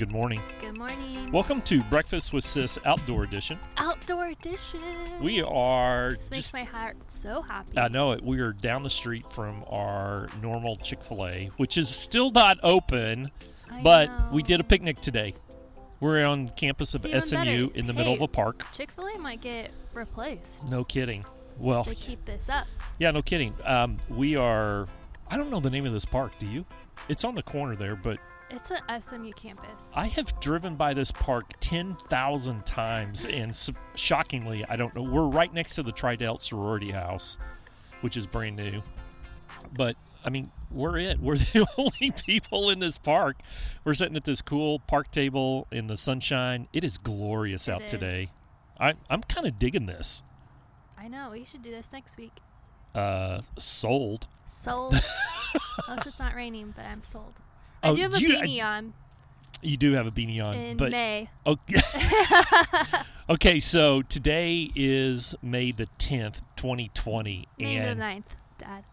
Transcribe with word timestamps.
Good 0.00 0.10
morning. 0.10 0.40
Good 0.62 0.78
morning. 0.78 1.30
Welcome 1.30 1.60
to 1.60 1.82
Breakfast 1.82 2.32
with 2.32 2.42
Sis 2.42 2.78
Outdoor 2.86 3.24
Edition. 3.24 3.58
Outdoor 3.76 4.28
edition. 4.28 4.80
We 5.20 5.42
are 5.42 6.12
This 6.12 6.30
makes 6.30 6.42
just 6.44 6.54
my 6.54 6.64
heart 6.64 6.96
so 7.08 7.42
happy. 7.42 7.76
I 7.76 7.88
know 7.88 8.12
it. 8.12 8.22
We 8.22 8.40
are 8.40 8.54
down 8.54 8.82
the 8.82 8.88
street 8.88 9.26
from 9.30 9.62
our 9.68 10.30
normal 10.40 10.78
Chick 10.78 11.02
fil 11.02 11.26
A, 11.26 11.50
which 11.58 11.76
is 11.76 11.90
still 11.90 12.30
not 12.30 12.56
open, 12.62 13.30
I 13.70 13.82
but 13.82 14.32
we 14.32 14.42
did 14.42 14.58
a 14.58 14.64
picnic 14.64 15.02
today. 15.02 15.34
We're 16.00 16.24
on 16.24 16.48
campus 16.50 16.94
of 16.94 17.02
SMU 17.04 17.66
better. 17.68 17.78
in 17.78 17.86
the 17.86 17.92
middle 17.92 18.14
of 18.14 18.20
a 18.22 18.28
park. 18.28 18.64
Chick 18.72 18.90
Fil 18.90 19.06
A 19.06 19.18
might 19.18 19.40
get 19.42 19.70
replaced. 19.94 20.68
No 20.68 20.82
kidding. 20.84 21.24
Well, 21.58 21.84
They 21.84 21.94
keep 21.94 22.24
this 22.24 22.48
up. 22.48 22.66
yeah, 22.98 23.10
no 23.10 23.20
kidding. 23.20 23.54
Um, 23.64 23.98
we 24.08 24.34
are, 24.36 24.88
I 25.30 25.36
don't 25.36 25.50
know 25.50 25.60
the 25.60 25.68
name 25.70 25.84
of 25.84 25.92
this 25.92 26.06
park, 26.06 26.32
do 26.38 26.46
you? 26.46 26.64
It's 27.08 27.22
on 27.24 27.34
the 27.34 27.42
corner 27.42 27.76
there, 27.76 27.96
but 27.96 28.18
It's 28.48 28.70
a 28.70 29.00
SMU 29.02 29.32
campus. 29.32 29.90
I 29.94 30.06
have 30.06 30.40
driven 30.40 30.74
by 30.76 30.94
this 30.94 31.12
park 31.12 31.44
10,000 31.60 32.64
times, 32.64 33.26
and 33.26 33.50
s- 33.50 33.70
shockingly, 33.94 34.64
I 34.70 34.76
don't 34.76 34.94
know. 34.96 35.02
We're 35.02 35.26
right 35.28 35.52
next 35.52 35.74
to 35.74 35.82
the 35.82 35.92
Tridelt 35.92 36.40
Sorority 36.40 36.92
House, 36.92 37.36
which 38.00 38.16
is 38.16 38.26
brand 38.26 38.56
new. 38.56 38.82
But, 39.74 39.96
I 40.24 40.30
mean, 40.30 40.50
we're 40.70 40.98
it. 40.98 41.20
We're 41.20 41.36
the 41.38 41.66
only 41.78 42.12
people 42.26 42.70
in 42.70 42.78
this 42.78 42.98
park. 42.98 43.36
We're 43.84 43.94
sitting 43.94 44.16
at 44.16 44.24
this 44.24 44.42
cool 44.42 44.78
park 44.80 45.10
table 45.10 45.66
in 45.70 45.86
the 45.86 45.96
sunshine. 45.96 46.68
It 46.72 46.84
is 46.84 46.98
glorious 46.98 47.68
It 47.68 47.72
out 47.72 47.82
is. 47.82 47.90
today. 47.90 48.30
I, 48.78 48.94
I'm 49.08 49.22
kind 49.22 49.46
of 49.46 49.58
digging 49.58 49.86
this. 49.86 50.22
I 50.98 51.08
know. 51.08 51.30
We 51.32 51.44
should 51.44 51.62
do 51.62 51.70
this 51.70 51.90
next 51.92 52.16
week. 52.18 52.32
Uh, 52.94 53.42
sold. 53.58 54.26
Sold. 54.52 54.94
Unless 55.88 56.06
it's 56.06 56.18
not 56.18 56.34
raining, 56.34 56.72
but 56.76 56.84
I'm 56.84 57.02
sold. 57.04 57.34
I 57.82 57.88
Oh, 57.90 57.96
do 57.96 58.02
have 58.02 58.14
a 58.14 58.20
you- 58.20 58.34
beanie 58.34 58.62
on 58.62 58.92
You 59.62 59.76
do 59.76 59.92
have 59.92 60.06
a 60.06 60.10
beanie 60.10 60.42
on, 60.44 60.54
in 60.56 60.76
but 60.76 60.90
May. 60.90 61.30
Okay. 61.46 61.80
okay, 63.30 63.60
so 63.60 64.02
today 64.02 64.70
is 64.74 65.34
May 65.42 65.72
the 65.72 65.86
10th, 65.98 66.40
2020. 66.56 67.46
May 67.58 67.76
and 67.76 67.98
the 68.00 68.02
9th, 68.04 68.24
Dad. 68.58 68.84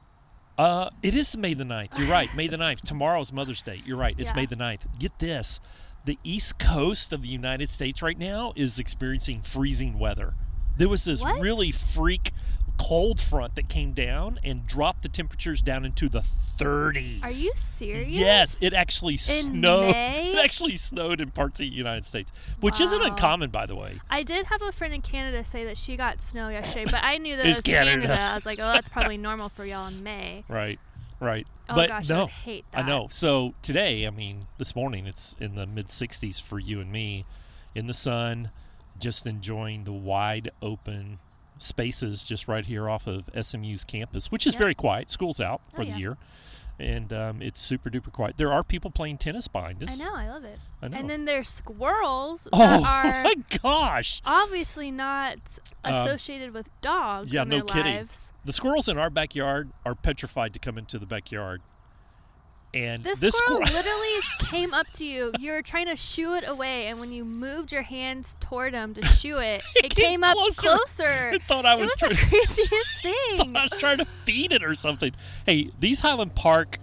Uh 0.58 0.90
it 1.04 1.14
is 1.14 1.36
May 1.38 1.54
the 1.54 1.64
9th. 1.64 1.98
You're 2.00 2.10
right. 2.10 2.34
May 2.36 2.48
the 2.48 2.58
9th. 2.58 2.82
Tomorrow's 2.82 3.32
Mother's 3.32 3.62
Day. 3.62 3.82
You're 3.86 3.98
right. 3.98 4.16
It's 4.18 4.32
Yeah. 4.32 4.36
May 4.38 4.46
the 4.46 4.56
9th. 4.56 5.00
Get 5.00 5.20
this. 5.20 5.60
The 6.06 6.18
East 6.24 6.58
Coast 6.58 7.12
of 7.14 7.22
the 7.22 7.28
United 7.28 7.70
States 7.70 8.02
right 8.02 8.18
now 8.18 8.54
is 8.56 8.80
experiencing 8.80 9.42
freezing 9.42 10.00
weather. 10.00 10.34
There 10.78 10.90
was 10.90 11.06
this 11.06 11.22
What? 11.22 11.40
really 11.40 11.72
freak 11.72 12.32
cold 12.78 13.20
front 13.20 13.56
that 13.56 13.70
came 13.70 13.94
down 13.94 14.40
and 14.44 14.66
dropped 14.66 15.04
the 15.04 15.10
temperatures 15.10 15.62
down 15.62 15.86
into 15.86 16.10
the 16.10 16.24
30s. 16.58 17.24
Are 17.24 17.32
you 17.32 17.52
serious? 17.56 18.08
Yes, 18.08 18.58
it 18.62 18.74
actually 18.74 19.18
snowed. 19.18 19.92
May? 19.94 20.34
It 20.34 20.44
actually 20.44 20.76
snowed 20.76 21.22
in 21.22 21.32
parts 21.32 21.60
of 21.60 21.66
the 21.66 21.74
United 21.74 22.06
States, 22.06 22.32
which 22.60 22.80
isn't 22.80 23.02
uncommon, 23.02 23.50
by 23.50 23.66
the 23.66 23.76
way. 23.76 24.00
I 24.10 24.24
did 24.24 24.48
have 24.48 24.62
a 24.62 24.72
friend 24.72 24.94
in 24.94 25.02
Canada 25.02 25.44
say 25.46 25.64
that 25.66 25.78
she 25.78 25.98
got 25.98 26.22
snow 26.22 26.50
yesterday, 26.50 26.86
but 26.90 27.04
I 27.04 27.18
knew 27.18 27.36
that 27.36 27.46
it 27.46 27.50
was 27.50 27.62
Canada. 27.62 28.02
Canada. 28.02 28.22
I 28.22 28.36
was 28.36 28.46
like, 28.46 28.60
oh, 28.60 28.74
that's 28.74 28.90
probably 28.90 29.18
normal 29.28 29.50
for 29.50 29.66
y'all 29.66 29.88
in 29.88 30.04
May. 30.04 30.44
Right, 30.48 30.80
right. 31.20 31.48
Oh 31.70 31.76
but 31.76 31.90
gosh, 31.90 32.10
I 32.10 32.14
no, 32.14 32.22
would 32.22 32.30
hate 32.32 32.66
that. 32.72 32.86
I 32.86 32.88
know. 32.88 33.08
So 33.10 33.54
today, 33.62 34.08
I 34.08 34.10
mean, 34.10 34.48
this 34.58 34.76
morning, 34.76 35.06
it's 35.06 35.36
in 35.40 35.56
the 35.56 35.68
mid 35.68 35.88
60s 35.88 36.42
for 36.42 36.60
you 36.60 36.80
and 36.80 36.92
me, 36.92 37.26
in 37.76 37.88
the 37.88 37.94
sun, 37.94 38.52
just 39.00 39.28
enjoying 39.28 39.84
the 39.84 39.92
wide 39.92 40.50
open 40.62 41.20
spaces 41.58 42.26
just 42.28 42.48
right 42.48 42.66
here 42.66 42.90
off 42.90 43.08
of 43.08 43.30
SMU's 43.40 43.84
campus, 43.84 44.32
which 44.32 44.46
is 44.48 44.56
very 44.56 44.76
quiet. 44.76 45.10
School's 45.10 45.40
out 45.42 45.62
for 45.74 45.82
Oh, 45.82 45.86
the 45.86 45.92
yeah. 45.92 45.98
year, 45.98 46.18
and 46.80 47.12
um, 47.12 47.42
it's 47.42 47.60
super 47.60 47.90
duper 47.90 48.12
quiet. 48.12 48.38
There 48.38 48.52
are 48.54 48.64
people 48.64 48.92
playing 48.92 49.18
tennis 49.18 49.48
behind 49.48 49.84
us. 49.84 50.00
I 50.00 50.04
know, 50.06 50.16
I 50.16 50.30
love 50.30 50.44
it. 50.44 50.60
I 50.82 50.88
know. 50.90 50.98
And 50.98 51.10
then 51.10 51.26
there's 51.26 51.50
squirrels 51.50 52.48
oh 52.54 52.58
that 52.60 52.84
are 53.16 53.24
my 53.24 53.36
gosh! 53.62 54.22
obviously 54.26 54.92
not 54.92 55.38
Um, 55.84 55.94
associated 55.94 56.54
with 56.54 56.70
dogs 56.82 57.34
yeah, 57.34 57.44
no 57.44 57.62
kidding. 57.64 57.96
lives. 57.96 58.32
The 58.46 58.54
squirrels 58.54 58.88
in 58.88 58.98
our 58.98 59.10
backyard 59.10 59.72
are 59.86 59.96
petrified 59.96 60.54
to 60.54 60.60
come 60.60 60.78
into 60.78 61.00
the 61.00 61.06
backyard. 61.08 61.62
And 62.86 63.04
This, 63.04 63.20
this 63.20 63.36
squirrel 63.36 63.66
squirrel, 63.66 63.84
literally 63.84 64.20
came 64.52 64.74
up 64.74 64.86
to 64.94 65.06
you. 65.06 65.32
You 65.40 65.54
were 65.54 65.62
trying 65.64 65.88
to 65.88 65.96
shoo 65.96 66.36
it 66.36 66.48
away, 66.48 66.88
and 66.88 67.00
when 67.00 67.12
you 67.12 67.26
moved 67.26 67.72
your 67.72 67.82
hands 67.82 68.36
toward 68.40 68.74
him 68.74 68.94
to 68.94 69.04
shoo 69.06 69.38
it, 69.38 69.64
it 69.78 69.96
came 69.96 70.06
came 70.06 70.24
up 70.24 70.36
closer. 70.36 70.68
closer. 70.68 71.04
I 71.34 71.38
thought 71.48 71.66
I 71.66 71.74
It 71.74 71.80
was, 71.80 71.90
was 71.90 71.96
trying. 71.96 72.12
the 72.14 72.18
craziest 72.18 73.02
thing. 73.02 73.56
I 73.58 73.64
was 73.64 73.72
trying 73.80 73.98
to 73.98 74.06
feed 74.24 74.52
it 74.54 74.64
or 74.64 74.76
something. 74.76 75.12
Hey, 75.46 75.70
these 75.80 76.02
Highland 76.02 76.36
Park 76.36 76.78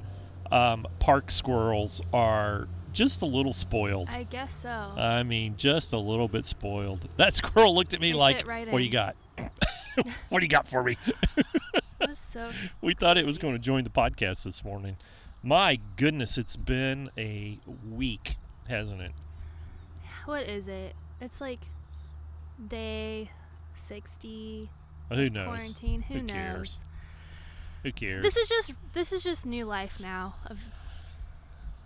um, 0.51 0.87
park 0.99 1.31
squirrels 1.31 2.03
are 2.13 2.69
just 2.93 3.23
a 3.23 3.27
little 3.27 3.53
spoiled. 3.53 4.09
I 4.11 4.25
guess 4.25 4.55
so. 4.55 4.69
I 4.97 5.23
mean, 5.23 5.55
just 5.57 5.93
a 5.93 5.99
little 5.99 6.29
bit 6.29 6.45
spoiled. 6.47 7.09
That 7.17 7.35
squirrel 7.35 7.75
looked 7.75 7.95
at 7.95 8.01
me 8.01 8.13
like, 8.15 8.47
right 8.47 8.69
"What 8.71 8.79
do 8.79 8.85
you 8.85 8.91
got? 8.91 9.17
what 10.29 10.41
do 10.41 10.45
you 10.45 10.49
got 10.49 10.67
for 10.69 10.83
me?" 10.83 10.97
That's 11.99 12.21
so. 12.21 12.51
we 12.81 12.95
thought 12.95 13.17
it 13.17 13.25
was 13.27 13.39
going 13.39 13.55
to 13.55 13.59
join 13.59 13.85
the 13.85 13.91
podcast 13.91 14.45
this 14.45 14.65
morning. 14.65 14.97
My 15.47 15.79
goodness, 15.97 16.39
it's 16.39 16.57
been 16.57 17.11
a 17.19 17.59
week, 17.87 18.37
hasn't 18.67 19.03
it? 19.03 19.13
What 20.25 20.45
is 20.45 20.69
it? 20.69 20.95
It's 21.21 21.39
like 21.39 21.61
day 22.67 23.31
sixty 23.75 24.71
Who 25.11 25.29
knows? 25.29 25.45
quarantine. 25.45 26.01
Who, 26.03 26.15
Who 26.15 26.23
knows? 26.23 26.33
cares? 26.35 26.85
Who 27.83 27.93
cares? 27.93 28.23
This 28.23 28.39
is 28.39 28.49
just 28.49 28.73
this 28.95 29.13
is 29.13 29.23
just 29.23 29.45
new 29.45 29.67
life 29.67 30.01
now. 30.01 30.37
Of 30.47 30.61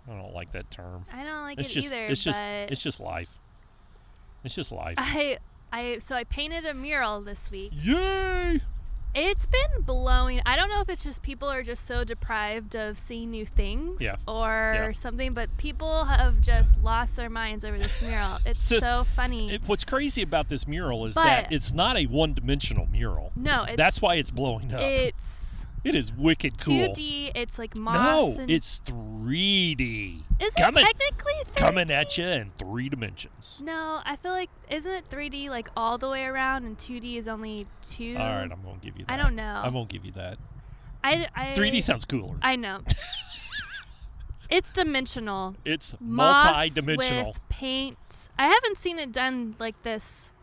I 0.09 0.13
don't 0.15 0.33
like 0.33 0.53
that 0.53 0.71
term. 0.71 1.05
I 1.11 1.25
don't 1.25 1.41
like 1.43 1.59
it's 1.59 1.69
it 1.71 1.73
just 1.73 1.93
either. 1.93 2.05
it's 2.05 2.23
just 2.23 2.41
it's 2.41 2.81
just 2.81 3.01
life. 3.01 3.39
It's 4.45 4.55
just 4.55 4.71
life. 4.71 4.95
I 4.97 5.37
I 5.73 5.99
so 5.99 6.15
I 6.15 6.23
painted 6.23 6.65
a 6.65 6.73
mural 6.73 7.19
this 7.21 7.51
week. 7.51 7.73
Yay! 7.73 8.61
It's 9.15 9.45
been 9.47 9.81
blowing. 9.81 10.39
I 10.45 10.55
don't 10.55 10.69
know 10.69 10.81
if 10.81 10.89
it's 10.89 11.03
just 11.03 11.23
people 11.23 11.49
are 11.49 11.63
just 11.63 11.85
so 11.87 12.03
deprived 12.03 12.75
of 12.75 12.99
seeing 12.99 13.31
new 13.31 13.45
things 13.45 14.01
Yeah. 14.01 14.15
or 14.27 14.71
Yeah. 14.75 14.91
something, 14.93 15.33
but 15.33 15.55
people 15.57 16.05
have 16.05 16.39
just 16.41 16.77
lost 16.83 17.15
their 17.15 17.29
minds 17.29 17.65
over 17.65 17.77
this 17.77 18.01
mural. 18.03 18.37
It's 18.45 18.61
Sis, 18.61 18.81
so 18.83 19.03
funny. 19.15 19.51
It, 19.51 19.61
what's 19.65 19.83
crazy 19.83 20.21
about 20.21 20.49
this 20.49 20.67
mural 20.67 21.05
is 21.07 21.15
that 21.15 21.51
it's 21.51 21.73
not 21.73 21.97
a 21.97 22.05
one-dimensional 22.05 22.85
mural. 22.91 23.31
no, 23.35 23.63
it's 23.63 23.77
That's 23.77 23.99
why 24.01 24.15
it's 24.15 24.29
blowing 24.31 24.73
up. 24.73 24.81
it's 24.81 25.65
it 25.83 25.95
is 25.95 26.13
wicked 26.13 26.57
cool. 26.59 26.75
2D. 26.93 27.31
It's 27.35 27.57
like 27.57 27.77
moss. 27.77 28.37
no, 28.37 28.45
it's 28.47 28.79
3D. 29.29 30.21
is 30.39 30.53
it 30.55 30.61
coming- 30.61 30.83
technically 30.83 31.33
3D? 31.45 31.55
Coming 31.55 31.91
at 31.91 32.17
you 32.17 32.25
in 32.25 32.51
three 32.57 32.89
dimensions. 32.89 33.61
No, 33.63 34.01
I 34.03 34.15
feel 34.15 34.31
like 34.31 34.49
isn't 34.69 34.91
it 34.91 35.09
3D 35.09 35.49
like 35.49 35.69
all 35.77 35.97
the 35.97 36.09
way 36.09 36.23
around 36.25 36.65
and 36.65 36.77
2D 36.77 37.15
is 37.17 37.27
only 37.27 37.67
two. 37.81 38.15
All 38.17 38.25
right, 38.25 38.51
I'm 38.51 38.61
gonna 38.63 38.77
give 38.81 38.97
you 38.97 39.05
that. 39.05 39.13
I 39.13 39.17
don't 39.17 39.35
know. 39.35 39.61
I 39.63 39.69
won't 39.69 39.89
give 39.89 40.03
you 40.05 40.11
that. 40.13 40.37
I, 41.03 41.27
I 41.35 41.53
3D 41.53 41.81
sounds 41.83 42.05
cooler. 42.05 42.37
I 42.41 42.55
know. 42.55 42.81
it's 44.49 44.71
dimensional. 44.71 45.55
it's 45.63 45.95
Moss 45.99 46.43
multi-dimensional. 46.45 47.27
with 47.33 47.49
paint. 47.49 48.29
I 48.37 48.47
haven't 48.47 48.79
seen 48.79 48.97
it 48.97 49.11
done 49.11 49.55
like 49.59 49.81
this 49.83 50.33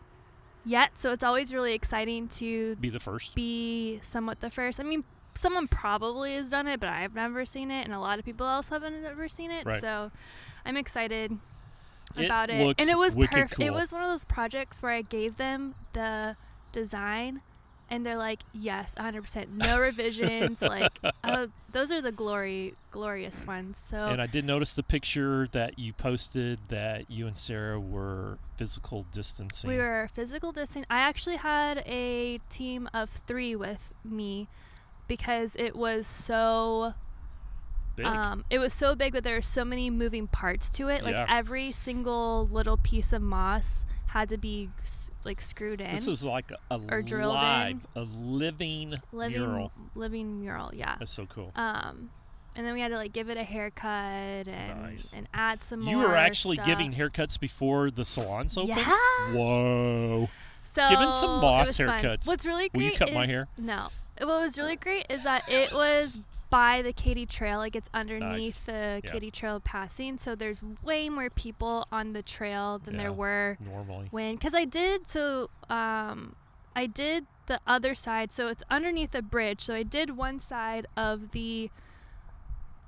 yet, 0.65 0.93
so 0.99 1.13
it's 1.13 1.25
always 1.25 1.53
really 1.53 1.75
exciting 1.75 2.29
to 2.29 2.77
Be 2.77 2.89
the 2.91 3.01
first. 3.01 3.35
be 3.35 3.99
somewhat 4.03 4.41
the 4.41 4.51
first. 4.51 4.79
I 4.79 4.85
mean, 4.85 5.05
someone 5.37 5.69
probably 5.69 6.35
has 6.35 6.51
done 6.51 6.67
it, 6.67 6.81
but 6.81 6.89
I've 6.89 7.15
never 7.15 7.45
seen 7.45 7.71
it, 7.71 7.85
and 7.85 7.95
a 7.95 8.01
lot 8.01 8.19
of 8.19 8.25
people 8.25 8.47
else 8.47 8.69
haven't 8.71 9.05
ever 9.05 9.29
seen 9.29 9.51
it. 9.51 9.65
Right. 9.67 9.81
So 9.81 10.11
I'm 10.65 10.77
excited 10.77 11.39
It 12.17 12.27
about 12.27 12.51
it. 12.51 12.61
And 12.79 12.91
it 12.91 12.99
was 12.99 13.15
perfect. 13.15 13.61
It 13.61 13.73
was 13.73 13.93
one 13.93 14.03
of 14.03 14.09
those 14.09 14.25
projects 14.25 14.83
where 14.83 14.93
I 14.93 15.03
gave 15.03 15.37
them 15.37 15.75
the 15.93 16.37
design. 16.73 17.41
And 17.89 18.05
they're 18.05 18.17
like, 18.17 18.41
yes, 18.53 18.97
100%, 18.99 19.47
no 19.51 19.79
revisions. 19.81 20.61
like, 20.61 20.99
uh, 21.25 21.47
those 21.71 21.93
are 21.93 22.03
the 22.03 22.11
glory, 22.11 22.75
glorious 22.91 23.47
ones. 23.47 23.79
So 23.79 24.09
And 24.09 24.21
I 24.21 24.27
did 24.27 24.45
notice 24.45 24.75
the 24.75 24.83
picture 24.83 25.47
that 25.53 25.79
you 25.79 25.93
posted 25.93 26.59
that 26.67 27.09
you 27.09 27.29
and 27.29 27.39
Sarah 27.39 27.79
were 27.79 28.39
physical 28.57 29.07
distancing. 29.13 29.71
We 29.71 29.77
were 29.77 30.11
physical 30.15 30.51
distancing. 30.51 30.87
I 30.91 30.99
actually 30.99 31.37
had 31.37 31.85
a 31.87 32.39
team 32.51 32.89
of 32.93 33.09
three 33.09 33.55
with 33.55 33.93
me 34.05 34.49
because 35.09 35.57
it 35.57 35.75
was 35.77 36.07
so 36.07 36.95
big. 37.97 38.07
um, 38.07 38.45
it 38.51 38.59
was 38.59 38.73
so 38.73 38.95
big, 38.95 39.13
but 39.13 39.25
there 39.25 39.37
were 39.37 39.43
so 39.43 39.65
many 39.65 39.91
moving 39.91 40.27
parts 40.27 40.69
to 40.71 40.89
it. 40.89 41.03
Like 41.03 41.15
Yeah. 41.15 41.27
every 41.29 41.73
single 41.73 42.47
little 42.47 42.77
piece 42.77 43.13
of 43.13 43.23
moss 43.23 43.87
had 44.09 44.29
to 44.31 44.39
be 44.39 44.71
like 45.25 45.41
screwed 45.43 45.81
in. 45.81 45.95
this 45.95 46.07
is 46.07 46.25
like 46.25 46.53
a, 46.71 46.81
or 46.91 47.03
drilled 47.03 47.35
in. 47.35 47.41
live, 47.41 47.87
a 47.97 48.03
living, 48.03 48.95
living 49.13 49.39
mural. 49.41 49.73
living 49.95 50.41
mural. 50.41 50.71
Yeah. 50.75 50.97
That's 50.99 51.13
so 51.13 51.27
cool. 51.27 51.53
Um, 51.57 52.11
and 52.55 52.67
then 52.67 52.73
we 52.73 52.81
had 52.81 52.89
to 52.89 52.97
like 52.97 53.13
give 53.13 53.29
it 53.29 53.37
a 53.37 53.43
haircut 53.43 54.49
and 54.49 54.83
Nice. 54.83 55.13
and 55.13 55.29
add 55.35 55.63
some 55.65 55.81
more. 55.81 55.91
You 55.93 55.99
were 55.99 56.15
actually 56.17 56.57
stuff. 56.57 56.67
giving 56.67 56.93
haircuts 56.95 57.39
before 57.39 57.91
the 57.91 58.05
salons 58.05 58.57
opened. 58.57 58.79
Yeah. 58.79 58.95
Whoa. 59.33 60.29
So 60.63 60.89
Given 60.89 61.13
some 61.13 61.39
it 61.39 61.41
boss 61.43 61.67
was 61.69 61.77
fun. 61.77 62.03
haircuts. 62.03 62.27
What's 62.27 62.47
really 62.47 62.69
great? 62.71 62.77
Will 62.85 62.91
you 62.93 62.97
cut 62.97 63.09
is 63.11 63.15
my 63.15 63.27
hair? 63.27 63.47
no. 63.59 63.89
What 64.19 64.41
was 64.41 64.59
really 64.59 64.77
great 64.77 65.07
is 65.11 65.25
that 65.25 65.49
it 65.51 65.73
was 65.73 66.19
by 66.49 66.81
the 66.83 66.93
Katy 66.93 67.27
Trail, 67.27 67.59
like 67.59 67.75
it's 67.77 67.91
underneath 67.93 68.23
Nice. 68.23 68.59
the 68.61 69.01
Yeah. 69.05 69.11
Katy 69.11 69.31
Trail 69.31 69.61
passing. 69.61 70.17
So 70.19 70.35
there's 70.35 70.63
way 70.83 71.09
more 71.09 71.29
people 71.31 71.87
on 71.91 72.13
the 72.13 72.23
trail 72.23 72.79
than 72.79 72.95
Yeah. 72.95 73.03
there 73.03 73.13
were 73.13 73.59
Normally. 73.61 74.09
when 74.11 74.37
because 74.37 74.55
I 74.55 74.65
did 74.65 75.09
so 75.09 75.51
um 75.69 76.37
I 76.75 76.87
did 76.87 77.27
the 77.47 77.61
other 77.67 77.95
side 77.95 78.33
so 78.33 78.49
it's 78.49 78.63
underneath 78.71 79.15
a 79.15 79.23
bridge 79.23 79.61
so 79.63 79.75
I 79.75 79.83
did 79.83 80.17
one 80.17 80.41
side 80.41 80.87
of 80.97 81.31
the 81.33 81.71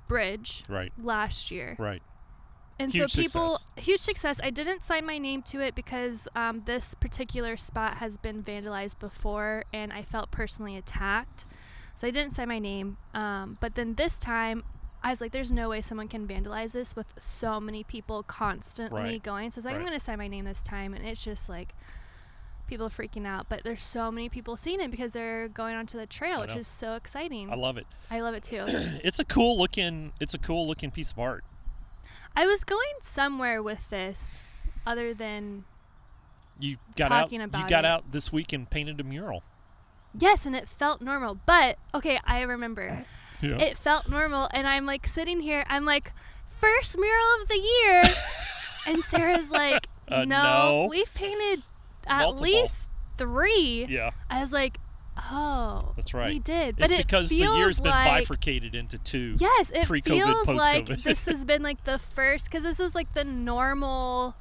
bridge 0.07 0.63
Right. 0.67 0.91
last 1.01 1.51
year 1.51 1.75
Right. 1.77 2.01
And 2.79 2.91
Huge 2.93 3.11
so 3.11 3.21
people 3.21 3.49
success. 3.51 3.85
huge 3.85 3.99
success 3.99 4.39
I 4.43 4.49
didn't 4.49 4.83
sign 4.85 5.05
my 5.05 5.17
name 5.17 5.41
to 5.43 5.59
it 5.61 5.75
because 5.75 6.27
um, 6.35 6.63
this 6.65 6.95
particular 6.95 7.57
spot 7.57 7.97
has 7.97 8.17
been 8.17 8.41
vandalized 8.41 8.99
before 8.99 9.65
and 9.73 9.91
I 9.91 10.01
felt 10.01 10.31
personally 10.31 10.77
attacked 10.77 11.45
so 11.95 12.07
I 12.07 12.11
didn't 12.11 12.31
sign 12.33 12.47
my 12.47 12.59
name 12.59 12.97
um, 13.13 13.57
but 13.59 13.75
then 13.75 13.95
this 13.95 14.17
time 14.17 14.63
I 15.01 15.11
was 15.11 15.21
like, 15.21 15.31
there's 15.31 15.49
no 15.51 15.69
way 15.69 15.79
someone 15.79 16.09
can 16.09 16.27
vandalize 16.27 16.73
this 16.73 16.93
with 16.93 17.07
so 17.19 17.61
many 17.61 17.85
people 17.85 18.21
constantly 18.21 19.01
Right. 19.01 19.23
going. 19.23 19.49
So 19.49 19.55
I 19.55 19.59
was 19.59 19.65
like, 19.65 19.75
I'm 19.75 19.81
going 19.81 19.93
to 19.93 19.99
sign 20.01 20.17
my 20.17 20.27
name 20.27 20.43
this 20.43 20.61
time. 20.61 20.93
And 20.93 21.07
it's 21.07 21.23
just 21.23 21.47
like 21.47 21.73
people 22.67 22.89
freaking 22.89 23.25
out. 23.25 23.47
But 23.47 23.61
there's 23.63 23.81
so 23.81 24.11
many 24.11 24.27
people 24.27 24.57
seeing 24.57 24.81
it 24.81 24.91
because 24.91 25.13
they're 25.13 25.47
going 25.47 25.75
onto 25.77 25.97
the 25.97 26.05
trail, 26.05 26.41
which 26.41 26.53
is 26.53 26.67
so 26.67 26.95
exciting. 26.95 27.49
I 27.49 27.55
love 27.55 27.77
it. 27.77 27.87
I 28.11 28.19
love 28.19 28.35
it 28.35 28.43
too. 28.43 28.65
It's 29.01 29.19
a 29.19 29.23
cool 29.23 29.57
looking. 29.57 30.11
It's 30.19 30.33
a 30.33 30.37
cool 30.37 30.67
looking 30.67 30.91
piece 30.91 31.13
of 31.13 31.19
art. 31.19 31.45
I 32.35 32.45
was 32.45 32.63
going 32.63 32.93
somewhere 33.01 33.61
with 33.61 33.89
this 33.89 34.43
other 34.85 35.13
than, 35.13 35.65
You 36.59 36.77
got 36.95 37.09
Talking 37.09 37.41
out. 37.41 37.45
about 37.49 37.61
you 37.63 37.67
got 37.69 37.85
it. 37.85 37.87
out 37.87 38.11
this 38.11 38.31
week 38.31 38.53
and 38.53 38.69
painted 38.69 38.99
a 38.99 39.03
mural. 39.03 39.43
yes, 40.17 40.45
and 40.45 40.55
it 40.55 40.67
felt 40.69 41.01
normal. 41.01 41.37
But 41.45 41.77
okay, 41.93 42.19
I 42.25 42.41
remember. 42.41 43.05
Yeah. 43.41 43.55
It 43.57 43.77
felt 43.77 44.09
normal. 44.09 44.49
And 44.51 44.67
I'm 44.67 44.85
like 44.85 45.07
sitting 45.07 45.39
here, 45.39 45.63
I'm 45.69 45.85
like, 45.85 46.11
first 46.59 46.99
mural 46.99 47.25
of 47.41 47.47
the 47.47 47.55
year. 47.55 48.03
and 48.85 49.01
Sarah's 49.01 49.49
like, 49.49 49.87
Uh, 50.09 50.25
no, 50.25 50.43
no. 50.83 50.87
we've 50.89 51.13
painted 51.13 51.63
at 52.05 52.23
Multiple. 52.23 52.43
least 52.47 52.89
three. 53.17 53.85
yeah. 53.87 54.11
I 54.29 54.41
was 54.41 54.51
like, 54.51 54.77
oh, 55.31 55.93
That's 55.95 56.13
right. 56.13 56.33
We 56.33 56.39
did, 56.39 56.69
It's 56.69 56.79
but 56.79 56.91
it 56.91 57.05
because 57.05 57.29
the 57.29 57.35
year's 57.37 57.79
been 57.79 57.91
like, 57.91 58.21
bifurcated 58.21 58.75
into 58.75 58.97
two. 58.97 59.35
Yes, 59.39 59.71
it 59.71 59.85
feels 59.85 60.47
like 60.47 60.85
post-COVID. 60.87 61.03
this 61.03 61.25
has 61.27 61.45
been 61.51 61.61
like 61.63 61.83
the 61.85 61.97
first 61.99 62.45
because 62.49 62.63
this 62.63 62.79
is 62.79 62.95
like 62.95 63.13
the 63.13 63.23
normal. 63.23 64.35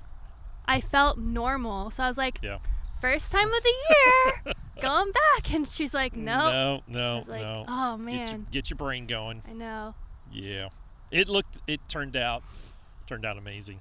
I 0.67 0.81
felt 0.81 1.19
normal, 1.19 1.91
so 1.91 2.03
I 2.05 2.09
was 2.09 2.19
like, 2.19 2.39
Yeah. 2.43 2.59
first 3.01 3.33
time 3.33 3.49
of 3.53 3.63
the 3.63 3.75
year, 3.89 4.55
going 4.83 5.13
back, 5.13 5.53
and 5.55 5.67
she's 5.69 5.95
like, 5.95 6.15
nope. 6.15 6.53
No. 6.53 6.83
No. 6.87 7.19
was 7.19 7.29
like, 7.29 7.41
no. 7.41 7.65
oh 7.67 7.97
Get 7.97 8.05
man, 8.05 8.29
your, 8.29 8.39
get 8.51 8.71
your 8.71 8.77
brain 8.77 9.07
going. 9.07 9.43
I 9.49 9.53
know. 9.55 9.95
Yeah. 10.33 10.69
It 11.11 11.29
looked. 11.29 11.61
It 11.67 11.81
turned 11.89 12.17
out. 12.17 12.43
Turned 13.07 13.25
out 13.25 13.39
amazing. 13.39 13.81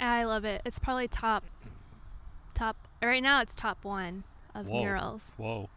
I 0.00 0.24
love 0.24 0.44
it. 0.46 0.62
It's 0.64 0.78
probably 0.78 1.06
top, 1.08 1.44
top. 2.54 2.76
Right 3.02 3.22
now, 3.22 3.42
it's 3.42 3.54
top 3.54 3.84
one 3.84 4.24
of 4.54 4.66
Whoa. 4.66 4.82
murals. 4.82 5.34
Whoa. 5.36 5.68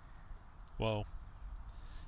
Whoa. 0.78 1.06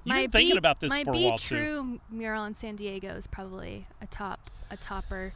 You've 0.04 0.16
my 0.16 0.22
been 0.24 0.32
thinking 0.32 0.54
Be- 0.56 0.58
about 0.60 0.80
this 0.80 0.90
my 0.92 1.04
for 1.04 1.14
a 1.14 1.18
while 1.20 1.38
too. 1.38 2.00
Mural 2.10 2.46
in 2.46 2.56
San 2.56 2.76
Diego 2.76 3.10
is 3.10 3.28
probably 3.28 3.88
a 4.02 4.08
top, 4.08 4.40
a 4.72 4.78
topper. 4.78 5.34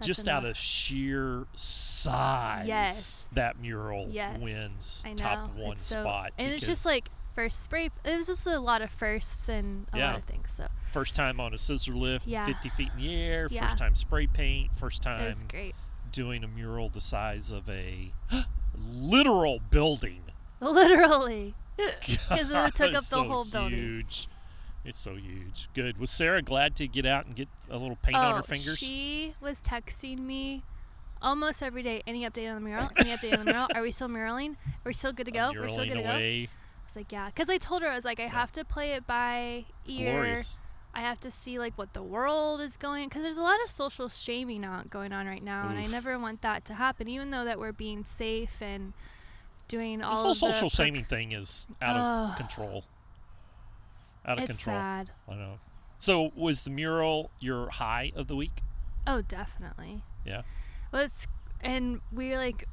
Just 0.00 0.28
out 0.28 0.44
of 0.44 0.56
sheer 0.56 1.46
size, 1.54 2.68
Yes. 2.68 3.28
that 3.32 3.58
mural 3.58 4.08
Yes. 4.10 4.38
wins 4.40 5.04
top 5.16 5.54
one 5.56 5.72
it's 5.72 5.86
so, 5.86 6.02
spot. 6.02 6.32
And 6.38 6.52
it's 6.52 6.64
just 6.64 6.86
like 6.86 7.10
first 7.34 7.62
spray. 7.64 7.90
It 8.04 8.16
was 8.16 8.26
just 8.28 8.46
a 8.46 8.60
lot 8.60 8.80
of 8.82 8.90
firsts 8.90 9.48
and 9.48 9.86
a 9.92 9.98
Yeah. 9.98 10.10
lot 10.10 10.18
of 10.18 10.24
things. 10.24 10.52
So 10.52 10.68
first 10.92 11.14
time 11.16 11.40
on 11.40 11.52
a 11.52 11.58
scissor 11.58 11.94
lift, 11.96 12.26
Yeah. 12.28 12.46
50 12.46 12.68
feet 12.68 12.90
in 12.94 13.00
the 13.00 13.14
air. 13.16 13.48
Yeah. 13.50 13.62
First 13.66 13.78
time 13.78 13.94
spray 13.96 14.26
paint. 14.28 14.72
First 14.74 15.02
time 15.02 15.34
doing 16.12 16.44
a 16.44 16.48
mural 16.48 16.88
the 16.90 17.00
size 17.00 17.50
of 17.50 17.68
a 17.68 18.12
literal 18.76 19.58
building. 19.70 20.22
Literally. 20.60 21.54
Because 22.28 22.50
it 22.50 22.74
took 22.74 22.88
up 22.88 22.92
the 22.94 23.00
so 23.00 23.24
whole 23.24 23.44
building. 23.44 23.70
Huge. 23.78 24.28
It's 24.84 25.00
so 25.00 25.14
huge. 25.16 25.68
Good. 25.74 25.98
Was 25.98 26.10
Sarah 26.10 26.42
glad 26.42 26.74
to 26.76 26.88
get 26.88 27.04
out 27.06 27.26
and 27.26 27.34
get 27.34 27.48
a 27.70 27.76
little 27.76 27.96
paint 27.96 28.16
on 28.16 28.32
oh, 28.32 28.36
her 28.36 28.38
Oh, 28.40 28.42
fingers? 28.42 28.78
she 28.78 29.34
was 29.40 29.60
texting 29.62 30.18
me 30.20 30.62
almost 31.20 31.62
every 31.62 31.82
day. 31.82 32.02
Any 32.06 32.24
update 32.28 32.48
on 32.48 32.54
the 32.56 32.60
mural? 32.68 32.88
Any 32.98 33.10
update 33.10 33.38
on 33.38 33.44
the 33.44 33.52
mural? 33.52 33.68
Are 33.74 33.82
we 33.82 33.92
still 33.92 34.08
muraling? 34.08 34.52
Are 34.52 34.86
we 34.86 34.92
still 34.94 35.12
good 35.12 35.26
to 35.26 35.32
go? 35.40 35.50
We're 35.54 35.68
still 35.68 35.84
good 35.84 35.94
to 35.94 36.02
go. 36.02 36.10
away. 36.10 36.44
I 36.44 36.84
was 36.86 36.96
like, 36.96 37.12
yeah. 37.12 37.26
Because 37.26 37.50
I 37.50 37.58
told 37.58 37.82
her, 37.82 37.88
I 37.88 37.94
was 37.96 38.04
like, 38.04 38.18
I 38.20 38.28
have 38.28 38.50
to 38.52 38.64
play 38.64 38.92
it 38.92 39.06
by 39.06 39.66
It's 39.82 39.90
ear. 39.90 40.12
glorious. 40.14 40.62
I 40.94 41.00
have 41.02 41.20
to 41.20 41.30
see 41.30 41.58
like 41.58 41.76
what 41.76 41.92
the 41.92 42.02
world 42.02 42.60
is 42.62 42.76
going 42.78 43.08
because 43.08 43.22
there's 43.22 43.36
a 43.36 43.42
lot 43.42 43.62
of 43.62 43.68
social 43.68 44.08
shaming 44.08 44.64
out 44.64 44.88
going 44.90 45.12
on 45.12 45.26
right 45.26 45.42
now, 45.44 45.68
and 45.68 45.78
I 45.78 45.84
never 45.84 46.18
want 46.18 46.40
that 46.42 46.64
to 46.64 46.74
happen. 46.74 47.06
Even 47.08 47.30
though 47.30 47.44
that 47.44 47.58
we're 47.60 47.72
being 47.72 48.04
safe 48.04 48.56
and 48.62 48.94
doing 49.68 50.02
all 50.02 50.10
This 50.12 50.20
whole 50.22 50.34
social 50.34 50.68
shaming 50.68 51.04
thing 51.04 51.32
is 51.32 51.68
out 51.82 51.96
of 51.96 52.36
control. 52.36 52.84
Out 54.24 54.38
of 54.38 54.48
It's 54.48 54.58
control. 54.64 54.76
sad. 54.76 55.10
I 55.28 55.34
know. 55.34 55.58
So 55.98 56.32
was 56.34 56.64
the 56.64 56.70
mural 56.70 57.30
your 57.40 57.70
high 57.70 58.12
of 58.16 58.26
the 58.28 58.36
week? 58.36 58.62
Oh, 59.06 59.22
definitely. 59.22 60.02
Yeah. 60.24 60.42
Well, 60.92 61.02
it's 61.02 61.26
and 61.60 62.00
we 62.12 62.28
were 62.30 62.36
like, 62.36 62.64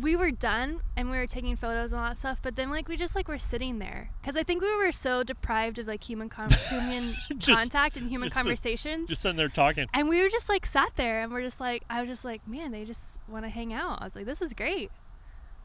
we 0.00 0.16
were 0.16 0.30
done 0.30 0.80
and 0.96 1.10
we 1.10 1.16
were 1.18 1.26
taking 1.26 1.56
photos 1.56 1.92
and 1.92 2.00
all 2.00 2.08
that 2.08 2.18
stuff, 2.18 2.38
but 2.40 2.56
then 2.56 2.70
like 2.70 2.88
we 2.88 2.96
just 2.96 3.14
like 3.14 3.28
were 3.28 3.38
sitting 3.38 3.78
there 3.78 4.10
because 4.20 4.36
I 4.36 4.42
think 4.42 4.62
we 4.62 4.74
were 4.76 4.92
so 4.92 5.22
deprived 5.22 5.78
of 5.78 5.86
like 5.86 6.02
human 6.04 6.28
con- 6.28 6.48
human 6.70 7.14
Just- 7.36 7.58
contact 7.58 7.96
and 7.96 8.08
human 8.08 8.26
just 8.28 8.36
sit- 8.36 8.42
conversations. 8.42 9.08
Just 9.08 9.22
sitting 9.22 9.36
there 9.36 9.48
talking. 9.48 9.86
and 9.92 10.08
we 10.08 10.22
were 10.22 10.28
just 10.28 10.48
like 10.48 10.64
sat 10.66 10.92
there 10.96 11.20
and 11.22 11.32
we're 11.32 11.42
just 11.42 11.60
like 11.60 11.82
I 11.90 12.00
was 12.00 12.08
just 12.08 12.24
like, 12.24 12.46
man, 12.48 12.70
they 12.72 12.84
just 12.84 13.18
want 13.28 13.44
to 13.44 13.48
hang 13.50 13.72
out. 13.72 14.00
I 14.00 14.04
was 14.04 14.16
like, 14.16 14.24
this 14.26 14.40
is 14.40 14.52
great. 14.54 14.90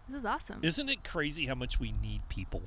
This 0.10 0.20
is 0.20 0.26
awesome. 0.26 0.60
Isn't 0.64 0.90
it 0.90 1.04
crazy 1.04 1.46
how 1.46 1.56
much 1.56 1.80
we 1.80 1.92
need 1.92 2.22
people? 2.30 2.64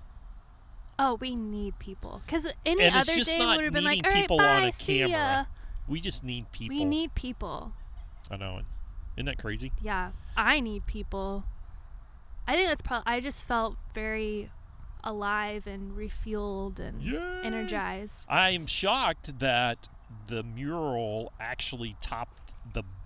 oh, 0.98 1.14
we 1.14 1.34
need 1.34 1.76
people 1.80 2.20
because 2.24 2.46
any 2.64 2.84
And 2.84 2.94
other 2.94 3.12
day 3.24 3.38
would 3.56 3.64
have 3.64 3.72
been 3.72 3.82
like, 3.82 4.02
all 4.04 4.10
right, 4.10 4.20
people 4.20 4.36
bye, 4.38 4.44
on 4.56 4.64
a 4.64 4.72
see 4.72 5.00
ya. 5.00 5.08
camera. 5.08 5.48
We 5.88 6.00
just 6.00 6.22
need 6.22 6.52
people. 6.52 6.76
We 6.76 6.84
need 6.84 7.14
people. 7.14 7.72
I 8.30 8.36
know 8.36 8.60
Isn't 9.16 9.26
that 9.26 9.38
crazy? 9.38 9.72
Yeah, 9.82 10.12
I 10.36 10.60
need 10.60 10.86
people. 10.86 11.44
I 12.46 12.54
think 12.54 12.68
that's 12.68 12.82
probably. 12.82 13.12
I 13.12 13.20
just 13.20 13.44
felt 13.46 13.76
very 13.94 14.50
alive 15.02 15.66
and 15.66 15.92
refueled 15.96 16.78
and 16.78 17.02
Yeah. 17.02 17.40
energized. 17.42 18.26
I'm 18.28 18.66
shocked 18.66 19.38
that 19.40 19.88
the 20.28 20.42
mural 20.44 21.32
actually 21.40 21.96
topped 22.00 22.41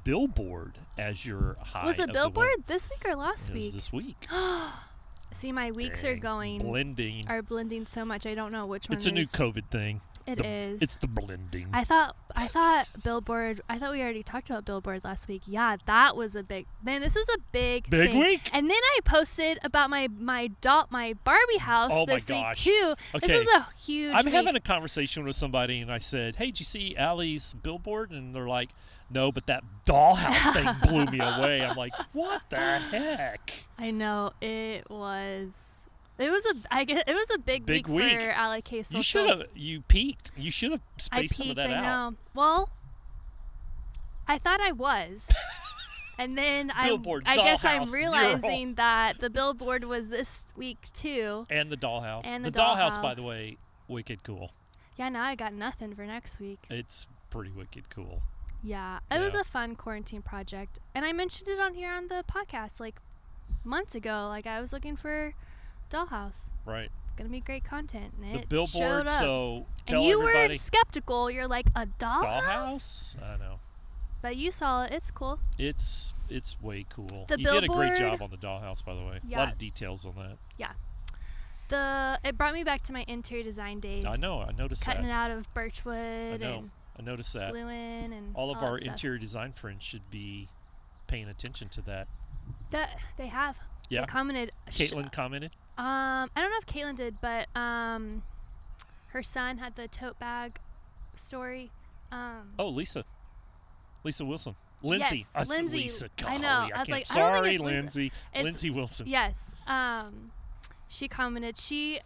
billboard 0.07 0.79
as 0.97 1.27
your 1.27 1.57
high. 1.61 1.85
Was 1.87 1.99
it 1.99 2.13
billboard 2.13 2.65
this 2.69 2.89
week 2.89 3.03
or 3.07 3.17
last 3.17 3.51
It 3.51 3.55
was 3.57 3.65
week? 3.65 3.73
this 3.75 3.93
week. 3.93 4.27
See, 5.33 5.53
my 5.53 5.73
weeks 5.73 6.05
are 6.05 6.17
going 6.17 6.61
blending. 6.61 7.27
are 7.29 7.43
blending 7.43 7.87
so 7.87 8.05
much. 8.05 8.25
I 8.25 8.35
don't 8.35 8.53
know 8.53 8.65
which 8.65 8.89
one. 8.89 8.97
It's 8.97 9.07
a 9.07 9.11
new. 9.13 9.25
COVID 9.25 9.67
thing. 9.71 10.01
It 10.25 10.39
The- 10.39 10.47
is. 10.47 10.83
It's 10.83 10.97
the 10.97 11.07
blending. 11.09 11.69
I 11.73 11.85
thought 11.85 12.17
I 12.35 12.47
thought 12.47 12.87
billboard. 13.05 13.61
I 13.69 13.79
thought 13.79 13.93
we 13.93 14.01
already 14.03 14.23
talked 14.23 14.49
about 14.51 14.65
billboard 14.65 15.05
last 15.05 15.29
week. 15.29 15.43
Yeah, 15.47 15.77
that 15.87 16.17
was 16.17 16.35
a 16.37 16.43
big. 16.43 16.67
Man, 16.83 17.01
this 17.01 17.17
is 17.17 17.29
a 17.29 17.39
big 17.53 17.91
Big 17.91 18.11
thing. 18.11 18.19
week? 18.21 18.49
And 18.53 18.71
then 18.71 18.77
I 18.97 19.01
posted 19.05 19.59
about 19.63 19.91
my 19.91 20.09
my 20.17 20.49
doll 20.61 20.87
my 20.91 21.15
Barbie 21.25 21.59
house 21.59 21.91
Oh 21.93 22.07
this 22.07 22.29
week 22.31 22.45
too. 22.55 22.95
Okay. 23.15 23.27
This 23.27 23.47
is 23.47 23.55
a 23.55 23.67
huge. 23.79 24.15
I'm 24.15 24.25
week. 24.25 24.35
having 24.35 24.57
a 24.57 24.61
conversation 24.61 25.25
with 25.25 25.37
somebody, 25.37 25.81
and 25.81 25.93
I 25.93 25.99
said, 25.99 26.37
"Hey, 26.37 26.47
did 26.47 26.61
you 26.61 26.65
see 26.67 26.97
Allie's 26.97 27.53
billboard?" 27.55 28.11
And 28.11 28.35
they're 28.35 28.49
like, 28.49 28.71
"No, 29.11 29.31
but 29.33 29.47
that 29.47 29.63
dollhouse 29.85 30.53
thing 30.53 30.69
blew 30.83 31.07
me 31.07 31.19
away." 31.21 31.65
I'm 31.65 31.77
like, 31.77 31.95
"What 32.13 32.43
the 32.51 32.57
heck?" 32.57 33.53
I 33.79 33.91
know 33.91 34.33
it 34.41 34.91
was. 34.91 35.87
It 36.19 36.31
was 36.31 36.45
a. 36.47 36.55
I 36.71 36.85
guess 36.85 37.05
it 37.07 37.15
was 37.15 37.29
a 37.35 37.39
big, 37.39 37.67
Big 37.67 37.87
week, 37.87 38.13
week. 38.13 38.21
for 38.23 38.31
Ally 38.31 38.61
K. 38.63 38.83
You 38.89 39.03
should 39.03 39.29
have. 39.29 39.43
You 39.55 39.83
peaked. 39.83 40.33
You 40.37 40.51
should 40.51 40.71
have 40.73 40.81
spaced 40.97 41.37
some 41.37 41.51
of 41.51 41.57
that 41.57 41.71
I 41.71 41.75
out. 41.75 41.83
know. 41.83 42.17
Well, 42.35 42.71
I 44.27 44.39
thought 44.39 44.61
I 44.61 44.73
was, 44.73 45.31
and 46.19 46.39
then 46.39 46.71
I. 46.75 46.99
I 47.27 47.37
guess 47.37 47.65
I'm 47.65 47.91
realizing 47.93 48.75
that 48.77 49.21
the 49.21 49.29
billboard 49.29 49.85
was 49.85 50.09
this 50.09 50.47
week 50.57 50.87
too. 50.95 51.47
And 51.51 51.71
the 51.71 51.77
dollhouse. 51.77 52.25
And 52.25 52.45
the, 52.45 52.51
the 52.51 52.59
dollhouse, 52.59 53.01
by 53.01 53.15
the 53.15 53.23
way, 53.23 53.59
wicked 53.87 54.23
cool. 54.23 54.53
Yeah, 54.97 55.11
now 55.11 55.25
I 55.25 55.35
got 55.35 55.53
nothing 55.53 55.95
for 55.95 56.07
next 56.07 56.41
week. 56.41 56.61
It's 56.71 57.07
pretty 57.29 57.51
wicked 57.51 57.91
cool. 57.91 58.23
Yeah, 58.63 58.99
it 59.11 59.21
was 59.21 59.35
a 59.35 59.45
fun 59.45 59.77
quarantine 59.77 60.23
project, 60.23 60.81
and 60.95 61.05
I 61.05 61.13
mentioned 61.13 61.49
it 61.49 61.61
on 61.61 61.75
here 61.75 61.93
on 61.93 62.09
the 62.09 62.25
podcast 62.31 62.81
like 62.81 62.97
months 63.65 63.95
ago. 63.95 64.27
Like 64.29 64.47
I 64.47 64.61
was 64.61 64.73
looking 64.73 64.97
for 64.97 65.35
Dollhouse. 65.91 66.51
Right. 66.65 66.91
It's 67.07 67.15
gonna 67.17 67.31
be 67.31 67.41
great 67.41 67.65
content. 67.65 68.15
And 68.23 68.43
The 68.43 68.47
billboard. 68.47 69.09
So 69.09 69.67
tell 69.85 70.01
and 70.01 70.09
you 70.09 70.21
everybody. 70.21 70.55
were 70.55 70.59
skeptical. 70.59 71.31
You're 71.31 71.47
like 71.47 71.67
a 71.77 71.87
dollhouse, 71.87 73.17
dollhouse. 73.17 73.23
I 73.23 73.37
know. 73.39 73.61
but 74.21 74.37
you 74.37 74.51
saw 74.51 74.85
it. 74.85 74.93
It's 74.93 75.11
cool. 75.13 75.39
It's 75.59 76.13
it's 76.29 76.61
way 76.61 76.87
cool. 76.91 77.27
The 77.29 77.39
you 77.39 77.47
did 77.47 77.65
a 77.65 77.69
great 77.69 77.97
job 77.97 78.21
on 78.21 78.31
the 78.31 78.37
dollhouse, 78.37 78.85
by 78.85 78.95
the 78.95 79.03
way. 79.03 79.21
A 79.23 79.27
Yeah. 79.29 79.39
lot 79.41 79.53
of 79.53 79.59
details 79.59 80.05
on 80.05 80.15
that. 80.17 80.39
Yeah. 80.59 80.73
The 81.69 82.19
it 82.25 82.37
brought 82.39 82.55
me 82.55 82.65
back 82.65 82.83
to 82.85 82.93
my 82.93 83.05
interior 83.09 83.43
design 83.45 83.81
days. 83.81 84.05
I 84.05 84.17
know. 84.17 84.41
I 84.43 84.53
noticed 84.53 84.85
that. 84.85 84.93
Cutting 84.97 85.09
that. 85.09 85.31
it 85.31 85.33
out 85.33 85.39
of 85.39 85.47
I 85.47 85.51
birchwood 85.55 86.41
know. 86.41 86.59
and 86.59 86.71
I 86.99 87.03
noticed 87.03 87.33
that. 87.35 87.55
and 87.55 88.33
All 88.35 88.51
of 88.51 88.61
that 88.61 88.67
our 88.67 88.79
interior 88.79 89.19
design 89.19 89.53
friends 89.53 89.83
should 89.83 90.11
be 90.11 90.49
paying 91.07 91.29
attention 91.29 91.69
to 91.71 91.83
that. 91.83 92.09
That 92.71 92.99
they 93.17 93.27
have. 93.29 93.57
Yeah. 93.89 94.03
They 94.03 94.07
commented. 94.07 94.53
sh- 94.71 94.91
Caitlin 94.93 95.13
commented. 95.13 95.53
Um, 95.79 96.31
I 96.35 96.41
don't 96.41 96.51
know 96.51 96.57
if 96.59 96.67
Caitlin 96.67 96.97
did, 96.97 97.21
but 97.21 97.49
um, 97.55 98.23
her 99.09 99.23
son 99.23 99.59
had 99.59 99.77
the 99.77 99.89
tote 99.89 100.19
bag 100.19 100.59
story. 101.17 101.71
Um, 102.11 102.53
Oh, 102.59 102.69
Lisa. 102.69 103.05
Lisa 104.05 104.25
Wilson. 104.25 104.57
Lindsay. 104.83 105.19
Yes, 105.19 105.33
I 105.35 105.43
Lindsay. 105.45 105.79
Lisa. 105.79 106.09
I 106.27 106.37
know. 106.39 106.49
I 106.49 106.61
was 106.61 106.71
like, 106.71 106.73
I 106.73 106.77
don't 106.77 106.87
think 106.87 107.07
sorry, 107.07 107.55
it's 107.55 107.63
Lisa. 107.63 107.75
Lindsay. 107.75 108.13
Lindsay 108.41 108.71
Wilson. 108.71 109.07
Yes. 109.09 109.55
Um, 109.67 110.33
she 110.89 111.09
commented. 111.09 111.59
She 111.59 112.01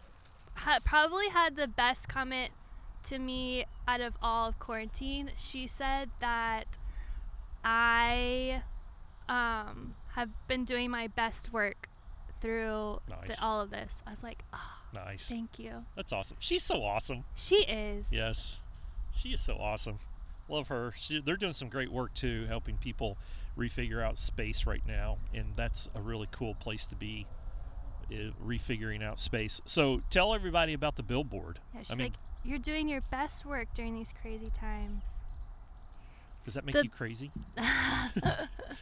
ha- 0.55 0.79
probably 0.83 1.29
had 1.29 1.55
the 1.55 1.67
best 1.67 2.07
comment 2.09 2.51
to 3.03 3.19
me 3.19 3.65
out 3.87 4.01
of 4.01 4.13
all 4.21 4.47
of 4.49 4.59
quarantine. 4.59 5.31
She 5.37 5.67
said 5.67 6.09
that 6.19 6.77
I 7.63 8.63
um, 9.29 9.95
have 10.13 10.29
been 10.47 10.65
doing 10.65 10.89
my 10.91 11.07
best 11.07 11.53
work 11.53 11.87
through 12.41 13.01
Nice. 13.09 13.39
the, 13.39 13.45
all 13.45 13.61
of 13.61 13.69
this. 13.69 14.01
I 14.07 14.11
was 14.11 14.23
like, 14.23 14.43
oh, 14.53 14.77
Nice. 14.93 15.29
thank 15.29 15.59
you. 15.59 15.85
That's 15.95 16.11
awesome. 16.11 16.37
She's 16.39 16.63
so 16.63 16.83
awesome. 16.83 17.23
She 17.35 17.57
is. 17.63 18.11
Yes. 18.11 18.61
She 19.13 19.29
is 19.29 19.41
so 19.41 19.57
awesome. 19.57 19.97
Love 20.49 20.69
her. 20.69 20.91
She, 20.95 21.21
they're 21.21 21.37
doing 21.37 21.53
some 21.53 21.69
great 21.69 21.91
work 21.91 22.13
too, 22.13 22.45
helping 22.47 22.77
people 22.77 23.17
refigure 23.57 24.03
out 24.03 24.17
space 24.17 24.65
right 24.65 24.81
now, 24.87 25.17
and 25.33 25.53
that's 25.55 25.89
a 25.93 26.01
really 26.01 26.27
cool 26.31 26.55
place 26.55 26.85
to 26.87 26.95
be. 26.95 27.27
uh, 28.11 28.31
Refiguring 28.45 29.03
out 29.03 29.19
space. 29.19 29.61
So 29.65 30.01
tell 30.09 30.33
everybody 30.33 30.73
about 30.73 30.95
the 30.95 31.03
billboard. 31.03 31.59
Yeah, 31.73 31.81
she's 31.81 31.91
I 31.91 31.95
mean, 31.95 32.05
like, 32.07 32.13
you're 32.43 32.59
doing 32.59 32.89
your 32.89 33.01
best 33.01 33.45
work 33.45 33.67
during 33.73 33.93
these 33.95 34.13
crazy 34.19 34.49
times. 34.49 35.19
Does 36.45 36.55
that 36.55 36.65
make 36.65 36.73
the- 36.75 36.83
you 36.83 36.89
crazy? 36.89 37.31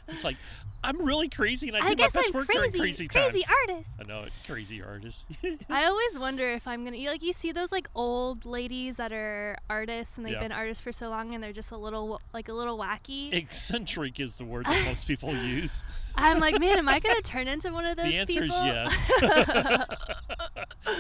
it's 0.08 0.24
like 0.24 0.38
I'm 0.84 0.98
really 1.06 1.28
crazy, 1.28 1.68
and 1.68 1.76
I, 1.76 1.82
I 1.88 1.94
do 1.94 2.02
my 2.04 2.08
best 2.10 2.30
I'm 2.34 2.40
work 2.40 2.48
crazy, 2.48 2.58
during 2.58 2.72
crazy 2.72 3.08
crazy 3.08 3.42
times. 3.42 3.52
artist. 3.70 3.90
I 4.00 4.04
know 4.08 4.26
crazy 4.48 4.82
artist. 4.82 5.28
I 5.70 5.86
always 5.86 6.18
wonder 6.18 6.50
if 6.52 6.68
I'm 6.68 6.86
gonna 6.86 6.96
you 6.98 7.10
like 7.10 7.22
you 7.22 7.34
see 7.34 7.52
those 7.52 7.72
like 7.72 7.90
old 7.96 8.46
ladies 8.46 8.96
that 8.98 9.12
are 9.12 9.58
artists 9.70 10.18
and 10.18 10.26
they've 10.26 10.34
Yeah. 10.34 10.40
been 10.40 10.52
artists 10.54 10.82
for 10.82 10.92
so 10.94 11.10
long 11.10 11.36
and 11.36 11.44
they're 11.44 11.52
just 11.54 11.72
a 11.72 11.78
little 11.78 12.22
like 12.34 12.48
a 12.48 12.54
little 12.54 12.78
wacky. 12.78 13.34
Eccentric 13.34 14.20
is 14.20 14.38
the 14.38 14.46
word 14.46 14.66
that 14.68 14.86
most 14.86 15.06
people 15.08 15.36
use. 15.36 15.84
I'm 16.16 16.40
like, 16.40 16.60
man, 16.60 16.78
am 16.80 16.88
I 16.88 17.00
gonna 17.00 17.22
turn 17.22 17.48
into 17.50 17.72
one 17.74 17.86
of 17.86 17.98
those 17.98 18.06
the 18.08 18.16
answer 18.18 18.42
people? 18.42 18.56
is 18.58 18.64
yes, 18.64 19.12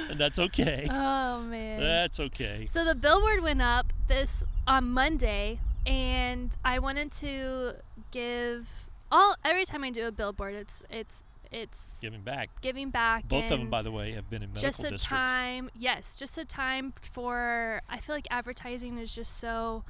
and 0.09 0.19
that's 0.19 0.39
okay. 0.39 0.87
Oh 0.89 1.39
man. 1.41 1.79
That's 1.79 2.19
okay. 2.19 2.65
So 2.69 2.83
the 2.83 2.95
billboard 2.95 3.41
went 3.43 3.61
up 3.61 3.93
this 4.07 4.43
on 4.67 4.89
Monday, 4.89 5.59
and 5.89 6.55
I 6.63 6.79
wanted 6.79 7.11
to 7.13 7.75
give 8.11 8.69
all 9.11 9.35
every 9.43 9.65
time 9.65 9.83
I 9.83 9.89
do 9.89 10.05
a 10.07 10.11
billboard, 10.11 10.53
it's 10.55 10.83
it's 10.89 11.23
it's 11.51 11.99
Giving 11.99 12.21
back. 12.21 12.49
giving 12.61 12.91
back. 12.91 13.27
Both 13.27 13.45
of 13.51 13.59
them, 13.59 13.69
by 13.71 13.81
the 13.81 13.91
way, 13.91 14.11
have 14.11 14.29
been 14.29 14.43
in 14.43 14.49
medical 14.53 14.69
just 14.69 14.79
a 14.83 14.89
districts. 14.91 15.05
time, 15.07 15.71
yes, 15.75 16.15
just 16.15 16.37
a 16.37 16.45
time 16.45 16.93
for. 17.01 17.81
I 17.89 17.97
feel 17.97 18.13
like 18.15 18.27
advertising 18.29 18.99
is 18.99 19.13
just 19.15 19.37
so 19.39 19.83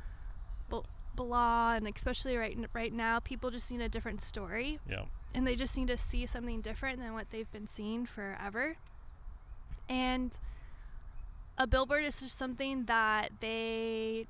bl- 0.69 0.85
blah, 1.15 1.73
and 1.73 1.85
especially 1.87 2.37
right 2.37 2.55
n- 2.57 2.67
right 2.73 2.93
now, 2.93 3.19
people 3.19 3.51
just 3.51 3.69
need 3.71 3.81
a 3.81 3.89
different 3.89 4.21
story, 4.21 4.79
Yeah. 4.89 5.03
and 5.33 5.45
they 5.45 5.57
just 5.57 5.75
need 5.77 5.89
to 5.89 5.97
see 5.97 6.25
something 6.25 6.61
different 6.61 6.99
than 6.99 7.13
what 7.13 7.29
they've 7.29 7.51
been 7.51 7.67
seeing 7.67 8.05
forever. 8.05 8.77
And 9.89 10.37
a 11.57 11.67
billboard 11.67 12.05
is 12.05 12.21
just 12.21 12.37
something 12.37 12.85
that 12.85 13.31
they 13.41 14.27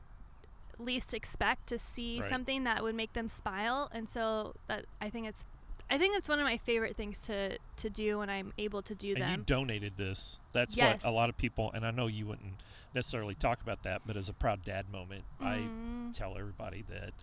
least 0.79 1.13
expect 1.13 1.67
to 1.67 1.77
see 1.79 2.19
Right. 2.21 2.29
something 2.29 2.63
that 2.63 2.81
would 2.83 2.95
make 2.95 3.13
them 3.13 3.27
smile 3.27 3.89
and 3.91 4.09
so 4.09 4.55
that 4.67 4.85
i 5.01 5.09
think 5.09 5.27
it's 5.27 5.43
i 5.89 5.97
think 5.97 6.15
it's 6.17 6.29
one 6.29 6.39
of 6.39 6.45
my 6.45 6.57
favorite 6.57 6.95
things 6.95 7.21
to 7.27 7.57
to 7.75 7.89
do 7.89 8.19
when 8.19 8.29
i'm 8.29 8.53
able 8.57 8.81
to 8.83 8.95
do 8.95 9.13
And 9.13 9.21
them 9.23 9.31
you 9.31 9.37
donated 9.45 9.97
this. 9.97 10.39
That's 10.53 10.75
Yes. 10.77 11.03
what 11.03 11.09
a 11.09 11.11
lot 11.13 11.29
of 11.29 11.37
people, 11.37 11.71
and 11.73 11.85
I 11.85 11.91
know 11.91 12.07
you 12.07 12.25
wouldn't 12.27 12.61
necessarily 12.93 13.35
talk 13.35 13.61
about 13.61 13.83
that, 13.83 14.01
but 14.05 14.17
as 14.17 14.29
a 14.29 14.33
proud 14.33 14.63
dad 14.63 14.89
moment, 14.91 15.23
I 15.39 15.69
Mhm. 15.71 16.11
tell 16.13 16.37
everybody 16.37 16.81
that 16.89 17.13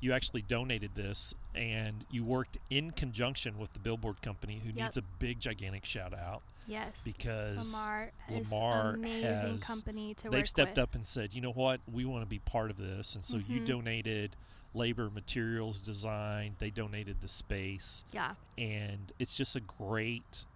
you 0.00 0.12
actually 0.12 0.42
donated 0.42 0.94
this 0.94 1.34
and 1.54 2.04
you 2.10 2.24
worked 2.24 2.58
in 2.70 2.90
conjunction 2.90 3.56
with 3.58 3.72
the 3.72 3.78
billboard 3.78 4.20
company 4.20 4.58
who 4.60 4.66
Yep. 4.68 4.74
needs 4.74 4.96
a 4.96 5.02
big 5.02 5.38
gigantic 5.40 5.84
shout 5.84 6.12
out 6.12 6.42
yes 6.66 7.02
because 7.04 7.74
lamar 7.84 8.12
Lamar 8.30 8.94
amazing 8.94 9.52
has- 9.52 9.64
company 9.66 10.14
to 10.14 10.30
they've 10.30 10.48
stepped 10.48 10.72
with 10.76 10.82
up 10.82 10.94
and 10.94 11.06
said, 11.06 11.34
you 11.34 11.40
know 11.40 11.52
what, 11.52 11.80
we 11.90 12.04
want 12.04 12.22
to 12.22 12.28
be 12.28 12.38
part 12.38 12.70
of 12.70 12.76
this. 12.78 13.14
And 13.14 13.24
so 13.24 13.36
you 13.38 13.60
Mhm. 13.60 13.66
donated 13.66 14.36
labor, 14.74 15.10
materials, 15.10 15.80
design, 15.82 16.56
they 16.58 16.70
donated 16.70 17.20
the 17.20 17.28
space. 17.28 18.04
yeah 18.12 18.34
And 18.56 19.12
it's 19.18 19.36
just 19.36 19.54
a 19.56 19.60
great 19.60 20.46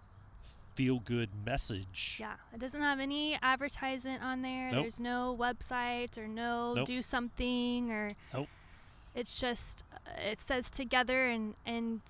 feel 0.75 0.99
good 0.99 1.29
message. 1.45 2.17
yeah 2.19 2.35
it 2.53 2.59
doesn't 2.59 2.81
have 2.81 2.99
any 2.99 3.37
advertisement 3.41 4.21
on 4.23 4.43
there 4.43 4.71
Nope. 4.71 4.83
there's 4.83 4.99
no 4.99 5.35
website 5.39 6.17
or 6.19 6.27
no 6.27 6.73
Nope. 6.75 6.85
do 6.87 7.01
something 7.01 7.91
or 7.91 8.09
Nope. 8.33 8.47
It's 9.17 9.39
just 9.41 9.83
uh, 9.93 9.97
it 10.31 10.39
says 10.41 10.69
together 10.71 11.25
and 11.27 11.55
and 11.65 12.01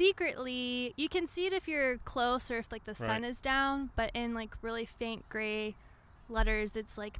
secretly 0.00 0.92
you 0.96 1.08
can 1.08 1.26
see 1.26 1.46
it 1.46 1.52
if 1.52 1.66
you're 1.66 1.98
close 1.98 2.50
or 2.50 2.58
if 2.58 2.70
like 2.70 2.84
the 2.84 2.94
sun 2.94 3.22
Right. 3.22 3.30
is 3.30 3.40
down 3.40 3.90
but 3.96 4.10
in 4.14 4.34
like 4.34 4.50
really 4.62 4.84
faint 4.84 5.28
gray 5.28 5.74
letters 6.28 6.76
it's 6.76 6.96
like 6.96 7.18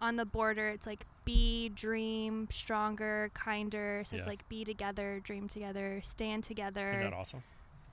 on 0.00 0.16
the 0.16 0.24
border 0.24 0.68
it's 0.68 0.86
like 0.86 1.00
be 1.24 1.68
dream 1.68 2.48
stronger 2.50 3.30
kinder 3.34 4.02
so 4.06 4.16
it's 4.16 4.26
like 4.26 4.48
be 4.48 4.64
together 4.64 5.20
dream 5.22 5.48
together 5.48 6.00
stand 6.02 6.42
together 6.44 6.90
Isn't 6.90 7.10
that 7.10 7.12
awesome? 7.12 7.42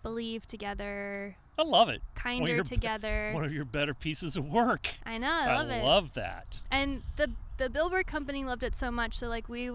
believe 0.04 0.46
together 0.46 1.36
I 1.60 1.64
love 1.64 1.90
it. 1.90 2.02
One 2.14 2.34
kinder 2.34 2.54
your 2.54 2.64
be- 2.64 2.70
together 2.70 3.32
One 3.34 3.44
of 3.44 3.52
your 3.52 3.66
better 3.66 3.94
pieces 3.94 4.38
of 4.38 4.52
work. 4.52 4.96
i 5.06 5.18
know 5.18 5.32
i 5.32 5.56
love 5.58 5.70
it 5.70 5.84
love 5.84 6.14
that. 6.14 6.64
and 6.72 7.02
the 7.18 7.32
the 7.58 7.70
billboard 7.70 8.06
company 8.08 8.46
loved 8.46 8.62
it 8.64 8.78
so 8.78 8.90
much 8.92 9.18
so 9.18 9.28
like 9.28 9.50
we 9.50 9.72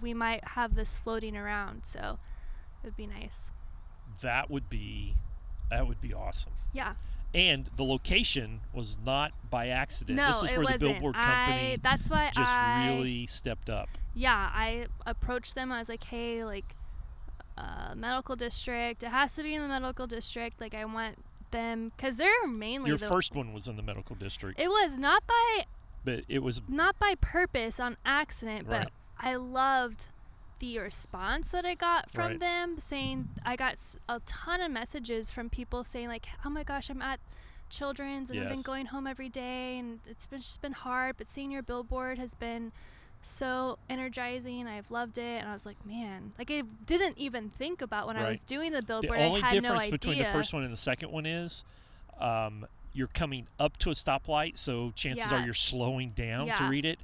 we 0.00 0.14
might 0.14 0.42
have 0.48 0.74
this 0.74 0.98
floating 0.98 1.36
around 1.36 1.84
so 1.84 2.18
it 2.82 2.86
would 2.86 2.96
be 2.96 3.06
nice 3.06 3.50
That 4.22 4.50
would 4.50 4.68
be 4.70 5.14
that 5.70 5.86
would 5.86 6.00
be 6.00 6.14
awesome. 6.14 6.52
yeah 6.72 6.94
And 7.34 7.68
the 7.76 7.84
location 7.84 8.60
was 8.72 8.98
not 9.04 9.32
by 9.50 9.68
accident. 9.68 10.16
no 10.16 10.28
this 10.28 10.42
is 10.44 10.50
it 10.50 10.56
where 10.56 10.64
wasn't 10.64 10.80
the 10.80 10.88
billboard 10.92 11.14
company 11.14 11.72
I, 11.74 11.78
that's 11.82 12.08
why 12.10 12.30
just 12.34 12.50
I, 12.52 12.88
really 12.88 13.26
stepped 13.26 13.68
up. 13.70 13.88
yeah 14.14 14.50
i 14.54 14.86
approached 15.06 15.54
them 15.54 15.70
i 15.72 15.78
was 15.78 15.88
like 15.88 16.04
hey 16.04 16.44
like 16.44 16.74
uh, 17.56 17.92
medical 17.96 18.36
district 18.36 19.02
it 19.02 19.08
has 19.08 19.34
to 19.34 19.42
be 19.42 19.54
in 19.54 19.62
the 19.62 19.68
medical 19.68 20.06
district 20.06 20.60
like 20.60 20.74
i 20.74 20.84
want 20.84 21.16
them 21.50 21.90
because 21.96 22.16
they're 22.16 22.46
mainly 22.46 22.88
Your 22.88 22.98
the 22.98 23.06
first 23.06 23.34
one 23.34 23.52
was 23.52 23.66
in 23.68 23.76
the 23.76 23.82
medical 23.82 24.14
district, 24.14 24.60
it 24.60 24.68
was 24.68 24.96
not 24.98 25.26
by 25.26 25.64
but 26.04 26.22
it 26.28 26.42
was 26.42 26.60
not 26.68 26.98
by 26.98 27.14
purpose 27.20 27.80
on 27.80 27.96
accident 28.04 28.68
Right. 28.68 28.84
but 28.84 28.92
i 29.20 29.34
loved 29.34 30.08
the 30.60 30.78
response 30.78 31.50
that 31.52 31.64
i 31.64 31.74
got 31.74 32.10
from 32.10 32.26
Right. 32.32 32.40
them 32.40 32.76
saying 32.78 33.28
i 33.44 33.54
got 33.56 33.76
a 34.08 34.20
ton 34.26 34.60
of 34.60 34.70
messages 34.70 35.30
from 35.30 35.48
people 35.50 35.84
saying 35.84 36.08
like 36.08 36.26
oh 36.44 36.50
my 36.50 36.62
gosh 36.64 36.90
i'm 36.90 37.00
at 37.02 37.20
children's 37.70 38.30
and 38.30 38.40
i've 38.40 38.48
been 38.48 38.62
going 38.62 38.86
home 38.86 39.06
every 39.06 39.28
day 39.28 39.78
and 39.78 40.00
it's 40.08 40.26
been 40.26 40.40
just 40.40 40.60
been 40.62 40.72
hard 40.72 41.16
but 41.18 41.30
seeing 41.30 41.50
your 41.50 41.62
billboard 41.62 42.18
has 42.18 42.34
been 42.34 42.72
so 43.20 43.78
energizing 43.90 44.66
i've 44.66 44.90
loved 44.90 45.18
it 45.18 45.40
and 45.40 45.48
i 45.48 45.52
was 45.52 45.66
like 45.66 45.76
man 45.84 46.32
like 46.38 46.50
i 46.50 46.62
didn't 46.86 47.18
even 47.18 47.50
think 47.50 47.82
about 47.82 48.06
when 48.06 48.16
i 48.16 48.28
was 48.28 48.42
doing 48.44 48.72
the 48.72 48.80
billboard 48.82 49.18
the 49.18 49.24
only 49.24 49.42
difference 49.42 49.84
no 49.84 49.90
between 49.90 50.18
the 50.18 50.24
first 50.24 50.52
one 50.52 50.62
and 50.62 50.72
the 50.72 50.76
second 50.76 51.10
one 51.12 51.26
is 51.26 51.64
um, 52.20 52.66
you're 52.94 53.06
coming 53.06 53.46
up 53.60 53.76
to 53.76 53.90
a 53.90 53.92
stoplight, 53.92 54.58
so 54.58 54.90
chances 54.96 55.30
Yeah. 55.30 55.38
are 55.40 55.44
you're 55.44 55.54
slowing 55.54 56.08
down 56.08 56.48
to 56.48 56.64
read 56.68 56.84
it. 56.84 56.98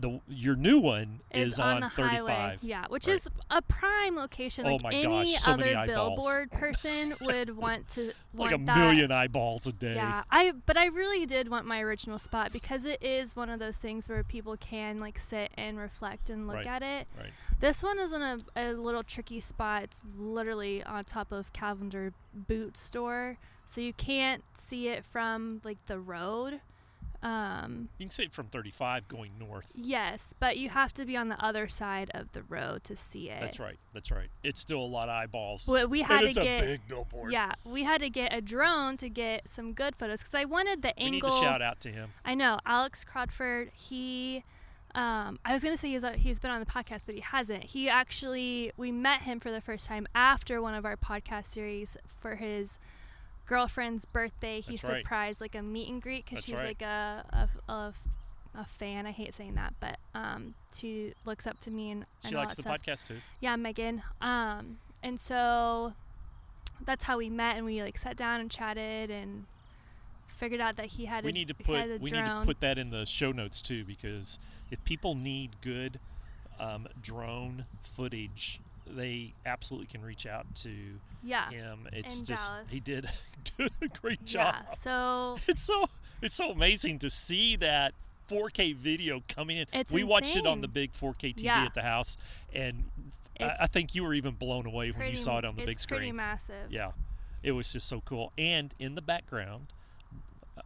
The 0.00 0.20
your 0.28 0.56
new 0.56 0.78
one 0.78 1.20
is, 1.30 1.54
is, 1.54 1.60
on, 1.60 1.74
on, 1.76 1.80
the 1.82 1.90
35. 1.90 2.26
highway. 2.28 2.56
Yeah, 2.62 2.86
which 2.88 3.06
Right. 3.06 3.16
is 3.16 3.28
a 3.50 3.60
prime 3.60 4.16
location. 4.16 4.66
Oh 4.66 4.72
Like 4.76 4.82
my 4.82 4.92
any 4.94 5.24
gosh, 5.26 5.34
so 5.42 5.52
other 5.52 5.82
billboard 5.86 6.50
person 6.52 7.14
would 7.20 7.56
want 7.56 7.86
to 7.90 8.06
like 8.06 8.14
want 8.34 8.52
a 8.54 8.58
that. 8.64 8.76
million 8.78 9.12
eyeballs 9.12 9.66
a 9.66 9.72
day. 9.72 9.94
Yeah, 9.96 10.24
I 10.30 10.52
but 10.66 10.76
I 10.76 10.86
really 10.86 11.26
did 11.26 11.48
want 11.50 11.66
my 11.66 11.80
original 11.80 12.18
spot 12.18 12.52
because 12.52 12.84
it 12.84 13.02
is 13.02 13.36
one 13.36 13.50
of 13.50 13.58
those 13.58 13.76
things 13.76 14.08
where 14.08 14.24
people 14.24 14.56
can 14.56 15.00
like 15.00 15.18
sit 15.18 15.50
and 15.56 15.78
reflect 15.78 16.30
and 16.30 16.46
look 16.46 16.56
Right. 16.56 16.66
at 16.66 16.82
it. 16.82 17.06
Right. 17.18 17.30
This 17.60 17.82
one 17.82 17.98
is 17.98 18.12
in 18.12 18.22
a, 18.22 18.38
a 18.56 18.72
little 18.72 19.02
tricky 19.02 19.40
spot. 19.40 19.82
It's 19.82 20.00
literally 20.16 20.82
on 20.84 21.04
top 21.04 21.30
of 21.30 21.52
Cavender 21.52 22.14
Boot 22.32 22.78
Store, 22.78 23.36
so 23.66 23.80
you 23.82 23.92
can't 23.92 24.42
see 24.54 24.88
it 24.88 25.04
from 25.04 25.60
like 25.62 25.84
the 25.86 25.98
road. 26.00 26.60
Um, 27.22 27.88
You 27.98 28.06
can 28.06 28.10
see 28.10 28.22
it 28.22 28.32
from 28.32 28.46
35 28.46 29.06
going 29.08 29.32
north. 29.38 29.72
yes, 29.76 30.34
but 30.40 30.56
you 30.56 30.70
have 30.70 30.94
to 30.94 31.04
be 31.04 31.16
on 31.16 31.28
the 31.28 31.42
other 31.44 31.68
side 31.68 32.10
of 32.14 32.32
the 32.32 32.42
road 32.42 32.82
to 32.84 32.96
see 32.96 33.28
it. 33.28 33.40
That's 33.40 33.60
right. 33.60 33.78
That's 33.92 34.10
right. 34.10 34.28
It's 34.42 34.58
still 34.60 34.80
a 34.80 34.86
lot 34.86 35.08
of 35.10 35.14
eyeballs. 35.14 35.68
But 35.70 35.90
we 35.90 36.00
had 36.02 36.20
to 36.20 36.40
a 36.40 36.44
get 36.44 36.60
big 36.60 36.80
billboard. 36.88 37.30
yeah, 37.32 37.52
we 37.64 37.84
had 37.84 38.00
to 38.00 38.08
get 38.08 38.32
a 38.34 38.40
drone 38.40 38.96
to 38.96 39.10
get 39.10 39.50
some 39.50 39.74
good 39.74 39.96
photos 39.96 40.20
because 40.20 40.34
I 40.34 40.44
wanted 40.46 40.80
the 40.82 40.94
We 40.96 41.04
angle. 41.04 41.28
need 41.30 41.36
to 41.36 41.44
shout 41.44 41.60
out 41.60 41.78
to 41.80 41.90
him. 41.90 42.10
I 42.24 42.34
know 42.34 42.58
Alex 42.64 43.04
Crawford. 43.04 43.70
He, 43.74 44.42
um, 44.94 45.38
I 45.44 45.52
was 45.52 45.62
gonna 45.62 45.76
say 45.76 45.90
he's 45.90 46.04
he's 46.16 46.40
been 46.40 46.50
on 46.50 46.60
the 46.60 46.66
podcast, 46.66 47.04
but 47.06 47.14
he 47.14 47.20
hasn't. 47.20 47.64
He 47.64 47.88
actually 47.88 48.72
we 48.78 48.90
met 48.90 49.22
him 49.22 49.40
for 49.40 49.50
the 49.50 49.60
first 49.60 49.86
time 49.86 50.06
after 50.14 50.62
one 50.62 50.74
of 50.74 50.86
our 50.86 50.96
podcast 50.96 51.46
series 51.46 51.96
for 52.18 52.36
his 52.36 52.78
girlfriend's 53.50 54.04
birthday. 54.04 54.60
He 54.60 54.76
That's 54.76 54.84
right. 54.84 55.02
surprised 55.02 55.40
like 55.40 55.56
a 55.56 55.62
meet 55.62 55.88
and 55.90 56.00
greet 56.00 56.24
because 56.24 56.36
That's 56.38 56.46
she's 56.46 56.56
right. 56.58 56.68
like 56.68 56.82
a, 56.82 57.48
a 57.68 57.72
a 57.72 57.94
a 58.54 58.64
fan. 58.64 59.06
I 59.06 59.10
hate 59.10 59.34
saying 59.34 59.56
that, 59.56 59.74
but 59.80 59.96
um, 60.14 60.54
she 60.74 61.14
looks 61.24 61.46
up 61.48 61.58
to 61.60 61.70
me 61.70 61.90
and, 61.90 62.04
and 62.22 62.30
She 62.30 62.36
likes 62.36 62.54
the 62.54 62.62
stuff. 62.62 62.78
podcast 62.78 63.08
too. 63.08 63.16
Yeah, 63.40 63.56
Megan. 63.56 64.02
Um, 64.20 64.78
and 65.02 65.20
so 65.20 65.94
that's 66.84 67.04
how 67.04 67.18
we 67.18 67.28
met, 67.28 67.56
and 67.56 67.66
we 67.66 67.82
like 67.82 67.98
sat 67.98 68.16
down 68.16 68.40
and 68.40 68.48
chatted 68.50 69.10
and 69.10 69.46
figured 70.28 70.60
out 70.60 70.76
that 70.76 70.86
he 70.86 71.06
had 71.06 71.24
We 71.24 71.30
a, 71.30 71.32
need 71.34 71.48
to 71.48 71.54
he 71.66 71.72
had 71.74 71.90
a 71.90 71.92
put 71.94 72.00
we 72.00 72.10
need 72.12 72.24
to 72.24 72.42
put 72.44 72.60
that 72.60 72.78
in 72.78 72.90
the 72.90 73.04
show 73.04 73.30
notes 73.32 73.60
too 73.60 73.84
because 73.84 74.38
if 74.70 74.82
people 74.84 75.14
need 75.14 75.50
good 75.60 75.98
um, 76.60 76.86
drone 77.02 77.66
footage, 77.80 78.60
they 78.96 79.34
absolutely 79.46 79.86
can 79.86 80.02
reach 80.02 80.26
out 80.26 80.52
to 80.56 80.70
yeah. 81.22 81.50
him. 81.50 81.88
It's 81.92 82.20
in 82.20 82.26
just 82.26 82.50
Dallas. 82.52 82.66
he 82.70 82.80
did 82.80 83.06
a 83.58 83.88
great 84.00 84.24
job. 84.24 84.54
Yeah. 84.68 84.74
So 84.74 85.36
It's 85.48 85.62
so 85.62 85.86
it's 86.22 86.34
so 86.34 86.50
amazing 86.50 86.98
to 87.00 87.10
see 87.10 87.56
that 87.56 87.94
4K 88.28 88.74
video 88.76 89.22
coming 89.28 89.58
in. 89.58 89.66
It's 89.72 89.92
we 89.92 90.04
watched 90.04 90.36
it 90.36 90.46
on 90.46 90.60
the 90.60 90.68
big 90.68 90.92
4K 90.92 91.34
TV 91.34 91.42
Yeah. 91.44 91.64
at 91.64 91.74
the 91.74 91.82
house, 91.82 92.16
and 92.54 92.84
I, 93.40 93.54
I 93.62 93.66
think 93.66 93.94
you 93.94 94.04
were 94.04 94.14
even 94.14 94.34
blown 94.34 94.66
away 94.66 94.90
when 94.90 95.08
you 95.10 95.16
saw 95.16 95.38
it 95.38 95.44
on 95.44 95.56
the 95.56 95.62
big 95.62 95.76
it's 95.76 95.86
pretty 95.86 96.04
screen. 96.06 96.16
massive. 96.16 96.70
Yeah, 96.70 96.92
it 97.42 97.52
was 97.52 97.72
just 97.72 97.88
so 97.88 98.02
cool. 98.04 98.32
And 98.38 98.74
in 98.78 98.94
the 98.94 99.02
background, 99.02 99.68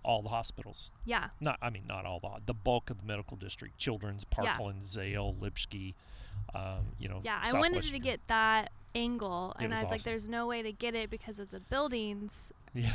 all 0.03 0.23
the 0.23 0.29
hospitals. 0.29 0.91
Yeah. 1.05 1.29
Not, 1.41 1.59
I 1.63 1.71
mean, 1.71 1.85
not 1.89 2.05
all 2.05 2.19
the 2.21 2.29
the 2.47 2.55
bulk 2.55 2.91
of 2.91 3.01
the 3.01 3.07
medical 3.07 3.37
district: 3.37 3.79
Children's, 3.79 4.27
Yeah. 4.31 4.45
Parkland, 4.45 4.87
Zale, 4.87 5.35
Lipshy. 5.41 5.95
Um, 6.55 6.87
you 6.99 7.09
know, 7.09 7.21
Yeah. 7.25 7.41
I 7.43 7.59
wanted 7.59 7.83
to 7.85 7.99
get 7.99 8.21
that 8.29 8.71
angle, 8.95 9.55
It 9.59 9.65
and 9.65 9.71
was 9.71 9.81
I 9.81 9.83
was 9.83 9.91
like, 9.91 10.03
"There's 10.03 10.29
no 10.29 10.47
way 10.47 10.63
to 10.63 10.73
get 10.73 10.95
it 10.95 11.11
because 11.11 11.39
of 11.39 11.51
the 11.51 11.61
buildings." 11.61 12.53
Yeah, 12.75 12.91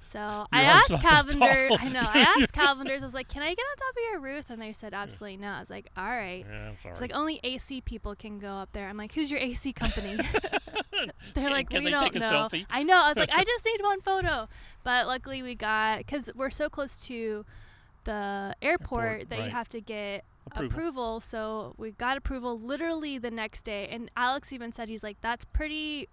So 0.00 0.18
Your 0.20 0.46
I 0.52 0.62
asked 0.62 0.90
not 0.90 1.00
tall. 1.30 1.38
I 1.80 1.88
know. 1.90 2.00
I 2.02 2.34
asked 2.38 2.52
Cavenders. 2.54 3.02
I 3.02 3.04
was 3.04 3.14
like, 3.14 3.28
"Can 3.28 3.42
I 3.42 3.50
get 3.50 3.58
on 3.62 3.76
top 3.76 3.90
of 3.96 4.02
your 4.12 4.20
roof?" 4.20 4.50
And 4.50 4.60
they 4.60 4.72
said, 4.72 4.92
"Absolutely 4.94 5.36
no." 5.38 5.48
I 5.52 5.60
was 5.60 5.70
like, 5.70 5.86
"All 5.96 6.04
right." 6.04 6.44
yeah, 6.48 6.68
I'm 6.70 6.78
sorry. 6.80 6.92
It's 6.92 7.00
like 7.00 7.14
only 7.14 7.38
AC 7.44 7.80
people 7.82 8.14
can 8.16 8.38
go 8.40 8.54
up 8.54 8.70
there. 8.72 8.88
I'm 8.88 8.96
like, 8.96 9.12
"Who's 9.12 9.30
your 9.30 9.40
AC 9.40 9.72
company?" 9.72 10.16
They're 11.34 11.44
Can- 11.44 11.50
like, 11.50 11.70
can 11.70 11.80
"We 11.80 11.86
they 11.86 11.90
don't 11.92 12.00
take 12.00 12.16
a 12.16 12.18
know." 12.18 12.30
selfie? 12.30 12.66
I 12.70 12.82
know. 12.82 12.96
I 13.00 13.08
was 13.08 13.16
like, 13.18 13.30
"I 13.32 13.44
just 13.44 13.64
need 13.64 13.80
one 13.82 14.00
photo," 14.00 14.48
but 14.82 15.06
luckily 15.06 15.42
we 15.42 15.54
got 15.54 15.98
because 15.98 16.30
we're 16.34 16.50
so 16.50 16.68
close 16.68 16.96
to 17.06 17.44
the 18.04 18.54
airport, 18.60 19.04
Airport, 19.04 19.28
that 19.30 19.38
right. 19.38 19.44
you 19.46 19.50
have 19.50 19.68
to 19.70 19.80
get 19.80 20.24
Approval. 20.46 20.66
approval. 20.66 21.20
So 21.20 21.74
we 21.76 21.92
got 21.92 22.16
approval 22.16 22.58
literally 22.58 23.18
the 23.18 23.30
next 23.30 23.62
day, 23.62 23.88
and 23.90 24.10
Alex 24.16 24.52
even 24.52 24.72
said 24.72 24.88
he's 24.88 25.02
like, 25.02 25.16
"That's 25.20 25.44
pretty." 25.44 26.08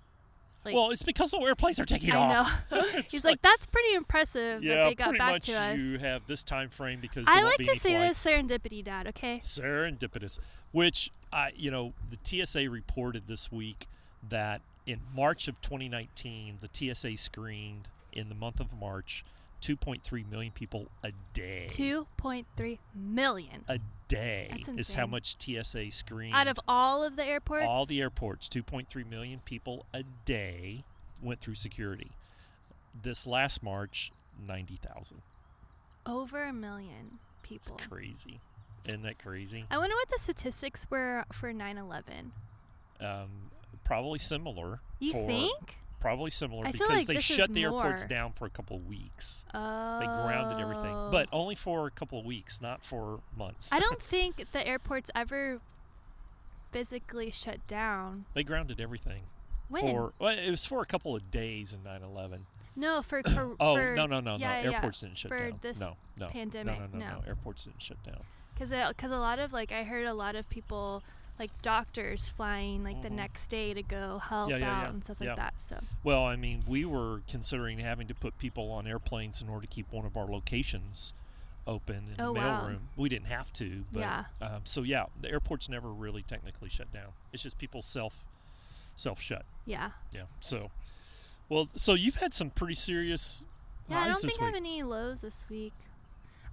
Like, 0.64 0.76
well, 0.76 0.92
it's 0.92 1.02
because 1.02 1.32
the 1.32 1.40
airplanes 1.40 1.80
are 1.80 1.86
taking 1.86 2.12
I 2.12 2.18
off. 2.18 2.72
know. 2.72 2.82
He's 3.10 3.26
like, 3.26 3.42
"That's 3.42 3.66
pretty 3.66 3.96
impressive 3.96 4.64
yeah, 4.64 4.76
that 4.76 4.90
they 4.90 4.96
got 4.96 5.18
back 5.18 5.42
to 5.42 5.54
us." 5.54 5.82
you 5.82 5.98
have 5.98 6.28
this 6.28 6.44
time 6.44 6.70
frame 6.70 7.00
because 7.02 7.26
I 7.28 7.42
like 7.42 7.58
be 7.58 7.66
to 7.66 7.76
say 7.76 7.96
flights. 7.96 8.24
this 8.24 8.32
serendipity, 8.32 8.84
Dad. 8.84 9.08
Okay. 9.08 9.40
serendipitous 9.40 10.38
which 10.72 11.12
i 11.32 11.52
you 11.56 11.70
know 11.70 11.94
the 12.10 12.46
tsa 12.46 12.70
reported 12.70 13.28
this 13.28 13.52
week 13.52 13.88
that 14.28 14.62
in 14.86 15.00
march 15.16 15.48
of 15.48 15.62
2019 15.62 16.60
the 16.62 16.70
tsa 16.72 17.16
screened 17.18 17.90
in 18.12 18.30
the 18.30 18.36
month 18.36 18.60
of 18.60 18.78
march 18.80 19.24
2.3 19.62 20.30
million 20.30 20.52
people 20.52 20.88
a 21.04 21.12
day 21.34 21.68
Two 21.70 22.08
point 22.18 22.48
three 22.58 22.80
million 22.96 23.64
a 23.68 23.80
day 24.08 24.64
is 24.76 24.94
how 24.96 25.06
much 25.08 25.38
tsa 25.38 25.92
screened 25.92 26.34
out 26.36 26.48
of 26.48 26.60
all 26.68 27.04
of 27.04 27.16
the 27.16 27.24
airports. 27.24 27.66
all 27.68 27.86
the 27.86 28.02
airports 28.02 28.50
2.3 28.50 29.10
million 29.10 29.40
people 29.46 29.86
a 29.94 30.04
day 30.26 30.84
went 31.22 31.40
through 31.40 31.56
security 31.56 32.12
this 33.04 33.26
last 33.28 33.64
march 33.64 34.12
90000 34.46 35.22
over 36.06 36.44
a 36.44 36.52
million 36.54 37.20
it's 37.50 37.70
people. 37.72 37.88
crazy 37.90 38.40
isn't 38.86 39.04
that 39.04 39.20
crazy 39.20 39.66
I 39.70 39.78
wonder 39.78 39.96
what 39.96 40.10
the 40.10 40.18
statistics 40.20 40.88
were 40.90 41.24
for 41.32 41.54
9/11. 41.54 42.32
um, 43.00 43.52
probably 43.84 44.18
similar 44.20 44.80
You 45.00 45.14
think? 45.14 45.78
Probably 46.02 46.32
similar 46.32 46.66
I 46.68 46.72
because 46.72 46.90
like 46.90 47.08
they 47.08 47.20
shut 47.22 47.54
the 47.54 47.64
airports 47.64 48.04
down 48.06 48.34
for 48.34 48.46
a 48.46 48.50
couple 48.50 48.76
of 48.76 48.88
weeks. 48.88 49.46
Oh. 49.54 50.00
They 50.00 50.06
grounded 50.08 50.60
everything, 50.60 50.94
oh. 50.94 51.10
but 51.12 51.30
only 51.32 51.56
for 51.56 51.88
a 51.88 51.92
couple 51.92 52.20
of 52.20 52.26
weeks, 52.26 52.62
not 52.62 52.84
for 52.84 53.22
months. 53.38 53.72
I 53.72 53.80
don't 53.80 54.02
think 54.02 54.48
the 54.52 54.68
airports 54.68 55.10
ever 55.16 55.62
physically 56.72 57.32
shut 57.32 57.66
down. 57.68 58.26
they 58.34 58.44
grounded 58.44 58.80
everything 58.82 59.24
When? 59.70 59.82
for 59.82 60.14
well, 60.20 60.38
it 60.38 60.50
was 60.50 60.66
for 60.66 60.82
a 60.82 60.86
couple 60.86 61.16
of 61.16 61.30
days 61.32 61.74
in 61.74 61.80
9/11. 61.80 62.42
no, 62.76 63.02
for, 63.02 63.22
for 63.30 63.56
Oh 63.60 63.76
for, 63.76 63.96
no 63.96 64.06
no 64.06 64.20
no 64.20 64.38
yeah, 64.38 64.62
no! 64.64 64.70
yeah, 64.70 64.76
Airports 64.76 65.02
didn't 65.02 65.18
shut 65.18 65.30
for 65.30 65.50
down. 65.50 65.60
this 65.62 65.80
no 65.80 65.98
no 66.18 66.28
pandemic, 66.28 66.80
No 66.80 66.86
no 66.86 67.00
no 67.00 67.06
no. 67.06 67.20
no! 67.20 67.28
Airports 67.28 67.66
didn't 67.66 67.82
shut 67.82 68.02
down. 68.04 68.22
because 68.54 68.70
because 68.70 69.12
uh, 69.12 69.16
a 69.16 69.20
lot 69.20 69.40
of 69.40 69.54
like 69.54 69.72
I 69.72 69.84
heard 69.84 70.06
a 70.06 70.14
lot 70.14 70.36
of 70.36 70.50
people 70.50 71.04
like 71.42 71.62
doctors 71.64 72.28
flying 72.28 72.84
like 72.84 73.02
the 73.02 73.10
Mhm. 73.10 73.14
next 73.14 73.48
day 73.48 73.74
to 73.74 73.82
go 73.82 74.20
help 74.20 74.52
Yeah, 74.52 74.58
yeah, 74.58 74.72
out 74.78 74.84
yeah, 74.84 74.90
and 74.92 75.04
stuff 75.04 75.20
like 75.20 75.36
that. 75.36 75.60
So 75.60 75.80
Well, 76.04 76.24
I 76.24 76.36
mean, 76.36 76.64
we 76.68 76.86
were 76.86 77.24
considering 77.28 77.80
having 77.80 78.08
to 78.10 78.14
put 78.14 78.38
people 78.38 78.72
on 78.72 78.86
airplanes 78.86 79.42
in 79.42 79.50
order 79.50 79.66
to 79.66 79.74
keep 79.74 79.92
one 79.92 80.06
of 80.06 80.16
our 80.16 80.28
locations 80.28 81.14
open 81.66 82.10
in 82.16 82.22
Oh, 82.22 82.34
the 82.34 82.40
wow. 82.40 82.62
mailroom. 82.62 82.80
We 82.96 83.10
didn't 83.10 83.26
have 83.28 83.52
to, 83.54 83.86
but 83.92 84.00
Yeah. 84.02 84.26
um, 84.40 84.62
so 84.66 84.84
yeah, 84.84 85.06
the 85.20 85.30
airport's 85.30 85.68
never 85.68 85.92
really 85.92 86.22
technically 86.22 86.70
shut 86.70 86.94
down. 86.94 87.14
It's 87.34 87.42
just 87.42 87.58
people 87.58 87.82
self 87.82 88.28
self 88.96 89.20
shut. 89.20 89.46
yeah, 89.66 89.92
Yeah. 90.12 90.26
So, 90.42 90.70
well, 91.50 91.70
so 91.76 91.96
you've 91.96 92.18
had 92.18 92.34
some 92.36 92.52
pretty 92.52 92.76
serious 92.76 93.46
yeah. 93.90 94.00
I 94.02 94.06
don't 94.10 94.22
think 94.22 94.40
I 94.40 94.46
have 94.46 94.54
any 94.56 94.84
lows 94.84 95.22
this 95.22 95.46
week. 95.50 95.74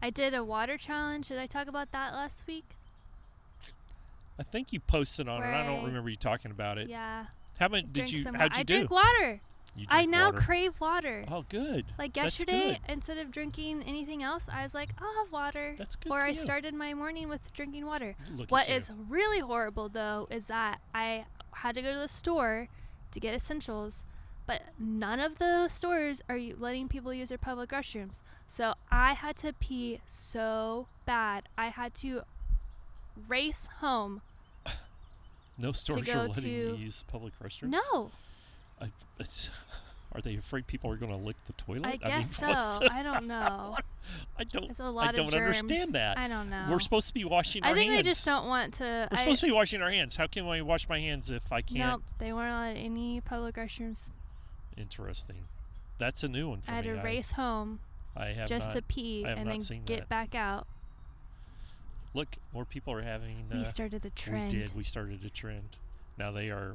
I 0.00 0.08
did 0.10 0.32
a 0.32 0.42
water 0.42 0.78
challenge. 0.78 1.28
Did 1.28 1.38
I 1.38 1.46
talk 1.46 1.68
about 1.68 1.92
that 1.92 2.14
last 2.14 2.46
week? 2.46 2.64
I 4.38 4.42
think 4.44 4.72
you 4.72 4.80
posted 4.80 5.28
on 5.28 5.42
it. 5.42 5.46
I 5.46 5.64
don't 5.66 5.84
remember 5.84 6.08
you 6.10 6.16
talking 6.16 6.50
about 6.50 6.78
it. 6.78 6.88
Yeah. 6.88 7.26
How 7.58 7.68
many 7.68 7.86
did 7.86 8.10
you? 8.12 8.24
How'd 8.34 8.54
you 8.54 8.60
I 8.60 8.62
do? 8.62 8.74
drink 8.76 8.90
water. 8.90 9.40
You 9.76 9.86
I 9.90 9.96
drink 9.98 10.10
now 10.10 10.26
water. 10.26 10.38
crave 10.40 10.72
water. 10.80 11.24
Oh, 11.28 11.44
good. 11.48 11.86
Like 11.98 12.16
yesterday, 12.16 12.80
good. 12.86 12.92
instead 12.92 13.18
of 13.18 13.30
drinking 13.30 13.82
anything 13.84 14.22
else, 14.22 14.48
I 14.52 14.62
was 14.62 14.74
like, 14.74 14.90
I'll 15.00 15.24
have 15.24 15.32
water. 15.32 15.74
That's 15.76 15.94
good 15.96 16.10
Or 16.12 16.20
I 16.20 16.28
you. 16.28 16.34
started 16.36 16.74
my 16.74 16.94
morning 16.94 17.28
with 17.28 17.52
drinking 17.52 17.84
water. 17.86 18.14
Look 18.34 18.50
What 18.50 18.64
at 18.64 18.70
you. 18.70 18.76
is 18.76 18.90
really 19.08 19.40
horrible 19.40 19.88
though 19.88 20.26
is 20.30 20.46
that 20.48 20.80
I 20.94 21.26
had 21.52 21.74
to 21.74 21.82
go 21.82 21.92
to 21.92 21.98
the 21.98 22.08
store 22.08 22.68
to 23.12 23.20
get 23.20 23.34
essentials, 23.34 24.04
but 24.46 24.62
none 24.78 25.20
of 25.20 25.38
the 25.38 25.68
stores 25.68 26.22
are 26.28 26.38
letting 26.58 26.88
people 26.88 27.12
use 27.12 27.28
their 27.28 27.38
public 27.38 27.70
restrooms. 27.70 28.22
So 28.46 28.74
I 28.90 29.12
had 29.14 29.36
to 29.38 29.52
pee 29.52 30.00
so 30.06 30.86
bad. 31.06 31.48
I 31.58 31.68
had 31.68 31.94
to 31.96 32.22
race 33.28 33.68
home. 33.80 34.22
No 35.58 35.72
stores 35.72 36.08
are 36.14 36.28
letting 36.28 36.50
you 36.50 36.74
use 36.76 37.02
public 37.02 37.32
restrooms? 37.42 37.70
No, 37.70 38.10
I, 38.80 38.90
it's, 39.18 39.50
are 40.12 40.20
they 40.20 40.36
afraid 40.36 40.66
people 40.66 40.90
are 40.90 40.96
going 40.96 41.10
to 41.10 41.18
lick 41.18 41.36
the 41.46 41.52
toilet? 41.54 41.84
I 41.84 41.90
mean, 41.90 42.00
guess 42.00 42.40
what's 42.40 42.78
so. 42.78 42.88
I 42.90 43.02
don't 43.02 43.26
know. 43.26 43.76
I 44.38 44.44
don't. 44.44 44.78
A 44.78 44.90
lot 44.90 45.08
I 45.08 45.12
don't 45.12 45.26
of 45.26 45.32
germs. 45.32 45.62
understand 45.62 45.92
that. 45.92 46.16
I 46.16 46.28
don't 46.28 46.48
know. 46.48 46.66
We're 46.70 46.80
supposed 46.80 47.08
to 47.08 47.14
be 47.14 47.24
washing 47.24 47.64
I 47.64 47.70
our 47.70 47.74
think 47.74 47.90
hands. 47.90 48.04
they 48.04 48.08
just 48.08 48.24
don't 48.24 48.46
want 48.46 48.74
to. 48.74 49.08
We're 49.10 49.18
I, 49.18 49.20
supposed 49.22 49.40
to 49.40 49.46
be 49.46 49.52
washing 49.52 49.82
our 49.82 49.90
hands. 49.90 50.16
How 50.16 50.26
can 50.26 50.46
I 50.46 50.62
wash 50.62 50.88
my 50.88 51.00
hands 51.00 51.30
if 51.30 51.52
I 51.52 51.60
can't? 51.60 51.78
Nope, 51.78 52.02
they 52.18 52.32
weren't 52.32 52.50
allowed 52.50 52.76
any 52.76 53.20
public 53.20 53.56
restrooms. 53.56 54.10
Interesting. 54.76 55.44
That's 55.98 56.22
a 56.22 56.28
new 56.28 56.48
one 56.50 56.60
for 56.60 56.70
I 56.70 56.76
had 56.76 56.86
me. 56.86 56.92
to 56.92 57.02
race 57.02 57.32
home 57.32 57.80
I, 58.16 58.28
I 58.28 58.32
have 58.34 58.48
just 58.48 58.68
not. 58.68 58.76
to 58.76 58.82
pee 58.82 59.24
I 59.26 59.30
and 59.30 59.48
then 59.48 59.60
get 59.84 60.00
that. 60.00 60.08
back 60.08 60.34
out. 60.34 60.66
Look, 62.18 62.28
more 62.52 62.64
people 62.64 62.92
are 62.94 63.02
having. 63.02 63.44
we 63.52 63.60
uh, 63.60 63.64
started 63.64 64.04
a 64.04 64.10
trend. 64.10 64.52
We 64.52 64.58
did. 64.58 64.74
We 64.74 64.82
started 64.82 65.24
a 65.24 65.30
trend. 65.30 65.76
Now 66.18 66.32
they 66.32 66.50
are 66.50 66.74